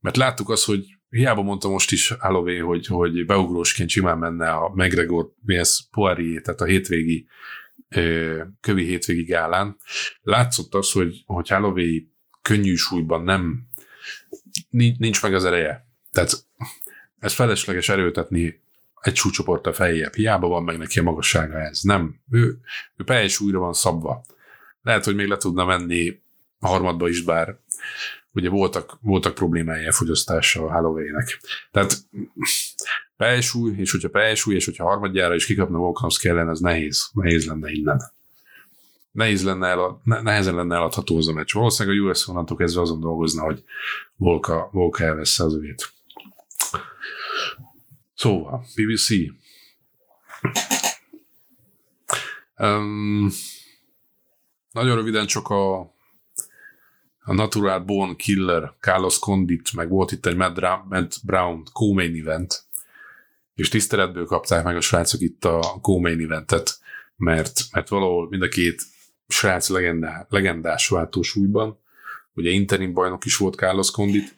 Mert 0.00 0.16
láttuk 0.16 0.50
azt, 0.50 0.64
hogy 0.64 0.84
hiába 1.10 1.42
mondta 1.42 1.68
most 1.68 1.92
is 1.92 2.14
Holloway, 2.18 2.58
hogy, 2.58 2.86
hogy 2.86 3.26
beugrósként 3.26 3.90
simán 3.90 4.18
menne 4.18 4.50
a 4.50 4.72
McGregor, 4.74 5.32
ez 5.46 5.78
Poirier, 5.90 6.42
tehát 6.42 6.60
a 6.60 6.64
hétvégi 6.64 7.26
kövi 8.60 8.84
hétvégi 8.84 9.22
gálán. 9.22 9.76
Látszott 10.22 10.74
az, 10.74 10.92
hogy, 10.92 11.22
hogy 11.26 11.48
Holloway 11.48 12.08
könnyű 12.42 12.74
súlyban 12.74 13.22
nem, 13.22 13.68
nincs 14.70 15.22
meg 15.22 15.34
az 15.34 15.44
ereje. 15.44 15.86
Tehát 16.12 16.44
ez 17.18 17.32
felesleges 17.32 17.88
erőtetni 17.88 18.60
egy 19.00 19.16
súlycsoporttal 19.16 19.72
feljebb. 19.72 20.14
Hiába 20.14 20.48
van 20.48 20.62
meg 20.62 20.78
neki 20.78 20.98
a 20.98 21.02
magassága 21.02 21.58
ez. 21.58 21.80
Nem. 21.82 22.20
Ő, 22.30 22.60
ő 22.96 23.04
teljes 23.04 23.40
újra 23.40 23.58
van 23.58 23.72
szabva. 23.72 24.24
Lehet, 24.82 25.04
hogy 25.04 25.14
még 25.14 25.26
le 25.26 25.36
tudna 25.36 25.64
menni 25.64 26.20
a 26.58 26.68
harmadba 26.68 27.08
is, 27.08 27.22
bár 27.22 27.58
ugye 28.32 28.48
voltak, 28.48 28.98
voltak 29.00 29.34
problémái 29.34 29.86
a 29.86 29.92
fogyasztással 29.92 30.68
a 30.68 30.72
Holloway-nek. 30.72 31.40
Tehát 31.70 31.96
pelsúly, 33.16 33.74
és 33.76 33.90
hogyha 33.90 34.08
pelsúly, 34.08 34.54
és 34.54 34.64
hogyha 34.64 34.84
harmadjára 34.84 35.34
is 35.34 35.46
kikapna 35.46 35.78
Volkanovski 35.78 36.28
ellen, 36.28 36.48
az 36.48 36.60
nehéz, 36.60 37.10
nehéz 37.12 37.46
lenne 37.46 37.70
innen. 37.70 38.00
Nehéz 39.12 39.44
lenne 39.44 39.66
el, 39.66 40.00
nehezen 40.04 40.54
lenne 40.54 40.74
eladható 40.74 41.16
az 41.16 41.28
a 41.28 41.32
meccs. 41.32 41.52
Valószínűleg 41.52 41.98
a 41.98 42.08
US 42.08 42.28
onnantól 42.28 42.56
kezdve 42.56 42.80
azon 42.80 43.00
dolgozna, 43.00 43.42
hogy 43.42 43.64
Volka, 44.16 44.68
Volka 44.72 45.04
elvessze 45.04 45.44
az 45.44 45.54
övét. 45.54 45.92
Szóval, 48.14 48.64
BBC. 48.74 49.08
Um, 52.56 53.30
nagyon 54.70 54.96
röviden 54.96 55.26
csak 55.26 55.48
a, 55.48 55.94
a 57.30 57.32
Natural 57.32 57.78
Born 57.80 58.16
Killer, 58.16 58.74
Carlos 58.80 59.18
Condit, 59.18 59.72
meg 59.72 59.88
volt 59.88 60.12
itt 60.12 60.26
egy 60.26 60.36
Matt 60.36 61.24
Brown 61.24 61.64
co-main 61.72 62.20
event, 62.20 62.64
és 63.54 63.68
tiszteletből 63.68 64.24
kapták 64.24 64.64
meg 64.64 64.76
a 64.76 64.80
srácok 64.80 65.20
itt 65.20 65.44
a 65.44 65.78
co-main 65.82 66.20
eventet, 66.20 66.78
mert, 67.16 67.60
mert 67.72 67.88
valahol 67.88 68.28
mind 68.28 68.42
a 68.42 68.48
két 68.48 68.82
srác 69.28 69.68
legendá, 69.68 70.26
legendás 70.28 70.88
váltósúlyban, 70.88 71.78
ugye 72.34 72.50
interim 72.50 72.92
bajnok 72.92 73.24
is 73.24 73.36
volt 73.36 73.54
Carlos 73.54 73.90
Condit. 73.90 74.34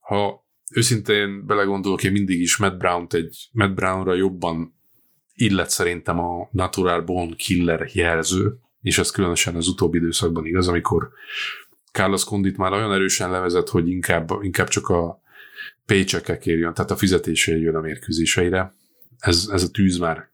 Ha 0.00 0.46
őszintén 0.70 1.46
belegondolok, 1.46 2.04
én 2.04 2.12
mindig 2.12 2.40
is 2.40 2.56
Matt, 2.56 2.78
brown 2.78 3.06
egy, 3.10 3.48
Matt 3.52 3.74
Brownra 3.74 4.14
jobban 4.14 4.74
illet 5.34 5.70
szerintem 5.70 6.18
a 6.18 6.48
Natural 6.52 7.00
Born 7.00 7.36
Killer 7.36 7.90
jelző, 7.92 8.58
és 8.82 8.98
ez 8.98 9.10
különösen 9.10 9.56
az 9.56 9.68
utóbbi 9.68 9.98
időszakban 9.98 10.46
igaz, 10.46 10.68
amikor 10.68 11.12
Carlos 11.92 12.24
Condit 12.24 12.56
már 12.56 12.72
olyan 12.72 12.92
erősen 12.92 13.30
levezet, 13.30 13.68
hogy 13.68 13.88
inkább, 13.88 14.30
inkább 14.42 14.68
csak 14.68 14.88
a 14.88 15.22
paycheck 15.86 16.44
jön, 16.44 16.74
tehát 16.74 16.90
a 16.90 16.96
fizetése 16.96 17.56
jön 17.56 17.74
a 17.74 17.80
mérkőzéseire. 17.80 18.74
Ez, 19.18 19.48
ez 19.52 19.62
a 19.62 19.70
tűz 19.70 19.98
már 19.98 20.28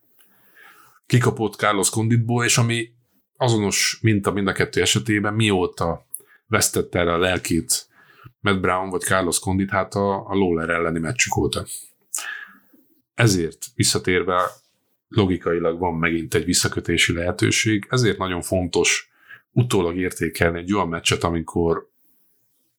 kikapott 1.05 1.55
Carlos 1.55 1.89
Conditból, 1.89 2.43
és 2.43 2.57
ami 2.57 2.91
azonos 3.37 3.99
minta 4.01 4.31
mind 4.31 4.47
a 4.47 4.51
kettő 4.51 4.81
esetében, 4.81 5.33
mióta 5.33 6.05
vesztette 6.47 6.99
el 6.99 7.07
a 7.07 7.17
lelkét 7.17 7.87
Matt 8.39 8.59
Brown 8.59 8.89
vagy 8.89 9.01
Carlos 9.01 9.39
Condit, 9.39 9.69
hát 9.69 9.93
a, 9.93 10.29
a 10.29 10.33
Lawler 10.35 10.69
elleni 10.69 10.99
meccsük 10.99 11.37
óta. 11.37 11.65
Ezért 13.13 13.65
visszatérve 13.75 14.41
logikailag 15.07 15.79
van 15.79 15.93
megint 15.93 16.33
egy 16.33 16.45
visszakötési 16.45 17.13
lehetőség, 17.13 17.87
ezért 17.89 18.17
nagyon 18.17 18.41
fontos 18.41 19.11
utólag 19.51 19.97
értékelni 19.97 20.59
egy 20.59 20.73
olyan 20.73 20.87
meccset, 20.87 21.23
amikor 21.23 21.89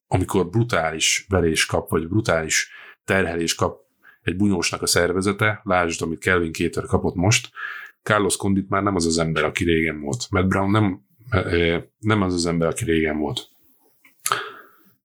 amikor 0.08 0.48
brutális 0.48 1.26
verés 1.28 1.66
kap, 1.66 1.90
vagy 1.90 2.08
brutális 2.08 2.70
terhelés 3.04 3.54
kap 3.54 3.80
egy 4.22 4.36
bunyósnak 4.36 4.82
a 4.82 4.86
szervezete, 4.86 5.60
lásd, 5.64 6.02
amit 6.02 6.18
Kelvin 6.18 6.52
Kéter 6.52 6.84
kapott 6.84 7.14
most, 7.14 7.50
Carlos 8.02 8.36
Condit 8.36 8.68
már 8.68 8.82
nem 8.82 8.94
az 8.94 9.06
az 9.06 9.18
ember, 9.18 9.44
aki 9.44 9.64
régen 9.64 10.00
volt. 10.00 10.26
Matt 10.30 10.46
Brown 10.46 10.70
nem, 10.70 11.02
nem 11.98 12.22
az 12.22 12.34
az 12.34 12.46
ember, 12.46 12.68
aki 12.68 12.84
régen 12.84 13.18
volt. 13.18 13.48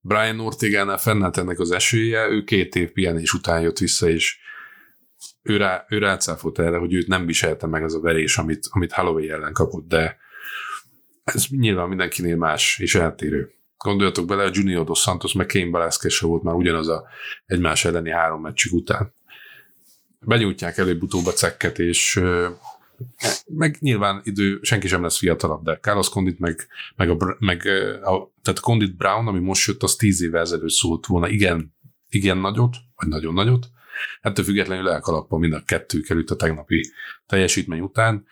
Brian 0.01 0.39
Ortegánál 0.39 0.97
fennállt 0.97 1.37
ennek 1.37 1.59
az 1.59 1.71
esélye, 1.71 2.27
ő 2.29 2.43
két 2.43 2.75
év 2.75 2.91
pihenés 2.91 3.33
után 3.33 3.61
jött 3.61 3.77
vissza, 3.77 4.09
és 4.09 4.37
ő, 5.41 5.57
rá, 5.57 5.85
ő 5.89 5.97
rácáfolt 5.97 6.59
erre, 6.59 6.77
hogy 6.77 6.93
őt 6.93 7.07
nem 7.07 7.25
viselte 7.25 7.67
meg 7.67 7.83
az 7.83 7.95
a 7.95 7.99
verés, 7.99 8.37
amit, 8.37 8.67
amit 8.69 8.91
Holloway 8.91 9.29
ellen 9.29 9.53
kapott, 9.53 9.87
de 9.87 10.17
ez 11.23 11.45
nyilván 11.49 11.87
mindenkinél 11.87 12.35
más 12.35 12.79
és 12.79 12.95
eltérő. 12.95 13.51
Gondoljatok 13.77 14.25
bele, 14.25 14.43
a 14.43 14.49
Junior 14.53 14.85
dos 14.85 14.99
Santos 14.99 15.33
meg 15.33 15.45
Kane 15.45 15.69
Velasquez 15.69 16.21
volt 16.21 16.43
már 16.43 16.55
ugyanaz 16.55 16.87
a 16.87 17.07
egymás 17.45 17.85
elleni 17.85 18.09
három 18.09 18.41
meccsük 18.41 18.73
után. 18.73 19.13
Benyújtják 20.19 20.77
előbb-utóbb 20.77 21.25
a 21.25 21.31
cekket, 21.31 21.79
és 21.79 22.21
meg 23.47 23.77
nyilván 23.79 24.21
idő, 24.23 24.59
senki 24.61 24.87
sem 24.87 25.01
lesz 25.01 25.17
fiatalabb, 25.17 25.63
de 25.63 25.79
Carlos 25.79 26.09
Condit 26.09 26.39
meg, 26.39 26.67
meg, 26.95 27.09
a, 27.09 27.37
meg 27.39 27.65
a, 28.03 28.33
tehát 28.41 28.59
Condit 28.59 28.95
Brown, 28.95 29.27
ami 29.27 29.39
most 29.39 29.67
jött, 29.67 29.83
az 29.83 29.95
tíz 29.95 30.21
évvel 30.21 30.41
ezelőtt 30.41 30.69
szólt 30.69 31.05
volna 31.05 31.27
igen, 31.27 31.75
igen 32.09 32.37
nagyot, 32.37 32.75
vagy 32.95 33.07
nagyon 33.07 33.33
nagyot. 33.33 33.67
Ettől 34.21 34.45
függetlenül 34.45 34.89
elkalappa 34.89 35.37
mind 35.37 35.53
a 35.53 35.63
kettő 35.65 35.99
került 35.99 36.31
a 36.31 36.35
tegnapi 36.35 36.91
teljesítmény 37.25 37.79
után. 37.79 38.27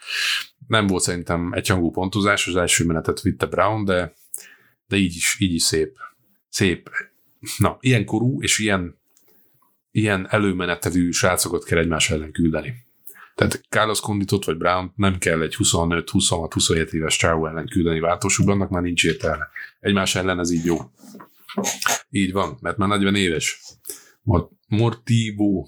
Nem 0.72 0.88
volt 0.88 1.04
szerintem 1.04 1.52
egy 1.54 1.68
hangú 1.68 1.92
pontozás, 1.92 2.48
az 2.48 2.56
első 2.56 2.86
menetet 2.86 3.22
vitte 3.22 3.46
Brown, 3.46 3.86
de, 3.86 4.14
de 4.88 4.96
így 4.96 5.16
is, 5.16 5.36
így 5.40 5.54
is 5.54 5.64
szép. 5.64 5.98
Szép. 6.50 6.90
Na, 7.58 7.78
ilyen 7.80 8.06
korú 8.06 8.42
és 8.42 8.60
ilyen, 8.60 9.00
ilyen 9.92 10.28
előmenetevű 10.30 11.12
srácokat 11.12 11.64
kell 11.64 11.78
egymás 11.78 12.10
ellen 12.10 12.32
küldeni. 12.32 12.74
Tehát 13.36 13.62
Carlos 13.70 14.00
Conditot 14.00 14.46
vagy 14.46 14.58
Brown 14.58 14.94
nem 14.96 15.18
kell 15.18 15.42
egy 15.42 15.56
25, 15.56 16.10
26, 16.10 16.54
27 16.54 16.94
éves 16.94 17.18
csávó 17.18 17.48
ellen 17.48 17.68
küldeni 17.68 18.00
váltósukban, 18.00 18.56
annak 18.56 18.70
már 18.70 18.82
nincs 18.82 19.04
értelme. 19.04 19.50
Egymás 19.80 20.16
ellen 20.16 20.40
ez 20.40 20.52
így 20.52 20.66
jó. 20.66 20.78
Így 22.10 22.32
van, 22.32 22.58
mert 22.62 22.78
már 22.78 22.90
40 22.90 23.16
éves. 23.16 23.62
Mortivo 24.68 25.68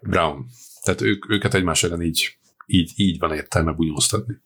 Brown. 0.00 0.46
Tehát 0.82 1.00
ők, 1.00 1.30
őket 1.30 1.54
egymás 1.54 1.82
ellen 1.82 2.02
így, 2.02 2.38
így, 2.66 2.92
így 2.96 3.18
van 3.18 3.32
értelme 3.32 3.72
bunyóztatni. 3.72 4.42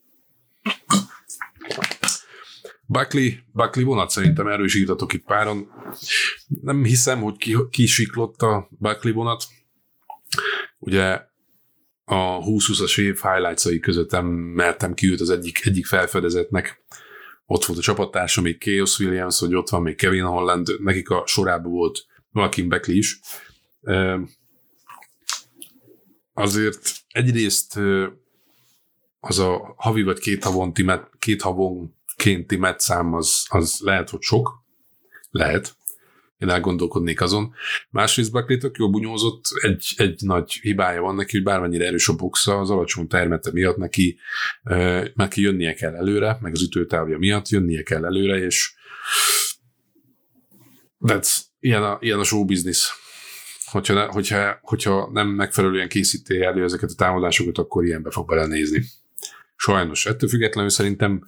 Buckley, 2.87 3.31
Buckley 3.53 3.85
vonat 3.85 4.11
szerintem 4.11 4.47
erről 4.47 4.65
is 4.65 4.75
írtatok 4.75 5.13
itt 5.13 5.25
páron. 5.25 5.69
Nem 6.63 6.85
hiszem, 6.85 7.21
hogy 7.21 7.37
ki, 7.37 7.57
ki 7.71 7.87
siklott 7.87 8.43
a 8.43 8.69
Buckley 8.71 9.13
vonat. 9.13 9.45
Ugye 10.79 11.21
a 12.05 12.39
20-20-as 12.39 13.01
év 13.01 13.21
highlights 13.21 13.81
között 13.81 14.11
nem 14.11 14.27
mertem 14.27 14.95
ki 14.95 15.13
az 15.13 15.31
egyik, 15.31 15.67
egyik 15.67 15.87
felfedezetnek. 15.87 16.83
Ott 17.47 17.65
volt 17.65 17.79
a 17.79 17.83
csapattársam, 17.83 18.45
még 18.45 18.61
Chaos 18.61 18.99
Williams, 18.99 19.39
hogy 19.39 19.55
ott 19.55 19.69
van 19.69 19.83
még 19.83 19.97
Kevin 19.97 20.25
Holland, 20.25 20.77
nekik 20.83 21.11
a 21.11 21.23
sorában 21.27 21.73
volt 21.73 22.07
Joaquin 22.33 22.69
Beckley 22.69 22.97
is. 22.97 23.21
Azért 26.39 27.05
egyrészt 27.09 27.81
az 29.21 29.39
a 29.39 29.75
havi 29.77 30.03
vagy 30.03 30.19
két 30.19 30.45
havonti, 30.45 30.85
két 31.19 31.43
havonkénti 31.43 32.57
metszám 32.57 33.15
az, 33.15 33.47
az 33.49 33.79
lehet, 33.81 34.11
hogy 34.11 34.23
sok. 34.23 34.65
Lehet 35.31 35.77
én 36.39 36.49
elgondolkodnék 36.49 37.21
azon. 37.21 37.55
Másrészt 37.91 38.33
Buckley 38.33 38.59
tök 38.59 38.77
jó 38.77 38.91
bunyózott, 38.91 39.45
egy, 39.61 39.95
egy 39.97 40.21
nagy 40.23 40.53
hibája 40.53 41.01
van 41.01 41.15
neki, 41.15 41.37
hogy 41.37 41.45
bármennyire 41.45 41.87
erős 41.87 42.09
a 42.09 42.15
boxa, 42.15 42.59
az 42.59 42.71
alacsony 42.71 43.07
termete 43.07 43.51
miatt 43.53 43.77
neki, 43.77 44.19
neki 45.15 45.41
jönnie 45.41 45.75
kell 45.75 45.95
előre, 45.95 46.39
meg 46.41 46.53
az 46.53 46.63
ütőtávja 46.63 47.19
miatt 47.19 47.49
jönnie 47.49 47.83
kell 47.83 48.05
előre, 48.05 48.37
és 48.37 48.75
that's, 51.07 51.39
ilyen 51.61 51.83
a, 51.83 51.99
ilyen 52.01 52.19
a 52.19 52.25
show 52.25 52.45
business. 52.45 52.91
Hogyha, 53.71 53.95
ne, 53.95 54.05
hogyha, 54.05 54.59
hogyha 54.63 55.11
nem 55.13 55.29
megfelelően 55.29 55.89
készíti 55.89 56.41
elő 56.43 56.65
ezeket 56.65 56.91
a 56.91 56.95
támadásokat, 56.97 57.59
akkor 57.59 57.85
ilyenbe 57.85 58.11
fog 58.11 58.27
belenézni. 58.27 58.85
Sajnos. 59.57 60.07
Ettől 60.07 60.29
függetlenül 60.29 60.71
szerintem 60.71 61.23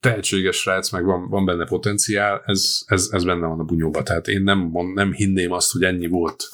tehetséges 0.00 0.56
srác, 0.56 0.90
meg 0.90 1.04
van, 1.04 1.28
van 1.28 1.44
benne 1.44 1.64
potenciál, 1.64 2.42
ez, 2.46 2.82
ez, 2.86 3.08
ez 3.12 3.24
benne 3.24 3.46
van 3.46 3.60
a 3.60 3.64
bunyóba. 3.64 4.02
Tehát 4.02 4.28
én 4.28 4.42
nem, 4.42 4.70
nem 4.94 5.12
hinném 5.12 5.52
azt, 5.52 5.72
hogy 5.72 5.82
ennyi 5.82 6.06
volt 6.06 6.44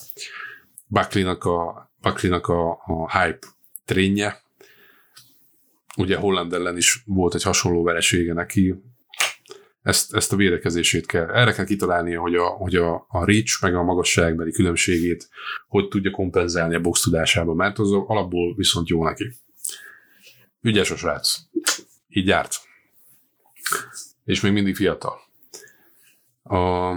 Buckley-nak 0.86 1.44
a, 1.44 1.90
Buckley-nak 2.00 2.46
a, 2.46 2.70
a 2.70 3.18
hype 3.18 3.46
trénje. 3.84 4.42
Ugye 5.96 6.16
Holland 6.16 6.52
ellen 6.52 6.76
is 6.76 7.02
volt 7.06 7.34
egy 7.34 7.42
hasonló 7.42 7.82
veresége 7.82 8.32
neki, 8.32 8.74
ezt, 9.82 10.14
ezt 10.14 10.32
a 10.32 10.36
védekezését 10.36 11.06
kell. 11.06 11.30
Erre 11.30 11.52
kell 11.52 11.64
kitalálnia, 11.64 12.20
hogy 12.20 12.34
a, 12.34 12.46
hogy 12.46 12.74
a, 12.74 13.06
a 13.08 13.24
reach 13.24 13.62
meg 13.62 13.74
a 13.74 13.82
magasságbeli 13.82 14.52
különbségét 14.52 15.28
hogy 15.68 15.88
tudja 15.88 16.10
kompenzálni 16.10 16.74
a 16.74 16.80
box 16.80 17.00
tudásában, 17.00 17.56
mert 17.56 17.78
az 17.78 17.92
alapból 17.92 18.54
viszont 18.54 18.88
jó 18.88 19.04
neki. 19.04 19.36
Ügyes 20.60 20.90
a 20.90 20.96
srác. 20.96 21.36
Így 22.08 22.26
járt 22.26 22.70
és 24.24 24.40
még 24.40 24.52
mindig 24.52 24.76
fiatal. 24.76 25.20
A 26.42 26.94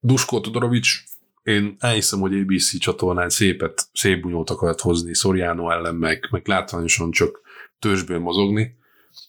Dusko 0.00 0.40
Todorovics, 0.40 1.04
én 1.42 1.76
elhiszem, 1.78 2.20
hogy 2.20 2.34
ABC 2.34 2.78
csatornán 2.78 3.28
szépet, 3.28 3.88
szép 3.92 4.20
bunyót 4.20 4.50
akart 4.50 4.80
hozni 4.80 5.14
Soriano 5.14 5.70
ellen, 5.70 5.94
meg, 5.94 6.28
meg 6.30 6.46
látványosan 6.46 7.10
csak 7.10 7.40
törzsből 7.78 8.18
mozogni. 8.18 8.76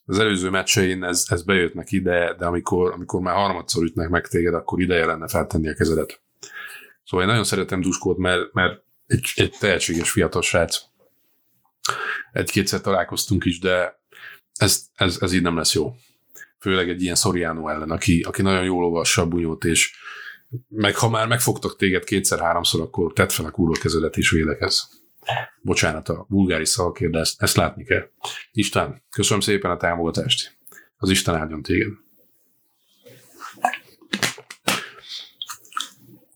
Az 0.06 0.20
előző 0.20 0.50
meccsein 0.50 1.04
ez, 1.04 1.26
ez 1.30 1.44
bejött 1.44 1.74
neki, 1.74 2.02
de, 2.02 2.36
de 2.38 2.46
amikor, 2.46 2.92
amikor 2.92 3.22
már 3.22 3.36
harmadszor 3.36 3.84
ütnek 3.84 4.10
meg 4.10 4.28
téged, 4.28 4.54
akkor 4.54 4.82
ideje 4.82 5.06
lenne 5.06 5.28
feltenni 5.28 5.70
a 5.70 5.74
kezedet. 5.74 6.22
Szóval 7.04 7.26
én 7.26 7.32
nagyon 7.32 7.48
szeretem 7.48 7.82
Duskót, 7.82 8.18
mert, 8.18 8.54
mert 8.54 8.84
egy, 9.08 9.32
egy 9.36 9.56
tehetséges 9.60 10.12
fiatal 10.12 10.42
srác. 10.42 10.78
Egy-kétszer 12.32 12.82
találkoztunk 12.82 13.46
is, 13.46 13.60
de 13.60 14.00
ez, 14.54 14.86
ez, 14.96 15.18
ez 15.22 15.34
így 15.34 15.42
nem 15.42 15.58
lesz 15.58 15.74
jó. 15.74 15.96
Főleg 16.60 16.90
egy 16.90 17.02
ilyen 17.02 17.16
Soriano 17.16 17.68
ellen, 17.68 17.92
aki, 17.92 18.22
aki 18.22 18.42
nagyon 18.42 18.64
jól 18.64 18.84
olvassa 18.84 19.22
a 19.22 19.28
bunyót, 19.28 19.64
és 19.64 19.96
meg 20.68 20.96
ha 20.96 21.10
már 21.10 21.28
megfogtak 21.28 21.76
téged 21.76 22.04
kétszer-háromszor, 22.04 22.82
akkor 22.82 23.14
tedd 23.14 23.28
fel 23.28 23.46
a 23.46 23.80
kezedet 23.80 24.18
és 24.18 24.30
védekez. 24.30 24.90
Bocsánat 25.62 26.10
a 26.10 26.26
vulgári 26.30 26.66
szavakért, 26.66 27.12
de 27.12 27.20
ezt, 27.20 27.42
ezt 27.42 27.56
látni 27.56 27.84
kell. 27.84 28.10
Isten, 28.52 29.04
köszönöm 29.10 29.42
szépen 29.42 29.72
a 29.72 29.78
támogatást. 29.78 30.58
Az 30.98 31.10
Isten 31.10 31.36
áldjon 31.36 31.62
téged. 31.62 31.92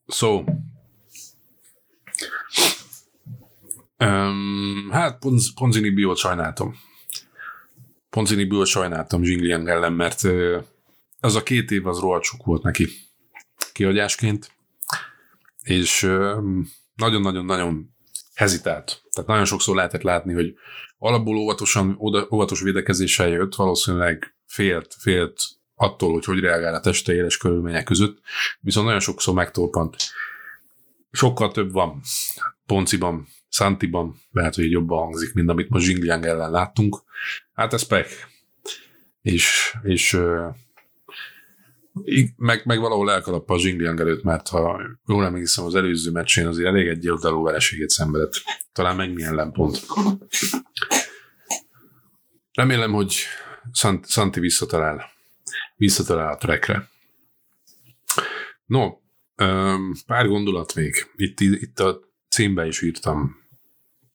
So, 0.08 0.44
um, 3.98 4.90
hát 4.92 5.20
Ponzini 5.56 5.90
biót 5.90 6.18
sajnáltam 6.18 6.76
Ponziniből 8.12 8.66
sajnáltam 8.66 9.24
Zsingliang 9.24 9.68
ellen, 9.68 9.94
mert 9.94 10.22
az 11.20 11.36
a 11.36 11.44
két 11.44 11.72
év 11.72 11.88
az 11.88 12.00
rohadt 12.00 12.24
sok 12.24 12.46
volt 12.46 12.64
neki 12.64 12.88
kiadásként, 13.74 14.52
és 15.64 16.02
nagyon-nagyon-nagyon 16.96 17.96
hezitált. 18.34 19.02
Tehát 19.12 19.30
nagyon 19.30 19.46
sokszor 19.46 19.76
lehetett 19.76 20.02
látni, 20.02 20.34
hogy 20.34 20.54
alapból 20.98 21.38
óvatosan, 21.38 21.98
óvatos 22.32 22.62
védekezéssel 22.62 23.28
jött, 23.28 23.56
valószínűleg 23.56 24.36
félt, 24.46 24.96
félt 25.00 25.44
attól, 25.76 26.14
hogy 26.14 26.26
hogy 26.26 26.40
reagál 26.40 26.74
a 26.74 26.80
teste 26.80 27.14
éles 27.14 27.38
körülmények 27.38 27.84
között, 27.84 28.22
viszont 28.60 28.86
nagyon 28.86 29.02
sokszor 29.02 29.34
megtorpant. 29.34 29.96
Sokkal 31.12 31.52
több 31.52 31.72
van 31.72 32.02
Ponciban, 32.66 33.28
Santiban, 33.50 34.22
lehet, 34.32 34.56
hogy 34.56 34.72
jobban 34.72 35.04
hangzik, 35.04 35.34
mint 35.34 35.50
amit 35.50 35.70
most 35.70 35.86
Zsingliang 35.86 36.26
ellen 36.26 36.52
láttunk. 36.52 37.04
Hát 37.54 37.74
ez 37.74 37.84
pek. 37.84 38.08
És, 39.22 39.76
és 39.84 40.20
meg, 42.36 42.62
meg 42.66 42.80
valahol 42.80 43.12
elkalappa 43.12 43.54
a 43.54 43.60
Zsingliang 43.60 44.00
előtt, 44.00 44.24
mert 44.24 44.48
ha 44.48 44.82
jól 45.08 45.26
emlékszem, 45.26 45.66
az 45.66 45.76
előző 45.76 46.12
meccsén 46.12 46.48
azért 46.48 46.68
elég 46.68 46.88
egy 46.88 47.10
oldalú 47.10 47.44
vereséget 47.44 47.90
szenvedett. 47.90 48.34
Talán 48.72 48.96
meg 48.96 49.14
milyen 49.14 49.36
lempont. 49.36 49.86
Remélem, 52.54 52.92
hogy 52.92 53.16
Sant, 53.72 54.10
Santi 54.10 54.40
visszatalál. 54.40 55.10
Visszatalál 55.76 56.34
a 56.34 56.38
trackre. 56.38 56.90
No, 58.66 58.90
pár 60.06 60.28
gondolat 60.28 60.76
még. 60.76 61.12
Itt, 61.16 61.40
itt 61.40 61.80
a 61.80 62.00
címbe 62.30 62.66
is 62.66 62.82
írtam. 62.82 63.36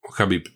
A 0.00 0.12
Khabib 0.12 0.46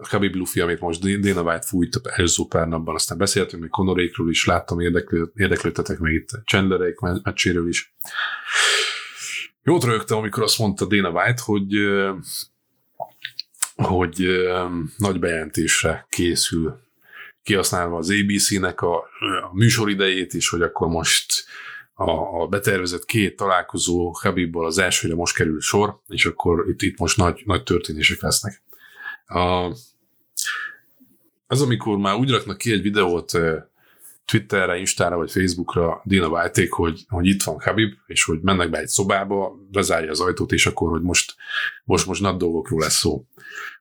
Khabib 0.00 0.34
Luffy, 0.34 0.60
amit 0.60 0.80
most 0.80 1.20
Dana 1.20 1.42
White 1.42 1.66
fújt 1.66 2.00
előző 2.02 2.42
pár 2.48 2.68
napban, 2.68 2.94
aztán 2.94 3.18
beszéltünk 3.18 3.62
még 3.62 3.70
Conorékről 3.70 4.30
is, 4.30 4.46
láttam, 4.46 4.80
érdeklő, 4.80 5.32
érdeklődtetek 5.34 5.98
meg 5.98 6.12
itt 6.12 6.28
Chandlerék 6.44 6.98
meccséről 6.98 7.68
is. 7.68 7.94
Jót 9.62 9.84
rögtem, 9.84 10.18
amikor 10.18 10.42
azt 10.42 10.58
mondta 10.58 10.86
Dana 10.86 11.10
White, 11.10 11.42
hogy 11.44 11.74
hogy 13.76 14.26
nagy 14.96 15.18
bejelentésre 15.18 16.06
készül 16.08 16.80
kihasználva 17.42 17.96
az 17.96 18.10
ABC-nek 18.10 18.80
a, 18.80 18.96
a 19.50 19.50
műsoridejét 19.52 20.34
is, 20.34 20.48
hogy 20.48 20.62
akkor 20.62 20.88
most 20.88 21.44
a, 21.94 22.10
a 22.40 22.46
betervezett 22.46 23.04
két 23.04 23.36
találkozó 23.36 24.12
Habibból 24.20 24.66
az 24.66 24.78
elsőre 24.78 25.14
most 25.14 25.36
kerül 25.36 25.60
sor, 25.60 26.00
és 26.08 26.26
akkor 26.26 26.64
itt, 26.68 26.82
itt 26.82 26.98
most 26.98 27.16
nagy, 27.16 27.42
nagy 27.44 27.62
történések 27.62 28.20
lesznek. 28.20 28.62
A, 29.34 29.72
az, 31.46 31.62
amikor 31.62 31.96
már 31.96 32.14
úgy 32.14 32.30
raknak 32.30 32.58
ki 32.58 32.72
egy 32.72 32.82
videót 32.82 33.32
Twitterre, 34.24 34.78
Instára 34.78 35.16
vagy 35.16 35.30
Facebookra 35.30 36.00
Dina 36.04 36.28
white 36.28 36.66
hogy, 36.70 37.04
hogy 37.08 37.26
itt 37.26 37.42
van 37.42 37.60
Habib, 37.60 37.92
és 38.06 38.24
hogy 38.24 38.40
mennek 38.40 38.70
be 38.70 38.78
egy 38.78 38.88
szobába, 38.88 39.58
bezárja 39.70 40.10
az 40.10 40.20
ajtót, 40.20 40.52
és 40.52 40.66
akkor, 40.66 40.90
hogy 40.90 41.02
most, 41.02 41.34
most, 41.84 42.06
most 42.06 42.20
nagy 42.20 42.36
dolgokról 42.36 42.80
lesz 42.80 42.98
szó. 42.98 43.24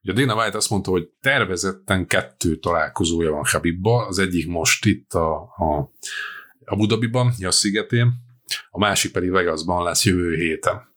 Ugye 0.04 0.14
Dana 0.14 0.42
White 0.42 0.58
azt 0.58 0.70
mondta, 0.70 0.92
hogy 0.92 1.10
tervezetten 1.22 2.08
kettő 2.08 2.56
találkozója 2.56 3.32
van 3.32 3.44
Habibbal, 3.52 4.08
az 4.08 4.20
egyik 4.20 4.48
most 4.48 4.86
itt 4.86 5.14
a, 5.14 5.34
a, 5.42 5.92
a 6.66 6.76
Budabiban, 6.76 7.34
a 7.44 7.52
szigetén, 7.52 8.14
a 8.70 8.80
másik 8.80 9.12
pedig 9.12 9.30
Vegasban 9.30 9.84
lesz 9.84 10.06
jövő 10.06 10.36
héten. 10.36 10.90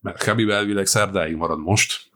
Mert 0.00 0.24
Habib 0.24 0.50
elvileg 0.50 0.86
szerdáig 0.86 1.36
marad 1.36 1.58
most, 1.58 2.07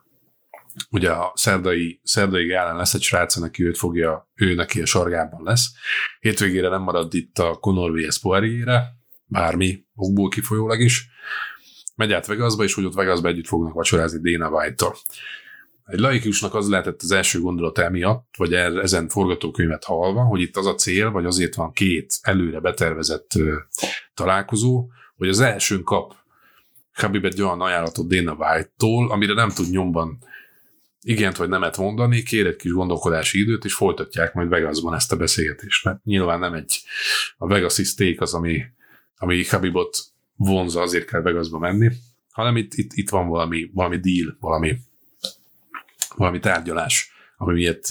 ugye 0.91 1.11
a 1.11 1.33
szerdai, 1.35 2.01
szerdai 2.03 2.47
gálán 2.47 2.77
lesz 2.77 2.95
egy 2.95 3.03
srác, 3.03 3.37
aki 3.37 3.65
őt 3.65 3.79
fogja, 3.79 4.31
ő 4.35 4.55
neki 4.55 4.81
a 4.81 4.87
sargában 4.87 5.43
lesz. 5.43 5.67
Hétvégére 6.21 6.69
nem 6.69 6.83
marad 6.83 7.15
itt 7.15 7.39
a 7.39 7.55
Conor 7.55 7.93
vs. 7.93 8.21
Poirier-re, 8.21 8.85
bármi 9.25 9.85
okból 9.95 10.29
kifolyólag 10.29 10.81
is. 10.81 11.09
Megy 11.95 12.13
át 12.13 12.27
Vegasba, 12.27 12.63
és 12.63 12.75
hogy 12.75 12.85
ott 12.85 12.95
Vegasba 12.95 13.29
együtt 13.29 13.47
fognak 13.47 13.75
vacsorázni 13.75 14.31
Dana 14.31 14.51
White-tal. 14.51 14.95
Egy 15.85 15.99
laikusnak 15.99 16.55
az 16.55 16.69
lehetett 16.69 17.03
az 17.03 17.11
első 17.11 17.41
gondolat 17.41 17.79
emiatt, 17.79 18.35
vagy 18.37 18.55
ezen 18.55 19.09
forgatókönyvet 19.09 19.85
hallva, 19.85 20.23
hogy 20.23 20.41
itt 20.41 20.57
az 20.57 20.67
a 20.67 20.75
cél, 20.75 21.11
vagy 21.11 21.25
azért 21.25 21.55
van 21.55 21.73
két 21.73 22.15
előre 22.23 22.61
betervezett 22.61 23.31
találkozó, 24.15 24.89
hogy 25.17 25.29
az 25.29 25.41
elsőn 25.41 25.83
kap 25.83 26.15
Khabib 26.93 27.25
egy 27.25 27.43
olyan 27.43 27.61
ajánlatot 27.61 28.09
Dana 28.09 28.33
White-tól, 28.33 29.11
amire 29.11 29.35
nem 29.35 29.49
tud 29.49 29.71
nyomban 29.71 30.19
igent 31.03 31.37
vagy 31.37 31.49
nemet 31.49 31.77
mondani, 31.77 32.23
kér 32.23 32.47
egy 32.47 32.57
kis 32.57 32.71
gondolkodási 32.71 33.41
időt, 33.41 33.65
és 33.65 33.75
folytatják 33.75 34.35
majd 34.35 34.49
Vegasban 34.49 34.95
ezt 34.95 35.13
a 35.13 35.17
beszélgetést. 35.17 35.85
Mert 35.85 36.05
nyilván 36.05 36.39
nem 36.39 36.55
egy 36.55 36.81
a 37.37 37.47
Vegas 37.47 37.75
steak 37.75 38.21
az, 38.21 38.35
ami, 38.35 38.63
ami 39.17 39.45
Habibot 39.45 39.99
vonza, 40.37 40.81
azért 40.81 41.07
kell 41.07 41.21
Vegasba 41.23 41.59
menni, 41.59 41.91
hanem 42.31 42.57
itt, 42.57 42.75
itt, 42.75 42.93
itt 42.93 43.11
van 43.11 43.29
valami, 43.29 43.71
valami 43.73 43.99
deal, 43.99 44.37
valami, 44.41 44.77
valami 46.17 46.39
tárgyalás, 46.39 47.13
ami 47.37 47.53
miatt, 47.53 47.89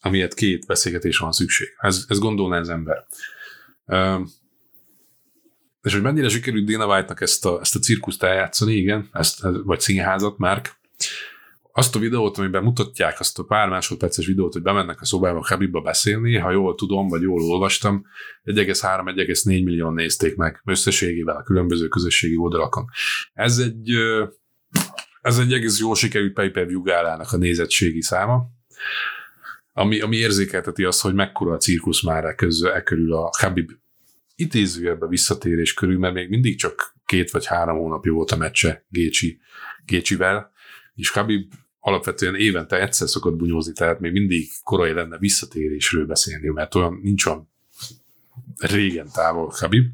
amiért 0.00 0.34
két 0.34 0.66
beszélgetés 0.66 1.18
van 1.18 1.32
szükség. 1.32 1.68
Ez, 1.78 2.04
ez 2.08 2.18
gondolná 2.18 2.58
az 2.58 2.68
ember. 2.68 3.06
És 5.82 5.92
hogy 5.92 6.02
mennyire 6.02 6.28
sikerült 6.28 6.64
Dana 6.64 6.94
White-nak 6.94 7.20
ezt 7.20 7.46
a, 7.46 7.60
ezt 7.60 7.74
a 7.74 7.78
cirkuszt 7.78 8.22
eljátszani, 8.22 8.74
igen, 8.74 9.08
ezt, 9.12 9.40
vagy 9.64 9.80
színházat, 9.80 10.38
Márk, 10.38 10.80
azt 11.72 11.96
a 11.96 11.98
videót, 11.98 12.38
amiben 12.38 12.62
mutatják 12.62 13.20
azt 13.20 13.38
a 13.38 13.42
pár 13.42 13.68
másodperces 13.68 14.26
videót, 14.26 14.52
hogy 14.52 14.62
bemennek 14.62 15.00
a 15.00 15.04
szobába 15.04 15.44
Habibba 15.46 15.80
beszélni, 15.80 16.36
ha 16.36 16.50
jól 16.50 16.74
tudom, 16.74 17.08
vagy 17.08 17.22
jól 17.22 17.42
olvastam, 17.42 18.04
1,3-1,4 18.44 19.44
millió 19.44 19.90
nézték 19.90 20.36
meg 20.36 20.62
összességével 20.64 21.36
a 21.36 21.42
különböző 21.42 21.88
közösségi 21.88 22.36
oldalakon. 22.36 22.84
Ez 23.32 23.58
egy, 23.58 23.90
ez 25.20 25.38
egy 25.38 25.52
egész 25.52 25.80
jól 25.80 25.94
sikerült 25.94 26.32
pay-per-view 26.32 26.82
gálának 26.82 27.32
a 27.32 27.36
nézettségi 27.36 28.02
száma, 28.02 28.46
ami, 29.72 30.00
ami 30.00 30.16
érzékelteti 30.16 30.84
azt, 30.84 31.02
hogy 31.02 31.14
mekkora 31.14 31.54
a 31.54 31.58
cirkusz 31.58 32.02
már 32.02 32.24
e, 32.24 32.34
közül, 32.34 32.70
e 32.70 32.82
körül 32.82 33.12
a 33.14 33.30
Habib 33.38 33.70
idézőjelbe 34.34 35.06
visszatérés 35.06 35.74
körül, 35.74 35.98
mert 35.98 36.14
még 36.14 36.28
mindig 36.28 36.58
csak 36.58 36.94
két 37.06 37.30
vagy 37.30 37.46
három 37.46 37.76
hónapja 37.76 38.12
volt 38.12 38.30
a 38.30 38.36
meccse 38.36 38.86
Gécsi, 38.88 39.40
Gécsivel, 39.84 40.52
és 40.94 41.10
Habib 41.10 41.52
alapvetően 41.84 42.34
évente 42.34 42.80
egyszer 42.80 43.08
szokott 43.08 43.36
bunyózni, 43.36 43.72
tehát 43.72 44.00
még 44.00 44.12
mindig 44.12 44.48
korai 44.64 44.92
lenne 44.92 45.18
visszatérésről 45.18 46.06
beszélni, 46.06 46.48
mert 46.48 46.74
olyan 46.74 47.00
nincs 47.02 47.26
olyan 47.26 47.50
régen 48.56 49.08
távol 49.12 49.52
Habib. 49.58 49.86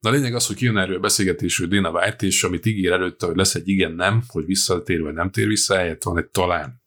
Na 0.00 0.10
a 0.10 0.12
lényeg 0.12 0.34
az, 0.34 0.46
hogy 0.46 0.56
kijön 0.56 0.76
erről 0.76 0.96
a 0.96 1.00
beszélgetésről 1.00 1.68
Dana 1.68 1.90
White, 1.90 2.26
és 2.26 2.44
amit 2.44 2.66
ígér 2.66 2.92
előtte, 2.92 3.26
hogy 3.26 3.36
lesz 3.36 3.54
egy 3.54 3.68
igen-nem, 3.68 4.22
hogy 4.26 4.44
visszatér 4.44 5.02
vagy 5.02 5.14
nem 5.14 5.30
tér 5.30 5.46
vissza, 5.46 5.76
helyett 5.76 6.02
van 6.02 6.18
egy 6.18 6.26
talán. 6.28 6.82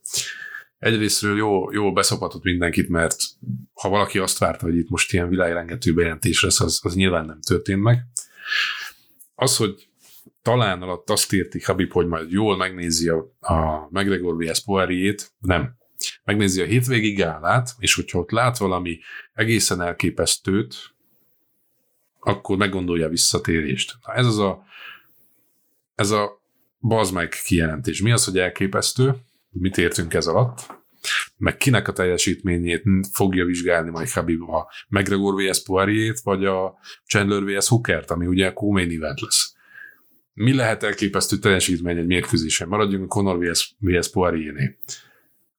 Egyrésztről 0.80 1.38
jó, 1.38 1.72
jó 1.72 1.94
beszopatott 1.94 2.44
mindenkit, 2.44 2.90
mert 2.90 3.16
ha 3.74 3.90
valaki 3.90 4.20
azt 4.20 4.38
várta, 4.38 4.66
hogy 4.66 4.78
itt 4.78 4.90
most 4.90 5.14
ilyen 5.14 5.30
világrengető 5.30 5.94
bejelentés 5.94 6.44
lesz, 6.44 6.60
az, 6.60 6.80
az 6.84 6.96
nyilván 6.96 7.26
nem 7.26 7.42
történt 7.42 7.82
meg. 7.82 8.06
Az, 9.36 9.58
hogy 9.58 9.88
talán 10.46 10.82
alatt 10.82 11.10
azt 11.10 11.34
érti 11.34 11.62
Habib, 11.62 11.92
hogy 11.92 12.08
majd 12.08 12.32
jól 12.32 12.58
megnézi 12.58 13.10
a, 13.10 13.36
a 13.40 13.88
McGregor 13.92 14.38
vs. 14.38 14.64
Poirier-t, 14.64 15.32
nem. 15.40 15.76
Megnézi 16.24 16.62
a 16.62 16.66
hétvégi 16.66 17.14
gálát, 17.14 17.70
és 17.78 17.96
hogyha 17.96 18.20
ott 18.20 18.32
lát 18.32 18.58
valami 18.58 19.00
egészen 19.34 19.82
elképesztőt, 19.82 20.76
akkor 22.20 22.58
meggondolja 22.58 23.06
a 23.06 23.10
visszatérést. 23.10 23.96
Na 24.06 24.14
ez 24.14 24.26
az 24.26 24.40
a, 24.40 24.64
ez 25.96 26.12
a 26.12 26.42
bazd 26.80 27.14
meg 27.14 27.34
kijelentés. 27.46 28.02
Mi 28.02 28.12
az, 28.12 28.26
hogy 28.26 28.38
elképesztő? 28.38 29.16
Mit 29.50 29.78
értünk 29.78 30.14
ez 30.14 30.28
alatt? 30.28 30.74
Meg 31.38 31.58
kinek 31.58 31.88
a 31.88 31.94
teljesítményét 31.94 32.84
fogja 33.12 33.46
vizsgálni 33.46 33.90
majd 33.90 34.10
Habib 34.10 34.50
a 34.50 34.72
McGregor 34.90 35.44
vs. 35.44 35.64
Poirier-t, 35.64 36.20
vagy 36.20 36.46
a 36.46 36.78
Chandler 37.06 37.44
vs. 37.44 37.68
Hookert, 37.68 38.12
ami 38.12 38.26
ugye 38.26 38.48
a 38.48 38.54
co 38.54 38.74
lesz 38.74 39.55
mi 40.36 40.54
lehet 40.54 40.84
elképesztő 40.84 41.38
teljesítmény 41.38 41.98
egy 41.98 42.06
mérkőzésen? 42.06 42.68
Maradjunk 42.68 43.10
Conor 43.10 43.40
vs, 43.40 43.76
vs 43.80 44.10
Poirier-nél. 44.10 44.76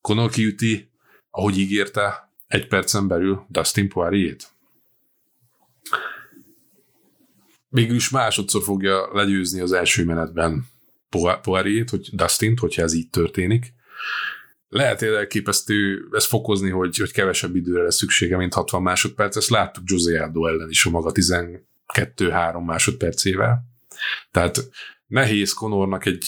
Conor 0.00 0.30
kiüti, 0.30 0.90
ahogy 1.30 1.58
ígérte, 1.58 2.30
egy 2.46 2.66
percen 2.66 3.08
belül 3.08 3.46
Dustin 3.48 3.88
Poirier-t. 3.88 4.48
Végül 7.68 7.96
is 7.96 8.10
másodszor 8.10 8.62
fogja 8.62 9.08
legyőzni 9.12 9.60
az 9.60 9.72
első 9.72 10.04
menetben 10.04 10.66
Poirier-t, 11.42 11.90
hogy 11.90 12.08
Dustin-t, 12.12 12.58
hogyha 12.58 12.82
ez 12.82 12.92
így 12.92 13.10
történik. 13.10 13.74
Lehet 14.68 15.02
elképesztő 15.02 16.08
ezt 16.12 16.26
fokozni, 16.26 16.70
hogy, 16.70 16.96
hogy 16.96 17.12
kevesebb 17.12 17.56
időre 17.56 17.82
lesz 17.82 17.96
szüksége, 17.96 18.36
mint 18.36 18.54
60 18.54 18.82
másodperc. 18.82 19.36
Ezt 19.36 19.50
láttuk 19.50 19.84
José 19.86 20.16
Aldo 20.16 20.46
ellen 20.46 20.70
is 20.70 20.84
a 20.86 20.90
maga 20.90 21.12
12-3 21.12 22.64
másodpercével 22.64 23.75
tehát 24.30 24.70
nehéz 25.06 25.52
Konornak 25.52 26.06
egy 26.06 26.26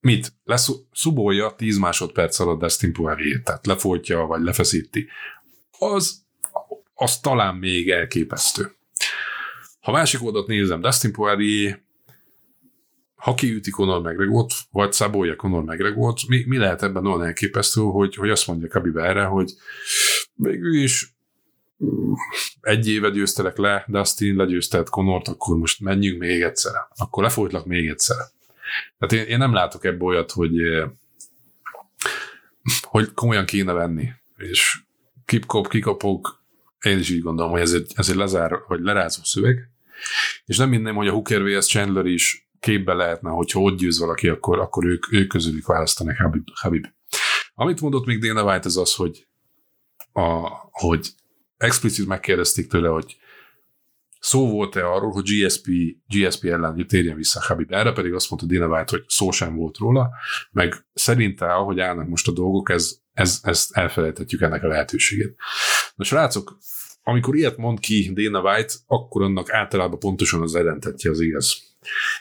mit? 0.00 0.32
Leszubolja 0.44 1.54
10 1.56 1.78
másodperc 1.78 2.38
alatt 2.38 2.58
Dustin 2.58 2.92
poirier 2.92 3.40
tehát 3.42 3.66
lefolytja, 3.66 4.18
vagy 4.18 4.42
lefeszíti. 4.42 5.08
Az, 5.78 6.26
az 6.94 7.20
talán 7.20 7.54
még 7.54 7.90
elképesztő. 7.90 8.72
Ha 9.80 9.92
másik 9.92 10.22
oldalt 10.22 10.46
nézem, 10.46 10.80
Dustin 10.80 11.12
Poirier 11.12 11.86
ha 13.18 13.34
kiüti 13.34 13.70
Conor 13.70 14.00
McGregor-t, 14.00 14.52
vagy 14.70 14.92
szabolja 14.92 15.36
Conor 15.36 15.62
McGregor-t, 15.62 16.28
mi, 16.28 16.44
mi 16.46 16.56
lehet 16.56 16.82
ebben 16.82 17.06
olyan 17.06 17.24
elképesztő, 17.24 17.80
hogy, 17.80 18.14
hogy 18.14 18.30
azt 18.30 18.46
mondja 18.46 18.68
Khabib 18.68 18.96
erre, 18.96 19.24
hogy 19.24 19.52
végül 20.34 20.74
is 20.74 21.16
egy 22.60 22.88
éve 22.88 23.10
győztelek 23.10 23.56
le, 23.56 23.84
Dustin 23.88 24.36
legyőzted 24.36 24.88
Conort, 24.88 25.28
akkor 25.28 25.56
most 25.56 25.80
menjünk 25.80 26.18
még 26.18 26.42
egyszer. 26.42 26.72
Akkor 26.96 27.22
lefolytlak 27.22 27.66
még 27.66 27.88
egyszer. 27.88 28.16
Tehát 28.98 29.26
én, 29.26 29.32
én 29.32 29.38
nem 29.38 29.52
látok 29.52 29.84
ebből 29.84 30.08
olyat, 30.08 30.30
hogy, 30.30 30.62
eh, 30.62 30.88
hogy 32.82 33.12
komolyan 33.12 33.44
kéne 33.44 33.72
venni. 33.72 34.08
És 34.36 34.80
kipkop, 35.24 35.68
kikapok, 35.68 36.42
én 36.80 36.98
is 36.98 37.10
így 37.10 37.22
gondolom, 37.22 37.50
hogy 37.50 37.60
ez 37.60 37.72
egy, 37.72 37.92
ez 37.94 38.08
egy 38.08 38.16
lezár, 38.16 38.58
vagy 38.68 38.80
lerázó 38.80 39.22
szöveg. 39.24 39.70
És 40.44 40.56
nem 40.56 40.68
minden, 40.68 40.94
hogy 40.94 41.08
a 41.08 41.12
Hooker 41.12 41.42
vs. 41.42 41.66
Chandler 41.66 42.06
is 42.06 42.48
képbe 42.60 42.94
lehetne, 42.94 43.30
hogyha 43.30 43.60
ott 43.60 43.78
győz 43.78 43.98
valaki, 43.98 44.28
akkor, 44.28 44.58
akkor 44.58 44.84
ők, 44.84 45.12
ők 45.12 45.28
közülük 45.28 45.66
választanak 45.66 46.16
Habib. 46.16 46.48
Habib. 46.54 46.86
Amit 47.54 47.80
mondott 47.80 48.06
még 48.06 48.20
Dana 48.20 48.42
White, 48.42 48.66
az 48.66 48.76
az, 48.76 48.94
hogy, 48.94 49.26
a, 50.12 50.48
hogy 50.70 51.08
explicit 51.58 52.06
megkérdezték 52.06 52.66
tőle, 52.66 52.88
hogy 52.88 53.16
szó 54.20 54.50
volt-e 54.50 54.86
arról, 54.86 55.10
hogy 55.10 55.24
GSP, 55.24 55.68
GSP 56.08 56.44
ellen 56.44 56.86
térjen 56.86 57.16
vissza 57.16 57.42
Habib. 57.42 57.72
Erre 57.72 57.92
pedig 57.92 58.12
azt 58.12 58.30
mondta 58.30 58.48
Dana 58.48 58.74
White, 58.74 58.90
hogy 58.90 59.04
szó 59.06 59.30
sem 59.30 59.56
volt 59.56 59.76
róla, 59.76 60.10
meg 60.50 60.86
szerinte, 60.94 61.54
ahogy 61.54 61.80
állnak 61.80 62.08
most 62.08 62.28
a 62.28 62.32
dolgok, 62.32 62.70
ez, 62.70 62.98
ez, 63.12 63.40
ezt 63.42 63.76
elfelejthetjük 63.76 64.40
ennek 64.40 64.62
a 64.62 64.68
lehetőségét. 64.68 65.36
Na 65.94 66.04
srácok, 66.04 66.58
amikor 67.02 67.36
ilyet 67.36 67.56
mond 67.56 67.80
ki 67.80 68.12
Dana 68.12 68.40
White, 68.40 68.74
akkor 68.86 69.22
annak 69.22 69.52
általában 69.52 69.98
pontosan 69.98 70.42
az 70.42 70.54
ellentetje 70.54 71.10
az 71.10 71.20
igaz. 71.20 71.76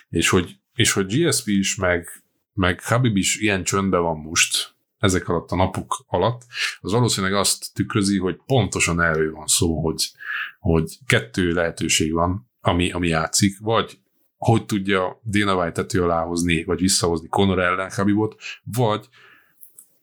És 0.10 0.30
hogy, 0.30 0.56
és 0.74 0.92
hogy 0.92 1.06
GSP 1.06 1.48
is, 1.48 1.76
meg, 1.76 2.08
meg 2.54 2.84
Habib 2.84 3.18
is 3.18 3.40
ilyen 3.40 3.64
csöndben 3.64 4.02
van 4.02 4.18
most, 4.18 4.76
ezek 5.00 5.28
alatt 5.28 5.52
a 5.52 5.56
napok 5.56 6.06
alatt, 6.08 6.42
az 6.80 6.92
valószínűleg 6.92 7.36
azt 7.36 7.74
tükrözi, 7.74 8.18
hogy 8.18 8.40
pontosan 8.46 9.02
erről 9.02 9.32
van 9.32 9.48
szó, 9.48 9.82
hogy, 9.82 10.12
hogy 10.60 10.98
kettő 11.06 11.52
lehetőség 11.52 12.14
van, 12.14 12.50
ami, 12.62 12.92
ami 12.92 13.08
játszik, 13.08 13.60
vagy 13.60 14.00
hogy 14.38 14.66
tudja 14.66 15.22
Dana 15.26 15.56
White 15.56 15.72
tető 15.72 16.04
alá 16.04 16.24
hozni, 16.24 16.64
vagy 16.64 16.80
visszahozni 16.80 17.28
Conor 17.28 17.60
ellen 17.60 17.92
Habibot, 17.92 18.36
vagy 18.64 19.06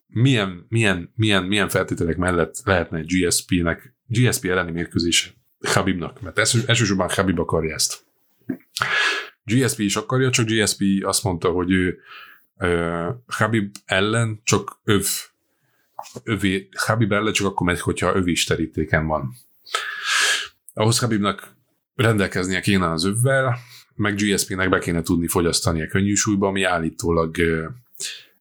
milyen, 0.07 0.65
milyen, 0.69 1.11
milyen, 1.15 1.43
milyen 1.43 1.69
feltételek 1.69 2.17
mellett 2.17 2.61
lehetne 2.63 2.97
egy 2.97 3.05
GSP-nek, 3.05 3.95
GSP 4.07 4.45
elleni 4.45 4.71
mérkőzése 4.71 5.29
Habibnak, 5.59 6.21
mert 6.21 6.37
elsősorban 6.37 7.09
Habib 7.09 7.39
akarja 7.39 7.73
ezt. 7.73 8.05
GSP 9.43 9.79
is 9.79 9.95
akarja, 9.95 10.29
csak 10.29 10.45
GSP 10.45 10.83
azt 11.01 11.23
mondta, 11.23 11.49
hogy 11.49 11.71
ő 11.71 11.99
uh, 12.57 13.07
Habib 13.27 13.75
ellen 13.85 14.41
csak 14.43 14.79
öv, 14.83 15.05
övé, 16.23 16.69
Habib 16.77 17.11
ellen 17.11 17.33
csak 17.33 17.47
akkor 17.47 17.67
megy, 17.67 17.79
hogyha 17.79 18.15
öv 18.15 18.27
is 18.27 18.43
terítéken 18.43 19.07
van. 19.07 19.33
Ahhoz 20.73 20.99
Habibnak 20.99 21.55
rendelkeznie 21.95 22.59
kéne 22.59 22.91
az 22.91 23.03
övvel, 23.03 23.57
meg 23.95 24.15
GSP-nek 24.15 24.69
be 24.69 24.79
kéne 24.79 25.01
tudni 25.01 25.27
fogyasztani 25.27 25.81
a 25.81 25.87
könnyű 25.87 26.13
súlyba, 26.13 26.47
ami 26.47 26.63
állítólag, 26.63 27.35
uh, 27.37 27.65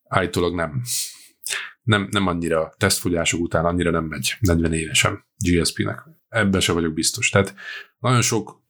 állítólag 0.08 0.54
nem. 0.54 0.82
Nem, 1.82 2.08
nem 2.10 2.26
annyira 2.26 2.74
tesztfogyások 2.76 3.40
után 3.40 3.64
annyira 3.64 3.90
nem 3.90 4.04
megy 4.04 4.36
40 4.40 4.72
évesen 4.72 5.24
GSP-nek. 5.36 6.02
Ebben 6.28 6.60
se 6.60 6.72
vagyok 6.72 6.92
biztos. 6.92 7.30
Tehát 7.30 7.54
nagyon 7.98 8.22
sok 8.22 8.62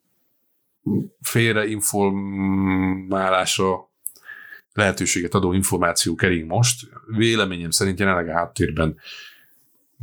félreinformálásra 1.20 3.92
lehetőséget 4.74 5.34
adó 5.34 5.52
információ 5.52 6.14
kering 6.14 6.46
most. 6.46 6.88
Véleményem 7.06 7.70
szerint 7.70 7.98
jelenleg 7.98 8.28
a 8.28 8.32
háttérben 8.32 8.98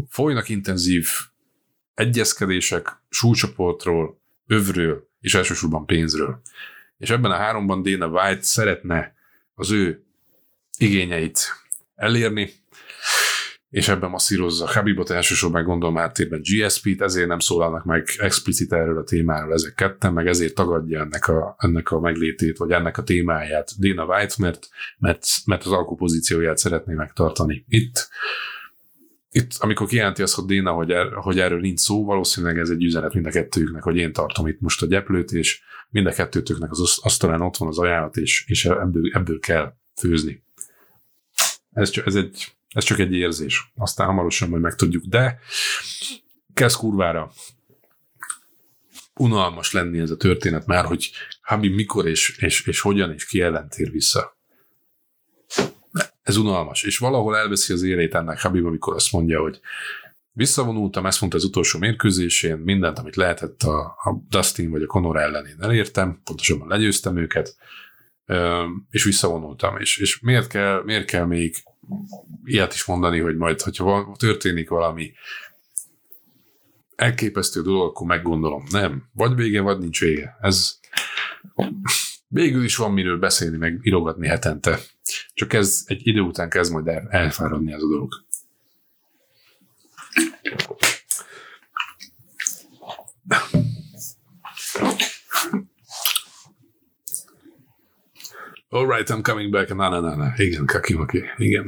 folynak 0.10 0.50
intenzív 0.50 1.08
egyezkedések 1.94 3.02
súlycsoportról, 3.10 4.20
övről 4.48 5.10
és 5.22 5.36
elsősorban 5.36 5.86
pénzről. 5.86 6.42
És 6.98 7.10
ebben 7.10 7.32
a 7.32 7.36
háromban 7.36 7.82
Dana 7.82 8.08
White 8.08 8.42
szeretne 8.42 9.16
az 9.54 9.72
ő 9.72 10.04
igényeit 10.78 11.40
elérni, 11.96 12.61
és 13.72 13.88
ebben 13.88 14.10
masszírozza 14.10 14.68
Habibot, 14.68 15.10
elsősorban 15.10 15.64
gondolom 15.64 15.98
áttérben 15.98 16.42
GSP-t, 16.42 17.02
ezért 17.02 17.28
nem 17.28 17.40
szólalnak 17.40 17.84
meg 17.84 18.08
explicit 18.18 18.74
erről 18.74 18.98
a 18.98 19.04
témáról 19.04 19.54
ezek 19.54 19.74
ketten, 19.74 20.14
meg 20.14 20.28
ezért 20.28 20.54
tagadja 20.54 21.00
ennek 21.00 21.28
a, 21.28 21.56
ennek 21.58 21.92
a 21.92 22.00
meglétét, 22.00 22.58
vagy 22.58 22.72
ennek 22.72 22.98
a 22.98 23.04
témáját 23.04 23.72
Dana 23.80 24.06
White, 24.06 24.34
mert, 24.38 24.70
mert, 24.98 25.26
mert 25.46 25.64
az 25.66 25.72
alkupozícióját 25.72 26.58
szeretné 26.58 26.94
megtartani. 26.94 27.66
Itt 27.68 28.10
itt, 29.34 29.52
amikor 29.60 29.88
kijelenti 29.88 30.22
azt, 30.22 30.36
hogy 30.36 30.46
Déna, 30.46 30.72
hogy, 30.72 30.92
er, 30.92 31.14
hogy 31.14 31.40
erről 31.40 31.60
nincs 31.60 31.80
szó, 31.80 32.06
valószínűleg 32.06 32.58
ez 32.58 32.70
egy 32.70 32.84
üzenet 32.84 33.14
mind 33.14 33.26
a 33.26 33.30
kettőjüknek, 33.30 33.84
hogy 33.84 33.96
én 33.96 34.14
tartom 34.14 34.48
itt 34.48 34.60
most 34.60 34.82
a 34.82 34.86
gyeplőt, 34.86 35.32
és 35.32 35.62
mind 35.90 36.06
a 36.08 36.12
kettőtöknek 36.12 36.72
az 36.72 37.00
asztalán 37.02 37.42
ott 37.42 37.58
van 37.58 37.68
az 37.68 37.80
ajánlat, 37.80 38.18
és, 38.18 38.46
és 38.48 38.66
ebből, 38.66 39.10
ebből 39.14 39.40
kell 39.40 39.74
főzni. 40.00 40.44
Ez, 41.74 41.90
csak, 41.90 42.06
ez 42.06 42.16
egy 42.16 42.52
ez 42.74 42.84
csak 42.84 43.00
egy 43.00 43.14
érzés. 43.14 43.72
Aztán 43.76 44.08
hamarosan 44.08 44.50
majd 44.50 44.62
megtudjuk. 44.62 45.04
De 45.04 45.40
kezd 46.54 46.78
kurvára 46.78 47.32
unalmas 49.16 49.72
lenni 49.72 50.00
ez 50.00 50.12
a 50.12 50.18
történet 50.18 50.66
már, 50.66 50.86
hogy 50.86 51.12
Habib 51.42 51.74
mikor 51.74 52.08
és, 52.08 52.38
és, 52.38 52.66
és 52.68 52.82
hogyan 52.82 53.14
és 53.14 53.26
ki 53.26 53.42
ellen 53.42 53.70
tér 53.70 53.92
vissza. 53.92 54.38
Ez 56.22 56.38
unalmas. 56.38 56.84
És 56.84 56.98
valahol 56.98 57.38
elveszi 57.38 57.74
az 57.74 57.84
érét 57.84 58.16
ennek 58.16 58.42
Habib, 58.42 58.66
amikor 58.66 58.94
azt 58.94 59.12
mondja, 59.12 59.42
hogy 59.42 59.60
visszavonultam, 60.32 61.06
ezt 61.06 61.20
mondta 61.20 61.38
az 61.38 61.44
utolsó 61.44 61.80
mérkőzésén, 61.80 62.58
mindent, 62.58 63.00
amit 63.00 63.16
lehetett 63.16 63.64
a, 63.64 63.80
a 63.80 64.24
Dustin 64.30 64.70
vagy 64.70 64.82
a 64.82 64.86
Conor 64.86 65.18
ellen 65.18 65.46
én 65.46 65.58
elértem, 65.60 66.22
pontosabban 66.24 66.68
legyőztem 66.68 67.18
őket, 67.18 67.56
és 68.90 69.04
visszavonultam. 69.04 69.78
És, 69.78 69.98
és 69.98 70.20
miért, 70.20 70.48
kell, 70.48 70.82
miért 70.86 71.06
kell 71.06 71.26
még 71.26 71.56
ilyet 72.44 72.74
is 72.74 72.86
mondani, 72.86 73.20
hogy 73.20 73.36
majd, 73.36 73.62
hogyha 73.62 73.84
van, 73.84 74.14
történik 74.14 74.70
valami 74.70 75.14
elképesztő 76.96 77.62
dolog, 77.62 77.90
akkor 77.90 78.08
meggondolom. 78.08 78.64
Nem. 78.70 79.10
Vagy 79.14 79.36
vége, 79.36 79.62
vagy 79.62 79.80
nincs 79.80 80.00
vége. 80.00 80.38
Ez 80.42 80.80
végül 82.28 82.64
is 82.64 82.76
van 82.76 82.92
miről 82.92 83.20
beszélni, 83.20 83.58
meg 83.58 83.80
írogatni 83.82 84.28
hetente. 84.28 84.80
Csak 85.34 85.54
ez 85.54 85.84
egy 85.86 86.08
idő 86.08 86.20
után 86.20 86.50
kezd 86.50 86.72
majd 86.72 86.88
el, 86.88 87.08
elfáradni 87.10 87.74
ez 87.74 87.82
a 87.82 87.88
dolog. 87.88 88.14
All 98.74 98.88
right, 98.88 99.10
I'm 99.12 99.22
coming 99.22 99.52
back. 99.52 99.76
Na, 99.76 99.90
na, 99.90 100.00
na, 100.00 100.16
na. 100.16 100.34
Igen, 100.38 100.66
kakimaki. 100.66 101.24
Igen. 101.38 101.68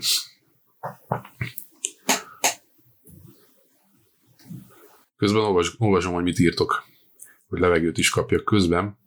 Közben 5.18 5.42
olvas, 5.42 5.76
olvasom, 5.78 6.14
hogy 6.14 6.24
mit 6.24 6.40
írtok, 6.40 6.84
hogy 7.48 7.60
levegőt 7.60 7.98
is 7.98 8.10
kapjak 8.10 8.44
közben. 8.44 8.98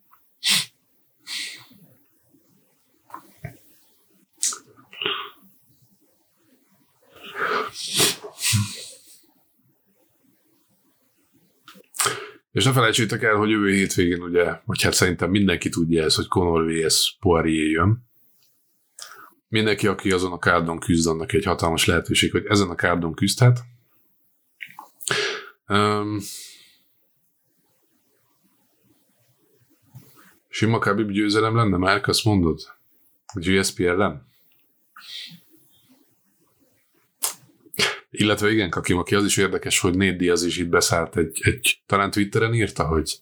És 12.57 12.65
ne 12.65 12.73
felejtsétek 12.73 13.23
el, 13.23 13.35
hogy 13.35 13.51
jövő 13.51 13.73
hétvégén 13.73 14.23
ugye, 14.23 14.61
vagy 14.65 14.83
hát 14.83 14.93
szerintem 14.93 15.31
mindenki 15.31 15.69
tudja 15.69 16.05
ez, 16.05 16.15
hogy 16.15 16.27
Conor 16.27 16.67
vs. 16.67 17.17
Poirier 17.21 17.67
jön. 17.67 18.09
Mindenki, 19.49 19.87
aki 19.87 20.11
azon 20.11 20.33
a 20.33 20.39
kárdon 20.39 20.79
küzd, 20.79 21.07
annak 21.07 21.33
egy 21.33 21.45
hatalmas 21.45 21.87
lehetőség, 21.87 22.31
hogy 22.31 22.45
ezen 22.47 22.69
a 22.69 22.75
kárdon 22.75 23.15
küzdhet. 23.15 23.61
Um, 25.69 26.19
sima 30.49 30.79
Khabib 30.79 31.11
győzelem 31.11 31.57
lenne, 31.57 31.77
már 31.77 32.09
azt 32.09 32.25
mondod? 32.25 32.61
A 33.27 33.39
GSP 33.39 33.81
ellen? 33.81 34.27
Illetve 38.19 38.51
igen, 38.51 38.71
Kakim, 38.71 38.99
aki 38.99 39.15
az 39.15 39.25
is 39.25 39.37
érdekes, 39.37 39.81
hogy 39.81 39.97
Nate 39.97 40.17
Diaz 40.17 40.45
is 40.45 40.57
itt 40.57 40.69
beszállt 40.69 41.17
egy, 41.17 41.39
egy 41.43 41.83
talán 41.87 42.11
Twitteren 42.11 42.55
írta, 42.55 42.87
hogy 42.87 43.19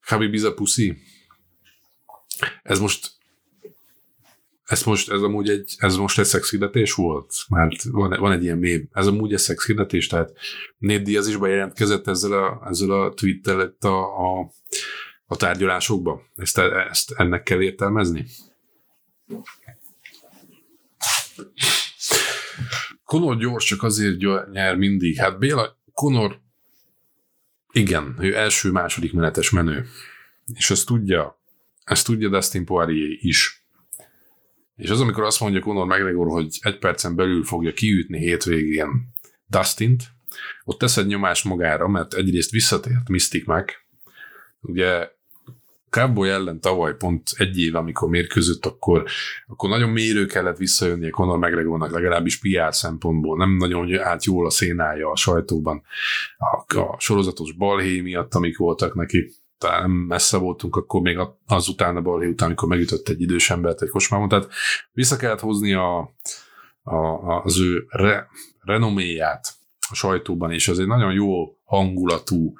Khabib 0.00 0.34
is 0.34 0.42
a 0.42 0.54
pussy. 0.54 0.96
Ez 2.62 2.78
most 2.78 3.14
ez 4.66 4.82
most, 4.82 5.10
ez 5.10 5.22
amúgy 5.22 5.48
egy, 5.48 5.74
ez 5.78 5.96
most 5.96 6.18
egy 6.18 6.24
szexhirdetés 6.24 6.92
volt? 6.92 7.34
Mert 7.48 7.82
van, 7.82 8.16
van 8.20 8.32
egy 8.32 8.42
ilyen 8.42 8.58
mém. 8.58 8.88
Ez 8.92 9.06
amúgy 9.06 9.32
egy 9.32 9.38
szexhirdetés, 9.38 10.06
tehát 10.06 10.32
Nate 10.78 11.02
Diaz 11.02 11.28
is 11.28 11.36
bejelentkezett 11.36 12.06
ezzel 12.06 12.32
a, 12.32 12.62
ezzel 12.68 12.90
a 12.90 13.14
tweettel 13.14 13.74
a, 13.80 13.88
a, 13.88 14.50
a 15.26 15.36
tárgyalásokba. 15.36 16.22
Ezt, 16.36 16.58
ezt 16.58 17.12
ennek 17.16 17.42
kell 17.42 17.62
értelmezni? 17.62 18.26
Conor 23.06 23.36
gyors 23.38 23.64
csak 23.64 23.82
azért 23.82 24.18
nyer 24.52 24.76
mindig. 24.76 25.16
Hát 25.16 25.38
Béla, 25.38 25.78
Conor 25.92 26.40
igen, 27.72 28.16
ő 28.20 28.36
első-második 28.36 29.12
menetes 29.12 29.50
menő. 29.50 29.86
És 30.54 30.70
ezt 30.70 30.86
tudja, 30.86 31.42
ezt 31.84 32.06
tudja 32.06 32.28
Dustin 32.28 32.64
Poirier 32.64 33.08
is. 33.20 33.66
És 34.76 34.90
az, 34.90 35.00
amikor 35.00 35.24
azt 35.24 35.40
mondja 35.40 35.60
Conor 35.60 35.86
McGregor, 35.86 36.28
hogy 36.28 36.58
egy 36.60 36.78
percen 36.78 37.14
belül 37.14 37.44
fogja 37.44 37.72
kiütni 37.72 38.18
hétvégén 38.18 38.88
Dustint, 39.46 40.02
ott 40.64 40.78
teszed 40.78 41.06
nyomás 41.06 41.42
magára, 41.42 41.88
mert 41.88 42.14
egyrészt 42.14 42.50
visszatért 42.50 43.08
Mystic 43.08 43.46
meg, 43.46 43.70
ugye 44.60 45.10
Cowboy 45.96 46.28
ellen 46.28 46.60
tavaly 46.60 46.96
pont 46.96 47.22
egy 47.36 47.58
év, 47.58 47.74
amikor 47.74 48.08
mérkőzött, 48.08 48.66
akkor, 48.66 49.04
akkor 49.46 49.68
nagyon 49.68 49.90
mérő 49.90 50.26
kellett 50.26 50.56
visszajönni 50.56 51.06
a 51.06 51.10
Conor 51.10 51.38
McGregornak, 51.38 51.90
legalábbis 51.90 52.38
PR 52.38 52.74
szempontból. 52.74 53.36
Nem 53.36 53.56
nagyon 53.56 53.98
állt 53.98 54.24
jól 54.24 54.46
a 54.46 54.50
szénája 54.50 55.10
a 55.10 55.16
sajtóban. 55.16 55.82
A, 56.36 56.78
a 56.78 56.96
sorozatos 56.98 57.52
balhé 57.52 58.00
miatt, 58.00 58.34
amik 58.34 58.56
voltak 58.56 58.94
neki. 58.94 59.32
talán 59.58 59.80
nem 59.80 59.90
messze 59.90 60.36
voltunk, 60.36 60.76
akkor 60.76 61.00
még 61.00 61.18
az 61.46 61.68
utána 61.68 62.00
balhé 62.00 62.28
után, 62.28 62.48
amikor 62.48 62.68
megütött 62.68 63.08
egy 63.08 63.20
idős 63.20 63.50
embert 63.50 63.82
egy 63.82 63.88
kocsmában. 63.88 64.28
Tehát 64.28 64.48
vissza 64.92 65.16
kellett 65.16 65.40
hozni 65.40 65.72
a, 65.72 65.98
a, 66.82 66.96
az 67.44 67.60
ő 67.60 67.86
re, 67.88 68.28
renoméját 68.60 69.54
a 69.90 69.94
sajtóban, 69.94 70.52
és 70.52 70.68
ez 70.68 70.78
egy 70.78 70.86
nagyon 70.86 71.12
jó 71.12 71.56
hangulatú 71.64 72.54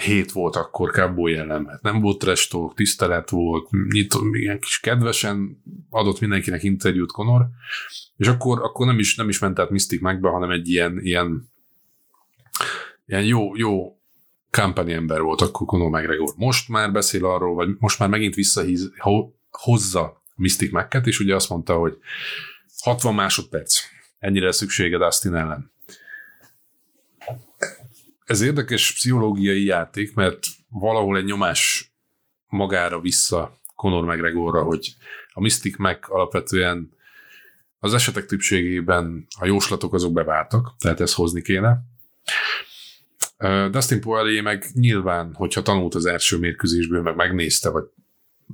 hét 0.00 0.32
volt 0.32 0.56
akkor 0.56 0.90
Cowboy 0.90 1.34
ellen, 1.34 1.62
mert 1.62 1.82
nem 1.82 2.00
volt 2.00 2.24
restók, 2.24 2.74
tisztelet 2.74 3.30
volt, 3.30 3.70
nyitó, 3.70 4.34
ilyen 4.34 4.60
kis 4.60 4.80
kedvesen 4.80 5.62
adott 5.90 6.20
mindenkinek 6.20 6.62
interjút 6.62 7.12
Conor, 7.12 7.46
és 8.16 8.26
akkor, 8.26 8.62
akkor 8.62 8.86
nem, 8.86 8.98
is, 8.98 9.16
nem 9.16 9.28
is 9.28 9.38
ment 9.38 9.58
át 9.58 9.70
Mystic 9.70 10.00
megbe, 10.00 10.28
hanem 10.28 10.50
egy 10.50 10.68
ilyen, 10.68 10.98
ilyen, 11.00 11.50
ilyen 13.06 13.24
jó, 13.24 13.56
jó 13.56 14.00
kampani 14.50 14.92
ember 14.92 15.20
volt 15.20 15.40
akkor 15.40 15.66
Conor 15.66 15.90
McGregor. 15.90 16.32
Most 16.36 16.68
már 16.68 16.92
beszél 16.92 17.24
arról, 17.24 17.54
vagy 17.54 17.68
most 17.78 17.98
már 17.98 18.08
megint 18.08 18.34
visszahíz, 18.34 18.92
hozza 19.50 20.22
Mystic 20.36 20.72
Mac-et, 20.72 21.06
és 21.06 21.20
ugye 21.20 21.34
azt 21.34 21.48
mondta, 21.48 21.74
hogy 21.76 21.98
60 22.82 23.14
másodperc, 23.14 23.80
ennyire 24.18 24.52
szüksége 24.52 24.98
Dustin 24.98 25.34
ellen. 25.34 25.72
Ez 28.30 28.40
érdekes 28.40 28.92
pszichológiai 28.92 29.64
játék, 29.64 30.14
mert 30.14 30.46
valahol 30.68 31.16
egy 31.16 31.24
nyomás 31.24 31.92
magára 32.46 33.00
vissza 33.00 33.60
Conor 33.74 34.04
McGregorra, 34.04 34.62
hogy 34.62 34.94
a 35.32 35.40
Mystic 35.40 35.78
Mac 35.78 36.10
alapvetően 36.10 36.92
az 37.78 37.94
esetek 37.94 38.26
többségében 38.26 39.26
a 39.38 39.46
jóslatok 39.46 39.94
azok 39.94 40.12
beváltak, 40.12 40.74
tehát 40.78 41.00
ezt 41.00 41.14
hozni 41.14 41.42
kéne. 41.42 41.78
Dustin 43.70 44.00
Poirier 44.00 44.42
meg 44.42 44.64
nyilván, 44.72 45.34
hogyha 45.34 45.62
tanult 45.62 45.94
az 45.94 46.06
első 46.06 46.38
mérkőzésből, 46.38 47.02
meg 47.02 47.16
megnézte, 47.16 47.70
vagy 47.70 47.84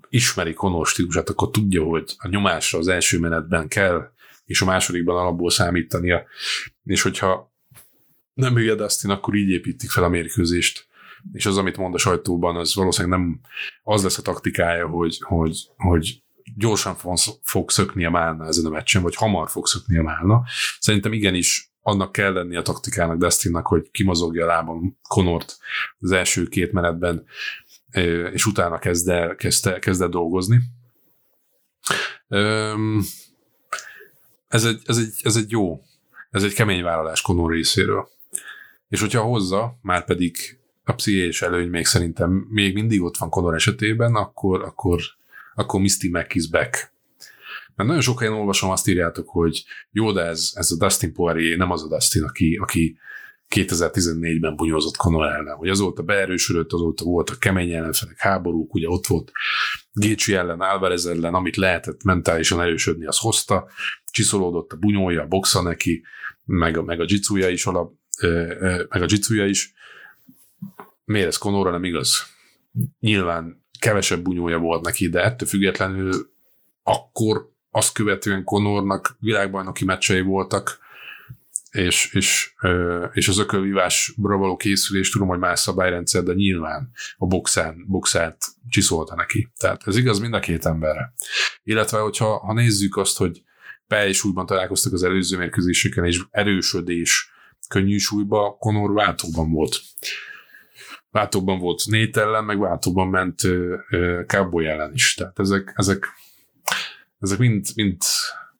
ismeri 0.09 0.55
Conor 0.55 0.87
stílusát, 0.87 1.29
akkor 1.29 1.51
tudja, 1.51 1.83
hogy 1.83 2.15
a 2.19 2.29
nyomásra 2.29 2.79
az 2.79 2.89
első 2.89 3.19
menetben 3.19 3.69
kell, 3.69 4.11
és 4.45 4.61
a 4.61 4.65
másodikban 4.65 5.17
alapból 5.17 5.51
számítania. 5.51 6.25
És 6.85 7.03
hogyha 7.03 7.55
nem 8.37 8.55
hülye 8.55 8.75
Dustin, 8.75 9.11
akkor 9.11 9.35
így 9.35 9.49
építik 9.49 9.91
fel 9.91 10.05
a 10.05 10.09
mérkőzést. 10.09 10.87
És 11.33 11.47
az, 11.47 11.57
amit 11.57 11.77
mond 11.77 11.95
a 11.95 11.99
sajtóban, 11.99 12.57
az 12.57 12.75
valószínűleg 12.75 13.19
nem 13.19 13.41
az 13.83 14.03
lesz 14.03 14.19
a 14.19 14.23
taktikája, 14.23 14.89
hogy, 14.89 15.19
hogy, 15.21 15.57
hogy 15.77 16.23
gyorsan 16.57 16.97
fog 17.43 17.71
szökni 17.71 18.05
a 18.05 18.11
málna 18.11 18.47
ezen 18.47 18.67
a 18.67 18.71
meccsen, 18.71 19.03
vagy 19.03 19.15
hamar 19.15 19.51
fog 19.51 19.67
szökni 19.67 19.99
a 19.99 20.03
málna. 20.03 20.43
Szerintem 20.79 21.13
igenis 21.13 21.73
annak 21.81 22.13
kell 22.13 22.33
lenni 22.33 22.57
a 22.57 22.63
taktikának 22.63 23.19
Destinnak, 23.19 23.67
hogy 23.67 23.91
kimozogja 23.91 24.45
a 24.45 24.47
lábon 24.47 24.99
Conort 25.09 25.57
az 25.99 26.11
első 26.11 26.47
két 26.47 26.73
menetben, 26.73 27.25
és 28.33 28.47
utána 28.47 28.79
kezd 28.79 29.09
el, 29.09 29.35
kezd 29.35 30.03
el, 30.03 30.09
dolgozni. 30.09 30.61
Ez 34.49 34.65
egy, 34.65 34.83
ez, 34.85 34.99
egy, 34.99 35.15
ez 35.23 35.37
egy 35.37 35.51
jó, 35.51 35.81
ez 36.31 36.43
egy 36.43 36.55
kemény 36.55 36.83
vállalás 36.83 37.21
Conor 37.21 37.51
részéről. 37.51 38.09
És 38.89 39.01
hogyha 39.01 39.23
hozza, 39.23 39.79
már 39.83 40.05
pedig 40.05 40.59
a 40.85 40.93
pszichés 40.93 41.43
előny 41.43 41.69
még 41.69 41.85
szerintem 41.85 42.31
még 42.31 42.75
mindig 42.75 43.03
ott 43.03 43.17
van 43.17 43.31
Conor 43.31 43.55
esetében, 43.55 44.15
akkor, 44.15 44.63
akkor, 44.63 45.01
akkor 45.55 45.81
Misty 45.81 46.09
Mac 46.11 46.35
is 46.35 46.49
back. 46.49 46.93
Mert 47.75 47.89
nagyon 47.89 48.05
sok 48.05 48.19
helyen 48.19 48.35
olvasom, 48.35 48.71
azt 48.71 48.89
írjátok, 48.89 49.29
hogy 49.29 49.65
jó, 49.91 50.13
de 50.13 50.21
ez, 50.21 50.51
ez 50.55 50.71
a 50.71 50.77
Dustin 50.77 51.13
Poirier 51.13 51.57
nem 51.59 51.71
az 51.71 51.83
a 51.83 51.89
Dustin, 51.89 52.23
aki, 52.23 52.57
aki 52.57 52.99
2014-ben 53.55 54.57
bunyózott 54.57 54.97
Conor 54.97 55.27
ellen, 55.27 55.57
hogy 55.57 55.69
azóta 55.69 56.03
beerősödött, 56.03 56.73
azóta 56.73 57.05
voltak 57.05 57.39
kemény 57.39 57.73
ellenfelek, 57.73 58.19
háborúk, 58.19 58.75
ugye 58.75 58.89
ott 58.89 59.07
volt 59.07 59.33
Gécsi 59.93 60.35
ellen, 60.35 60.63
Álvarez 60.63 61.07
ellen, 61.07 61.35
amit 61.35 61.57
lehetett 61.57 62.03
mentálisan 62.03 62.61
erősödni, 62.61 63.07
az 63.07 63.19
hozta, 63.19 63.69
csiszolódott 64.11 64.73
a 64.73 64.77
bunyója, 64.77 65.23
a 65.23 65.27
boxa 65.27 65.63
neki, 65.63 66.03
meg 66.45 66.77
a, 66.77 66.83
meg 66.83 67.01
a 67.01 67.05
jitsuja 67.07 67.49
is 67.49 67.67
alap, 67.67 67.93
meg 68.89 69.03
a 69.03 69.07
jitsuja 69.09 69.47
is. 69.47 69.75
Miért 71.05 71.27
ez 71.27 71.37
Conorra 71.37 71.71
nem 71.71 71.85
igaz? 71.85 72.27
Nyilván 73.01 73.65
kevesebb 73.79 74.23
bunyója 74.23 74.59
volt 74.59 74.85
neki, 74.85 75.09
de 75.09 75.23
ettől 75.23 75.49
függetlenül 75.49 76.35
akkor 76.83 77.51
azt 77.71 77.93
követően 77.93 78.45
Conornak 78.45 79.17
világbajnoki 79.21 79.85
meccsei 79.85 80.21
voltak, 80.21 80.79
és, 81.71 82.13
és, 82.13 82.55
és 83.13 83.29
az 83.29 83.39
ökölvívásra 83.39 84.37
való 84.37 84.57
készülés, 84.57 85.11
tudom, 85.11 85.29
hogy 85.29 85.39
más 85.39 85.61
szabályrendszer, 85.61 86.23
de 86.23 86.33
nyilván 86.33 86.91
a 87.17 87.27
boxán, 87.27 87.85
boxát 87.89 88.45
csiszolta 88.69 89.15
neki. 89.15 89.53
Tehát 89.59 89.87
ez 89.87 89.97
igaz 89.97 90.19
mind 90.19 90.35
a 90.35 90.39
két 90.39 90.67
emberre. 90.67 91.13
Illetve, 91.63 91.99
hogyha 91.99 92.39
ha 92.39 92.53
nézzük 92.53 92.97
azt, 92.97 93.17
hogy 93.17 93.43
Pe 93.87 94.09
és 94.09 94.25
újban 94.25 94.47
találkoztak 94.47 94.93
az 94.93 95.03
előző 95.03 95.37
mérkőzéseken, 95.37 96.05
és 96.05 96.23
erősödés 96.31 97.31
könnyű 97.69 97.97
súlyba, 97.97 98.57
Conor 98.59 98.93
váltóban 98.93 99.51
volt. 99.51 99.81
Váltóban 101.11 101.59
volt 101.59 101.83
Nate 101.87 102.21
ellen, 102.21 102.45
meg 102.45 102.59
váltóban 102.59 103.09
ment 103.09 103.41
Cowboy 104.27 104.67
ellen 104.67 104.93
is. 104.93 105.15
Tehát 105.15 105.39
ezek, 105.39 105.73
ezek, 105.77 106.09
ezek 107.19 107.39
mind, 107.39 107.67
mind, 107.75 108.03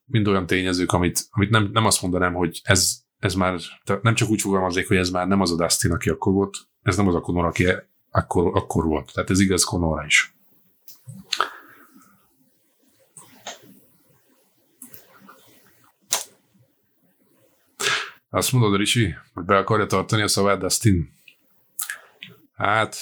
mind 0.05 0.27
olyan 0.27 0.45
tényezők, 0.45 0.91
amit, 0.91 1.27
amit 1.29 1.49
nem, 1.49 1.69
nem 1.73 1.85
azt 1.85 2.01
mondanám, 2.01 2.33
hogy 2.33 2.61
ez, 2.63 2.99
ez 3.19 3.33
már, 3.33 3.59
nem 4.01 4.15
csak 4.15 4.29
úgy 4.29 4.41
fogalmaznék, 4.41 4.87
hogy 4.87 4.97
ez 4.97 5.09
már 5.09 5.27
nem 5.27 5.41
az 5.41 5.51
a 5.51 5.55
Dustin, 5.55 5.91
aki 5.91 6.09
akkor 6.09 6.33
volt, 6.33 6.57
ez 6.81 6.97
nem 6.97 7.07
az 7.07 7.15
a 7.15 7.21
Conor, 7.21 7.45
aki 7.45 7.65
akkor, 8.11 8.51
akkor 8.55 8.85
volt. 8.85 9.13
Tehát 9.13 9.29
ez 9.29 9.39
igaz 9.39 9.63
Conorra 9.63 10.05
is. 10.05 10.36
Azt 18.37 18.51
mondod, 18.51 18.75
Ricsi, 18.75 19.15
hogy 19.33 19.43
be 19.43 19.57
akarja 19.57 19.85
tartani 19.85 20.21
a 20.21 20.27
szavát 20.27 20.59
Dustin? 20.59 21.13
Hát, 22.55 22.95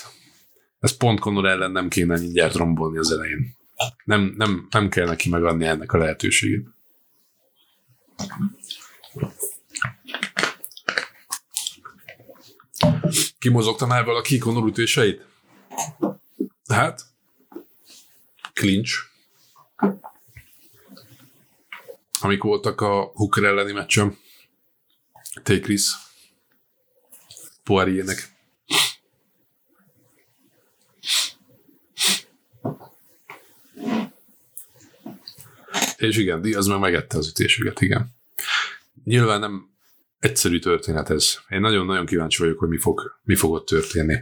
ez 0.79 0.97
pont 0.97 1.19
Conor 1.19 1.45
ellen 1.45 1.71
nem 1.71 1.89
kéne 1.89 2.19
mindjárt 2.19 2.55
rombolni 2.55 2.97
az 2.97 3.11
elején. 3.11 3.55
Nem, 4.03 4.33
nem, 4.38 4.67
nem 4.71 4.89
kell 4.89 5.05
neki 5.05 5.29
megadni 5.29 5.65
ennek 5.65 5.93
a 5.93 5.97
lehetőségét. 5.97 6.67
Kimozogta 13.39 13.86
már 13.86 14.05
valaki 14.05 14.38
Conor 14.38 14.67
ütéseit? 14.67 15.25
Hát, 16.67 17.01
clinch. 18.53 18.93
Amik 22.21 22.43
voltak 22.43 22.81
a 22.81 23.11
Hooker 23.13 23.43
elleni 23.43 23.71
meccsem. 23.71 24.23
Chris. 25.43 25.91
Poiriernek. 27.63 28.33
És 35.97 36.17
igen, 36.17 36.41
Diaz 36.41 36.67
meg 36.67 36.79
megette 36.79 37.17
az 37.17 37.27
ütéseket, 37.27 37.81
igen. 37.81 38.07
Nyilván 39.03 39.39
nem 39.39 39.69
egyszerű 40.19 40.59
történet 40.59 41.09
ez. 41.09 41.38
Én 41.49 41.59
nagyon-nagyon 41.59 42.05
kíváncsi 42.05 42.41
vagyok, 42.41 42.59
hogy 42.59 42.69
mi 42.69 42.77
fog, 42.77 43.19
mi 43.23 43.36
fog 43.36 43.51
ott 43.51 43.65
történni. 43.65 44.15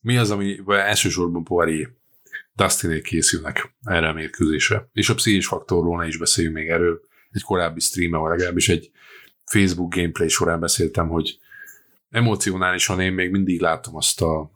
Mi 0.00 0.16
az, 0.16 0.30
ami 0.30 0.60
elsősorban 0.66 1.44
Poirier 1.44 1.90
Dustinék 2.54 3.02
készülnek 3.02 3.74
erre 3.84 4.08
a 4.08 4.12
mérkőzésre. 4.12 4.88
És 4.92 5.08
a 5.08 5.14
pszichés 5.14 5.46
faktorról 5.46 5.98
ne 5.98 6.06
is 6.06 6.16
beszéljünk 6.16 6.56
még 6.56 6.68
erről. 6.68 7.00
Egy 7.30 7.42
korábbi 7.42 7.80
streamben, 7.80 8.20
vagy 8.20 8.30
legalábbis 8.30 8.68
egy 8.68 8.90
Facebook 9.44 9.94
gameplay 9.94 10.28
során 10.28 10.60
beszéltem, 10.60 11.08
hogy 11.08 11.38
emocionálisan 12.10 13.00
én 13.00 13.12
még 13.12 13.30
mindig 13.30 13.60
látom 13.60 13.96
azt 13.96 14.20
a 14.20 14.50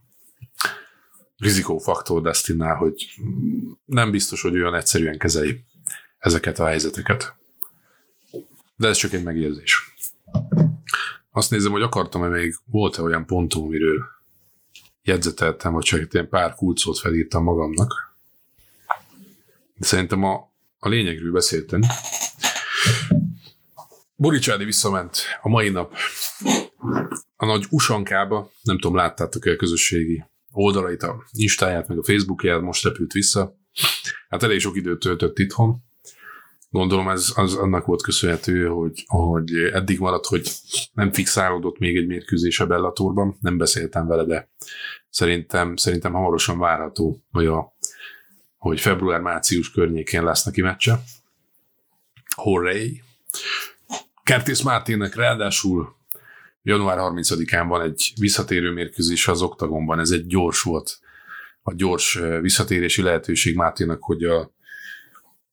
rizikófaktor 1.36 2.22
Destinnál, 2.22 2.76
hogy 2.76 3.14
nem 3.84 4.10
biztos, 4.10 4.42
hogy 4.42 4.54
olyan 4.54 4.74
egyszerűen 4.74 5.18
kezeli 5.18 5.64
ezeket 6.18 6.58
a 6.58 6.66
helyzeteket. 6.66 7.34
De 8.76 8.88
ez 8.88 8.96
csak 8.96 9.12
egy 9.12 9.22
megérzés. 9.22 9.94
Azt 11.30 11.50
nézem, 11.50 11.72
hogy 11.72 11.82
akartam-e 11.82 12.28
még, 12.28 12.56
volt-e 12.64 13.02
olyan 13.02 13.26
pontom, 13.26 13.62
amiről 13.62 14.04
jegyzeteltem, 15.02 15.72
vagy 15.72 15.84
csak 15.84 16.12
ilyen 16.12 16.28
pár 16.28 16.54
kulcsot 16.54 16.98
felírtam 16.98 17.42
magamnak. 17.42 18.16
De 19.74 19.86
szerintem 19.86 20.24
a, 20.24 20.50
a 20.78 20.88
lényegről 20.88 21.32
beszéltem. 21.32 21.80
Boricsádi 24.20 24.64
visszament 24.64 25.16
a 25.42 25.48
mai 25.48 25.68
nap 25.68 25.96
a 27.36 27.46
nagy 27.46 27.66
usankába, 27.70 28.52
nem 28.62 28.78
tudom, 28.78 28.96
láttátok-e 28.96 29.50
a 29.50 29.56
közösségi 29.56 30.24
oldalait, 30.52 31.02
a 31.02 31.24
Instáját, 31.32 31.88
meg 31.88 31.98
a 31.98 32.04
Facebookját, 32.04 32.60
most 32.60 32.84
repült 32.84 33.12
vissza. 33.12 33.56
Hát 34.28 34.42
elég 34.42 34.60
sok 34.60 34.76
időt 34.76 34.98
töltött 34.98 35.38
itthon. 35.38 35.76
Gondolom 36.70 37.08
ez 37.08 37.32
az 37.34 37.54
annak 37.54 37.86
volt 37.86 38.02
köszönhető, 38.02 38.66
hogy, 38.66 39.04
hogy 39.06 39.52
eddig 39.52 39.98
maradt, 39.98 40.26
hogy 40.26 40.50
nem 40.92 41.12
fixálódott 41.12 41.78
még 41.78 41.96
egy 41.96 42.06
mérkőzés 42.06 42.60
a 42.60 42.66
Bellatorban, 42.66 43.36
nem 43.40 43.58
beszéltem 43.58 44.06
vele, 44.06 44.24
de 44.24 44.50
szerintem, 45.10 45.76
szerintem 45.76 46.12
hamarosan 46.12 46.58
várható, 46.58 47.24
hogy, 47.32 47.46
a, 47.46 47.76
hogy 48.56 48.80
február-március 48.80 49.70
környékén 49.70 50.24
lesz 50.24 50.44
neki 50.44 50.60
meccse. 50.60 51.00
Horrey! 52.34 53.02
Curtis 54.28 54.62
Martinnek 54.62 55.14
ráadásul 55.14 55.96
január 56.62 56.98
30-án 57.00 57.64
van 57.68 57.82
egy 57.82 58.12
visszatérő 58.20 58.70
mérkőzés 58.70 59.28
az 59.28 59.42
oktagonban, 59.42 59.98
ez 59.98 60.10
egy 60.10 60.26
gyors 60.26 60.62
volt, 60.62 60.98
a 61.62 61.74
gyors 61.74 62.18
visszatérési 62.40 63.02
lehetőség 63.02 63.56
Máténak, 63.56 64.02
hogy 64.02 64.24
a 64.24 64.52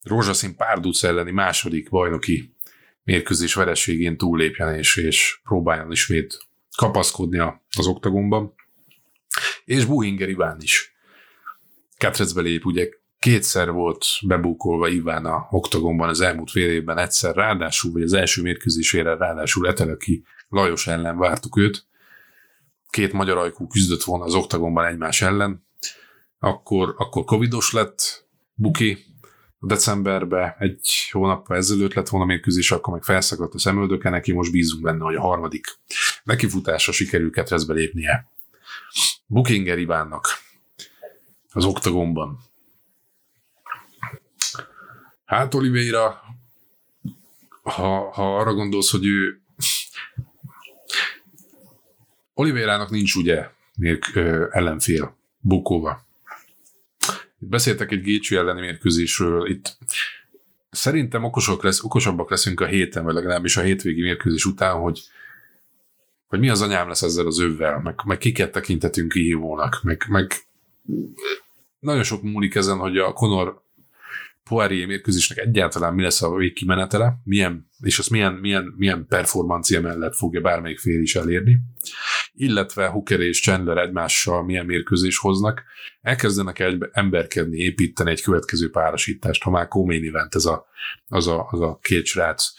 rózsaszín 0.03 0.55
párduc 0.55 1.03
elleni 1.03 1.32
második 1.32 1.89
bajnoki 1.89 2.55
mérkőzés 3.03 3.53
vereségén 3.53 4.17
túllépjen 4.17 4.76
és, 4.76 4.97
és 4.97 5.39
próbáljon 5.43 5.91
ismét 5.91 6.38
kapaszkodni 6.78 7.39
az 7.78 7.88
oktagonban. 7.88 8.53
És 9.65 9.86
Buhinger 9.86 10.30
Iván 10.30 10.57
is. 10.61 10.95
Ketrecbe 11.97 12.41
lép, 12.41 12.65
ugye 12.65 12.89
kétszer 13.26 13.71
volt 13.71 14.05
bebúkolva 14.21 14.88
Iván 14.88 15.26
a 15.26 15.47
oktagonban 15.49 16.09
az 16.09 16.21
elmúlt 16.21 16.51
fél 16.51 16.69
évben 16.69 16.97
egyszer, 16.97 17.36
ráadásul, 17.36 17.91
vagy 17.91 18.01
az 18.01 18.13
első 18.13 18.41
mérkőzésére 18.41 19.15
ráadásul 19.15 19.67
Eteleki 19.67 20.23
Lajos 20.49 20.88
ellen 20.88 21.17
vártuk 21.17 21.57
őt. 21.57 21.86
Két 22.89 23.13
magyar 23.13 23.38
ajkú 23.38 23.67
küzdött 23.67 24.03
volna 24.03 24.23
az 24.23 24.34
oktagonban 24.34 24.86
egymás 24.86 25.21
ellen. 25.21 25.65
Akkor, 26.39 26.93
akkor 26.97 27.23
covidos 27.23 27.71
lett 27.71 28.28
Buki, 28.53 28.97
decemberben, 29.59 30.55
egy 30.59 31.09
hónappal 31.11 31.57
ezelőtt 31.57 31.93
lett 31.93 32.09
volna 32.09 32.26
mérkőzés, 32.26 32.71
akkor 32.71 32.93
meg 32.93 33.03
felszakadt 33.03 33.53
a 33.53 33.59
szemöldöke, 33.59 34.09
neki 34.09 34.34
most 34.34 34.51
bízunk 34.51 34.84
benne, 34.84 35.03
hogy 35.03 35.15
a 35.15 35.21
harmadik 35.21 35.65
nekifutásra 36.23 36.91
sikerül 36.91 37.32
ketrezbe 37.32 37.73
lépnie. 37.73 38.28
Bukinger 39.26 39.78
Ivánnak 39.78 40.28
az 41.51 41.65
oktagonban. 41.65 42.53
Hát 45.26 45.53
Oliveira, 45.53 46.21
ha, 47.61 48.11
ha 48.11 48.38
arra 48.38 48.53
gondolsz, 48.53 48.91
hogy 48.91 49.05
ő 49.05 49.41
Oliverának 52.34 52.89
nincs 52.89 53.15
ugye 53.15 53.49
még 53.78 54.03
ellenfél 54.51 55.17
Bukóva. 55.39 56.05
Itt 57.39 57.49
beszéltek 57.49 57.91
egy 57.91 58.01
Gécsű 58.01 58.38
elleni 58.38 58.59
mérkőzésről, 58.59 59.49
itt 59.49 59.78
szerintem 60.69 61.23
okosok 61.23 61.63
lesz, 61.63 61.84
okosabbak 61.84 62.30
leszünk 62.30 62.59
a 62.59 62.65
héten, 62.65 63.03
vagy 63.03 63.13
legalábbis 63.13 63.57
a 63.57 63.61
hétvégi 63.61 64.01
mérkőzés 64.01 64.45
után, 64.45 64.80
hogy 64.80 65.01
hogy 66.28 66.39
mi 66.39 66.49
az 66.49 66.61
anyám 66.61 66.88
lesz 66.88 67.01
ezzel 67.01 67.26
az 67.26 67.39
övvel, 67.39 67.80
meg, 67.80 67.99
meg 68.05 68.17
kiket 68.17 68.51
tekintetünk 68.51 69.11
kihívónak, 69.11 69.80
meg, 69.84 70.05
meg 70.09 70.32
nagyon 71.80 72.03
sok 72.03 72.21
múlik 72.21 72.55
ezen, 72.55 72.78
hogy 72.78 72.97
a 72.97 73.13
Conor 73.13 73.61
Poirier 74.49 74.87
mérkőzésnek 74.87 75.37
egyáltalán 75.37 75.93
mi 75.93 76.01
lesz 76.01 76.21
a 76.21 76.35
végkimenetele, 76.35 77.19
milyen, 77.23 77.69
és 77.79 77.99
azt 77.99 78.09
milyen, 78.09 78.33
milyen, 78.33 78.73
milyen 78.77 79.05
performancia 79.07 79.81
mellett 79.81 80.15
fogja 80.15 80.41
bármelyik 80.41 80.79
fél 80.79 81.01
is 81.01 81.15
elérni, 81.15 81.59
illetve 82.33 82.87
Hooker 82.87 83.19
és 83.19 83.41
Chandler 83.41 83.77
egymással 83.77 84.43
milyen 84.43 84.65
mérkőzés 84.65 85.17
hoznak, 85.17 85.63
elkezdenek 86.01 86.59
egy 86.59 86.89
emberkedni, 86.91 87.57
építeni 87.57 88.11
egy 88.11 88.21
következő 88.21 88.69
párosítást, 88.69 89.43
ha 89.43 89.49
már 89.49 89.67
Komény 89.67 90.05
event 90.05 90.35
ez 90.35 90.45
a, 90.45 90.67
az, 91.07 91.27
a, 91.27 91.47
az 91.51 91.61
a 91.61 91.79
két 91.81 92.05
srác. 92.05 92.53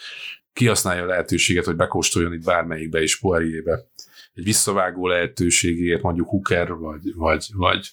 Kihasználja 0.52 1.02
a 1.02 1.06
lehetőséget, 1.06 1.64
hogy 1.64 1.76
bekóstoljon 1.76 2.32
itt 2.32 2.44
bármelyikbe 2.44 3.02
is 3.02 3.18
Poirierbe? 3.18 3.86
Egy 4.34 4.44
visszavágó 4.44 5.06
lehetőségért, 5.06 6.02
mondjuk 6.02 6.28
Hooker 6.28 6.74
vagy, 6.74 7.14
vagy, 7.14 7.46
vagy 7.52 7.92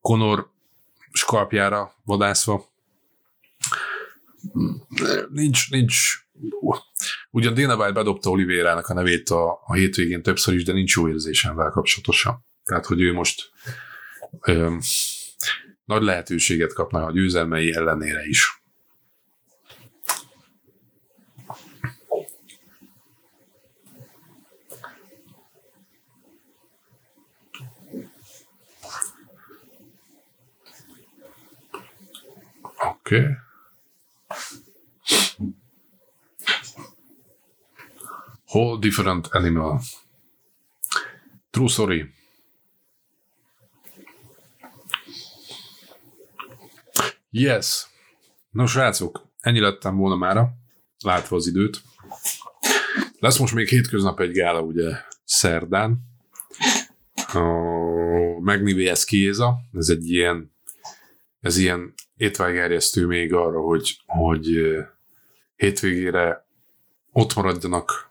Conor 0.00 0.50
skalpjára 1.12 1.92
vadászva, 2.04 2.76
nincs, 5.30 5.70
nincs 5.70 6.14
ugyan 7.30 7.54
White 7.58 7.92
bedobta 7.92 8.30
Olivérának 8.30 8.86
a 8.86 8.94
nevét 8.94 9.28
a, 9.28 9.60
a 9.64 9.74
hétvégén 9.74 10.22
többször 10.22 10.54
is, 10.54 10.64
de 10.64 10.72
nincs 10.72 10.96
jó 10.96 11.08
érzésem 11.08 11.56
vele 11.56 11.70
kapcsolatosan. 11.70 12.44
Tehát, 12.64 12.86
hogy 12.86 13.00
ő 13.00 13.12
most 13.12 13.50
ö, 14.40 14.76
nagy 15.84 16.02
lehetőséget 16.02 16.72
kapna 16.72 17.04
a 17.04 17.12
győzelmei 17.12 17.74
ellenére 17.74 18.26
is. 18.26 18.62
Oké. 32.80 33.18
Okay. 33.18 33.47
Whole 38.52 38.78
different 38.78 39.26
animal. 39.26 39.80
True 41.50 41.68
story. 41.68 42.14
Yes. 47.30 47.86
Nos, 48.50 48.70
srácok, 48.70 49.26
ennyi 49.40 49.60
lettem 49.60 49.96
volna 49.96 50.16
mára, 50.16 50.50
látva 50.98 51.36
az 51.36 51.46
időt. 51.46 51.82
Lesz 53.18 53.38
most 53.38 53.54
még 53.54 53.68
hétköznap 53.68 54.20
egy 54.20 54.32
gála, 54.32 54.60
ugye, 54.60 54.96
szerdán. 55.24 55.98
A 57.32 57.40
Magni 58.40 58.72
vs. 58.72 59.04
Kieza, 59.04 59.58
ez 59.72 59.88
egy 59.88 60.10
ilyen, 60.10 60.52
ez 61.40 61.56
ilyen 61.56 61.94
étvágerjesztő 62.16 63.06
még 63.06 63.32
arra, 63.32 63.60
hogy, 63.60 64.00
hogy 64.06 64.46
hétvégére 65.56 66.46
ott 67.12 67.34
maradjanak 67.34 68.07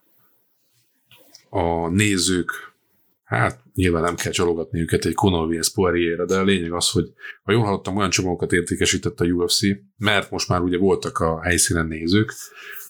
a 1.50 1.90
nézők, 1.90 2.52
hát 3.24 3.60
nyilván 3.74 4.02
nem 4.02 4.16
kell 4.16 4.32
csalogatni 4.32 4.80
őket 4.80 5.06
egy 5.06 5.14
Conor 5.14 5.56
vs. 5.56 5.72
Poirier-re, 5.72 6.26
de 6.26 6.38
a 6.38 6.44
lényeg 6.44 6.72
az, 6.72 6.90
hogy 6.90 7.14
ha 7.44 7.52
jól 7.52 7.64
hallottam, 7.64 7.98
olyan 7.98 8.10
csomagokat 8.10 8.52
értékesített 8.52 9.20
a 9.20 9.26
UFC, 9.26 9.60
mert 9.98 10.32
most 10.32 10.50
már 10.50 10.62
ugye 10.62 10.78
voltak 10.78 11.20
a 11.20 11.42
helyszínen 11.42 11.86
nézők, 11.86 12.34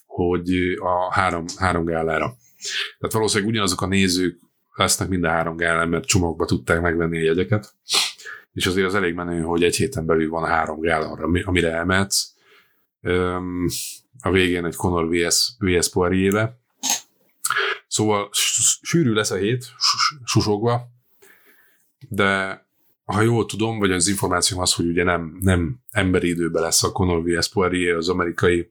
hogy 0.06 0.50
a 0.78 1.12
három, 1.12 1.44
három 1.56 1.84
gálára. 1.84 2.36
Tehát 2.98 3.14
valószínűleg 3.14 3.50
ugyanazok 3.50 3.80
a 3.80 3.86
nézők 3.86 4.38
lesznek 4.74 5.08
minden 5.08 5.30
három 5.30 5.56
gálán, 5.56 5.88
mert 5.88 6.04
csomagba 6.04 6.44
tudták 6.44 6.80
megvenni 6.80 7.18
a 7.18 7.22
jegyeket, 7.22 7.74
és 8.52 8.66
azért 8.66 8.86
az 8.86 8.94
elég 8.94 9.14
menő, 9.14 9.40
hogy 9.40 9.62
egy 9.62 9.76
héten 9.76 10.06
belül 10.06 10.30
van 10.30 10.44
három 10.44 10.80
gála, 10.80 11.10
amire 11.44 11.72
elmehetsz. 11.72 12.32
A 14.20 14.30
végén 14.30 14.64
egy 14.64 14.76
Conor 14.76 15.08
vs. 15.08 15.52
vs. 15.58 15.90
Poirier-be, 15.90 16.58
Szóval 17.98 18.28
sűrű 18.82 19.12
lesz 19.12 19.30
a 19.30 19.36
hét, 19.36 19.66
susogva, 20.24 20.88
de 22.08 22.62
ha 23.04 23.20
jól 23.20 23.46
tudom, 23.46 23.78
vagy 23.78 23.90
az 23.90 24.08
információm 24.08 24.60
az, 24.60 24.74
hogy 24.74 24.86
ugye 24.86 25.04
nem, 25.04 25.38
nem 25.40 25.80
emberi 25.90 26.28
időben 26.28 26.62
lesz 26.62 26.82
a 26.82 26.92
Conor 26.92 27.22
vs. 27.24 27.48
Poirier 27.48 27.96
az 27.96 28.08
amerikai 28.08 28.70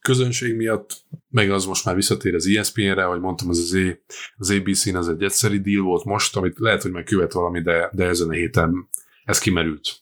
közönség 0.00 0.56
miatt, 0.56 1.04
meg 1.30 1.50
az 1.50 1.64
most 1.64 1.84
már 1.84 1.94
visszatér 1.94 2.34
az 2.34 2.46
ESPN-re, 2.46 3.04
ahogy 3.04 3.20
mondtam, 3.20 3.48
az, 3.48 3.58
az, 3.58 3.76
az 4.36 4.50
ABC-n 4.50 4.96
az 4.96 5.08
egy 5.08 5.22
egyszeri 5.22 5.60
deal 5.60 5.82
volt 5.82 6.04
most, 6.04 6.36
amit 6.36 6.58
lehet, 6.58 6.82
hogy 6.82 6.92
meg 6.92 7.04
követ 7.04 7.32
valami, 7.32 7.62
de, 7.62 7.90
de 7.92 8.04
ezen 8.04 8.28
a 8.28 8.32
héten 8.32 8.88
ez 9.24 9.38
kimerült, 9.38 10.00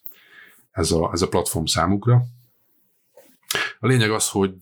ez 0.71 0.91
a, 0.91 1.09
ez 1.13 1.21
a 1.21 1.27
platform 1.27 1.65
számukra. 1.65 2.25
A 3.85 3.87
lényeg 3.87 4.11
az, 4.11 4.29
hogy 4.29 4.55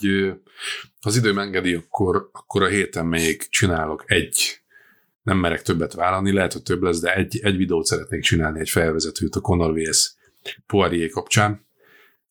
az 1.02 1.16
időm 1.16 1.40
engedi, 1.40 1.74
akkor, 1.74 2.30
akkor 2.32 2.64
a 2.64 2.68
héten 2.68 3.06
még 3.06 3.50
csinálok 3.50 4.04
egy, 4.06 4.62
nem 5.22 5.38
merek 5.38 5.62
többet 5.62 5.94
vállalni, 5.94 6.32
lehet, 6.32 6.54
hogy 6.54 6.64
több 6.64 6.82
lesz, 6.82 7.00
de 7.00 7.16
egy, 7.16 7.40
egy 7.44 7.58
videót 7.58 7.86
szeretnék 7.86 8.22
csinálni, 8.22 8.60
egy 8.60 8.70
felvezetőt 8.70 9.36
a 9.36 9.40
Conor 9.40 9.74
vs. 9.74 10.16
Poirier 10.68 11.10
kapcsán. 11.10 11.66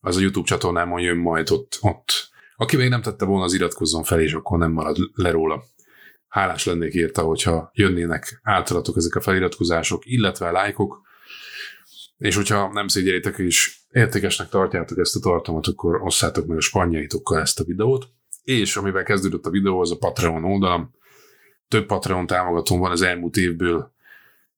Az 0.01 0.17
a 0.17 0.21
YouTube 0.21 0.47
csatornámon 0.47 1.01
jön 1.01 1.17
majd 1.17 1.51
ott, 1.51 1.79
ott. 1.81 2.31
Aki 2.57 2.77
még 2.77 2.89
nem 2.89 3.03
tette 3.03 3.25
volna, 3.25 3.45
az 3.45 3.55
iratkozzon 3.55 4.05
fel, 4.05 4.21
és 4.21 4.33
akkor 4.33 4.59
nem 4.59 4.73
marad 4.73 4.97
le 5.15 5.31
róla. 5.31 5.65
Hálás 6.29 6.65
lennék 6.65 6.95
érte, 6.95 7.21
hogyha 7.21 7.71
jönnének 7.75 8.41
általatok 8.43 8.97
ezek 8.97 9.15
a 9.15 9.21
feliratkozások, 9.21 10.03
illetve 10.07 10.51
lájkok, 10.51 11.03
és 12.23 12.37
hogyha 12.37 12.73
nem 12.73 12.89
szégyelitek 12.89 13.39
és 13.39 13.79
értékesnek 13.91 14.49
tartjátok 14.49 14.99
ezt 14.99 15.17
a 15.17 15.21
tartalmat, 15.21 15.67
akkor 15.67 16.03
osszátok 16.03 16.47
meg 16.47 16.57
a 16.57 16.61
spannyaitokkal 16.61 17.41
ezt 17.41 17.61
a 17.61 17.65
videót. 17.65 18.09
És 18.43 18.77
amivel 18.77 19.03
kezdődött 19.03 19.47
a 19.47 19.51
videó, 19.51 19.81
az 19.81 19.91
a 19.91 19.97
Patreon 19.97 20.45
oldalam. 20.45 20.95
Több 21.69 21.87
Patreon 21.87 22.27
támogatóm 22.27 22.79
van 22.79 22.91
az 22.91 23.03
elmúlt 23.03 23.37
évből, 23.37 23.93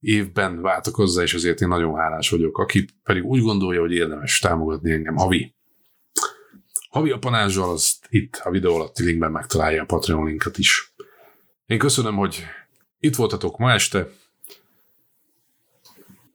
évben 0.00 0.60
váltok 0.60 0.94
hozzá, 0.94 1.22
és 1.22 1.34
ezért 1.34 1.60
én 1.60 1.68
nagyon 1.68 1.94
hálás 1.94 2.30
vagyok. 2.30 2.58
Aki 2.58 2.84
pedig 3.02 3.24
úgy 3.24 3.40
gondolja, 3.40 3.80
hogy 3.80 3.92
érdemes 3.92 4.38
támogatni 4.38 4.90
engem 4.90 5.16
havi 5.16 5.54
havi 6.94 7.10
apanázsal, 7.10 7.70
azt 7.70 8.06
itt 8.08 8.40
a 8.44 8.50
videó 8.50 8.74
alatti 8.74 9.04
linkben 9.04 9.30
megtalálja 9.30 9.82
a 9.82 9.86
Patreon 9.86 10.26
linket 10.26 10.58
is. 10.58 10.94
Én 11.66 11.78
köszönöm, 11.78 12.16
hogy 12.16 12.44
itt 13.00 13.16
voltatok 13.16 13.58
ma 13.58 13.72
este. 13.72 14.08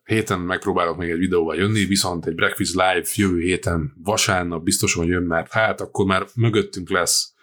Héten 0.09 0.39
megpróbálok 0.39 0.97
még 0.97 1.09
egy 1.09 1.17
videóval 1.17 1.55
jönni, 1.55 1.85
viszont 1.85 2.25
egy 2.25 2.35
Breakfast 2.35 2.73
Live 2.73 3.03
jövő 3.15 3.39
héten 3.39 3.93
vasárnap 4.03 4.63
biztosan 4.63 5.05
jön, 5.05 5.23
mert 5.23 5.51
hát 5.51 5.81
akkor 5.81 6.05
már 6.05 6.25
mögöttünk 6.35 6.89
lesz 6.89 7.33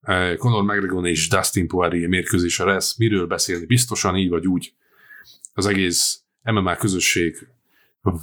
eh, 0.00 0.36
Conor 0.36 0.62
McGregor 0.62 1.06
és 1.06 1.28
Dustin 1.28 1.68
Poirier 1.68 2.08
mérkőzése 2.08 2.64
lesz. 2.64 2.96
Miről 2.96 3.26
beszélni? 3.26 3.66
Biztosan 3.66 4.16
így 4.16 4.28
vagy 4.28 4.46
úgy. 4.46 4.74
Az 5.52 5.66
egész 5.66 6.22
MMA 6.42 6.76
közösség 6.76 7.48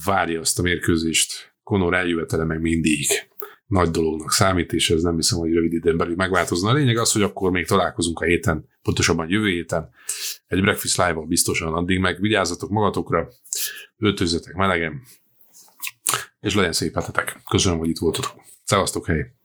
várja 0.05 0.39
azt 0.39 0.59
a 0.59 0.61
mérkőzést. 0.61 1.53
Conor 1.63 1.93
eljövetele 1.93 2.43
meg 2.43 2.61
mindig 2.61 3.07
nagy 3.69 3.89
dolognak 3.89 4.31
számít, 4.31 4.73
és 4.73 4.89
ez 4.89 5.01
nem 5.01 5.15
hiszem, 5.15 5.39
hogy 5.39 5.53
rövid 5.53 5.73
időn 5.73 5.97
belül 5.97 6.15
megváltozna. 6.15 6.69
A 6.69 6.73
lényeg 6.73 6.97
az, 6.97 7.11
hogy 7.11 7.21
akkor 7.21 7.51
még 7.51 7.67
találkozunk 7.67 8.19
a 8.19 8.25
héten, 8.25 8.67
pontosabban 8.81 9.29
jövő 9.29 9.49
héten, 9.49 9.89
egy 10.47 10.61
Breakfast 10.61 10.97
Live-val 10.97 11.25
biztosan, 11.25 11.73
addig 11.73 11.99
meg 11.99 12.21
vigyázzatok 12.21 12.69
magatokra, 12.69 13.29
öltözzetek 13.97 14.53
melegen, 14.53 15.01
és 16.39 16.55
legyen 16.55 16.73
szép 16.73 16.93
hetetek. 16.93 17.41
Köszönöm, 17.49 17.77
hogy 17.77 17.89
itt 17.89 17.97
voltatok. 17.97 18.41
Szevasztok, 18.63 19.05
hely! 19.05 19.38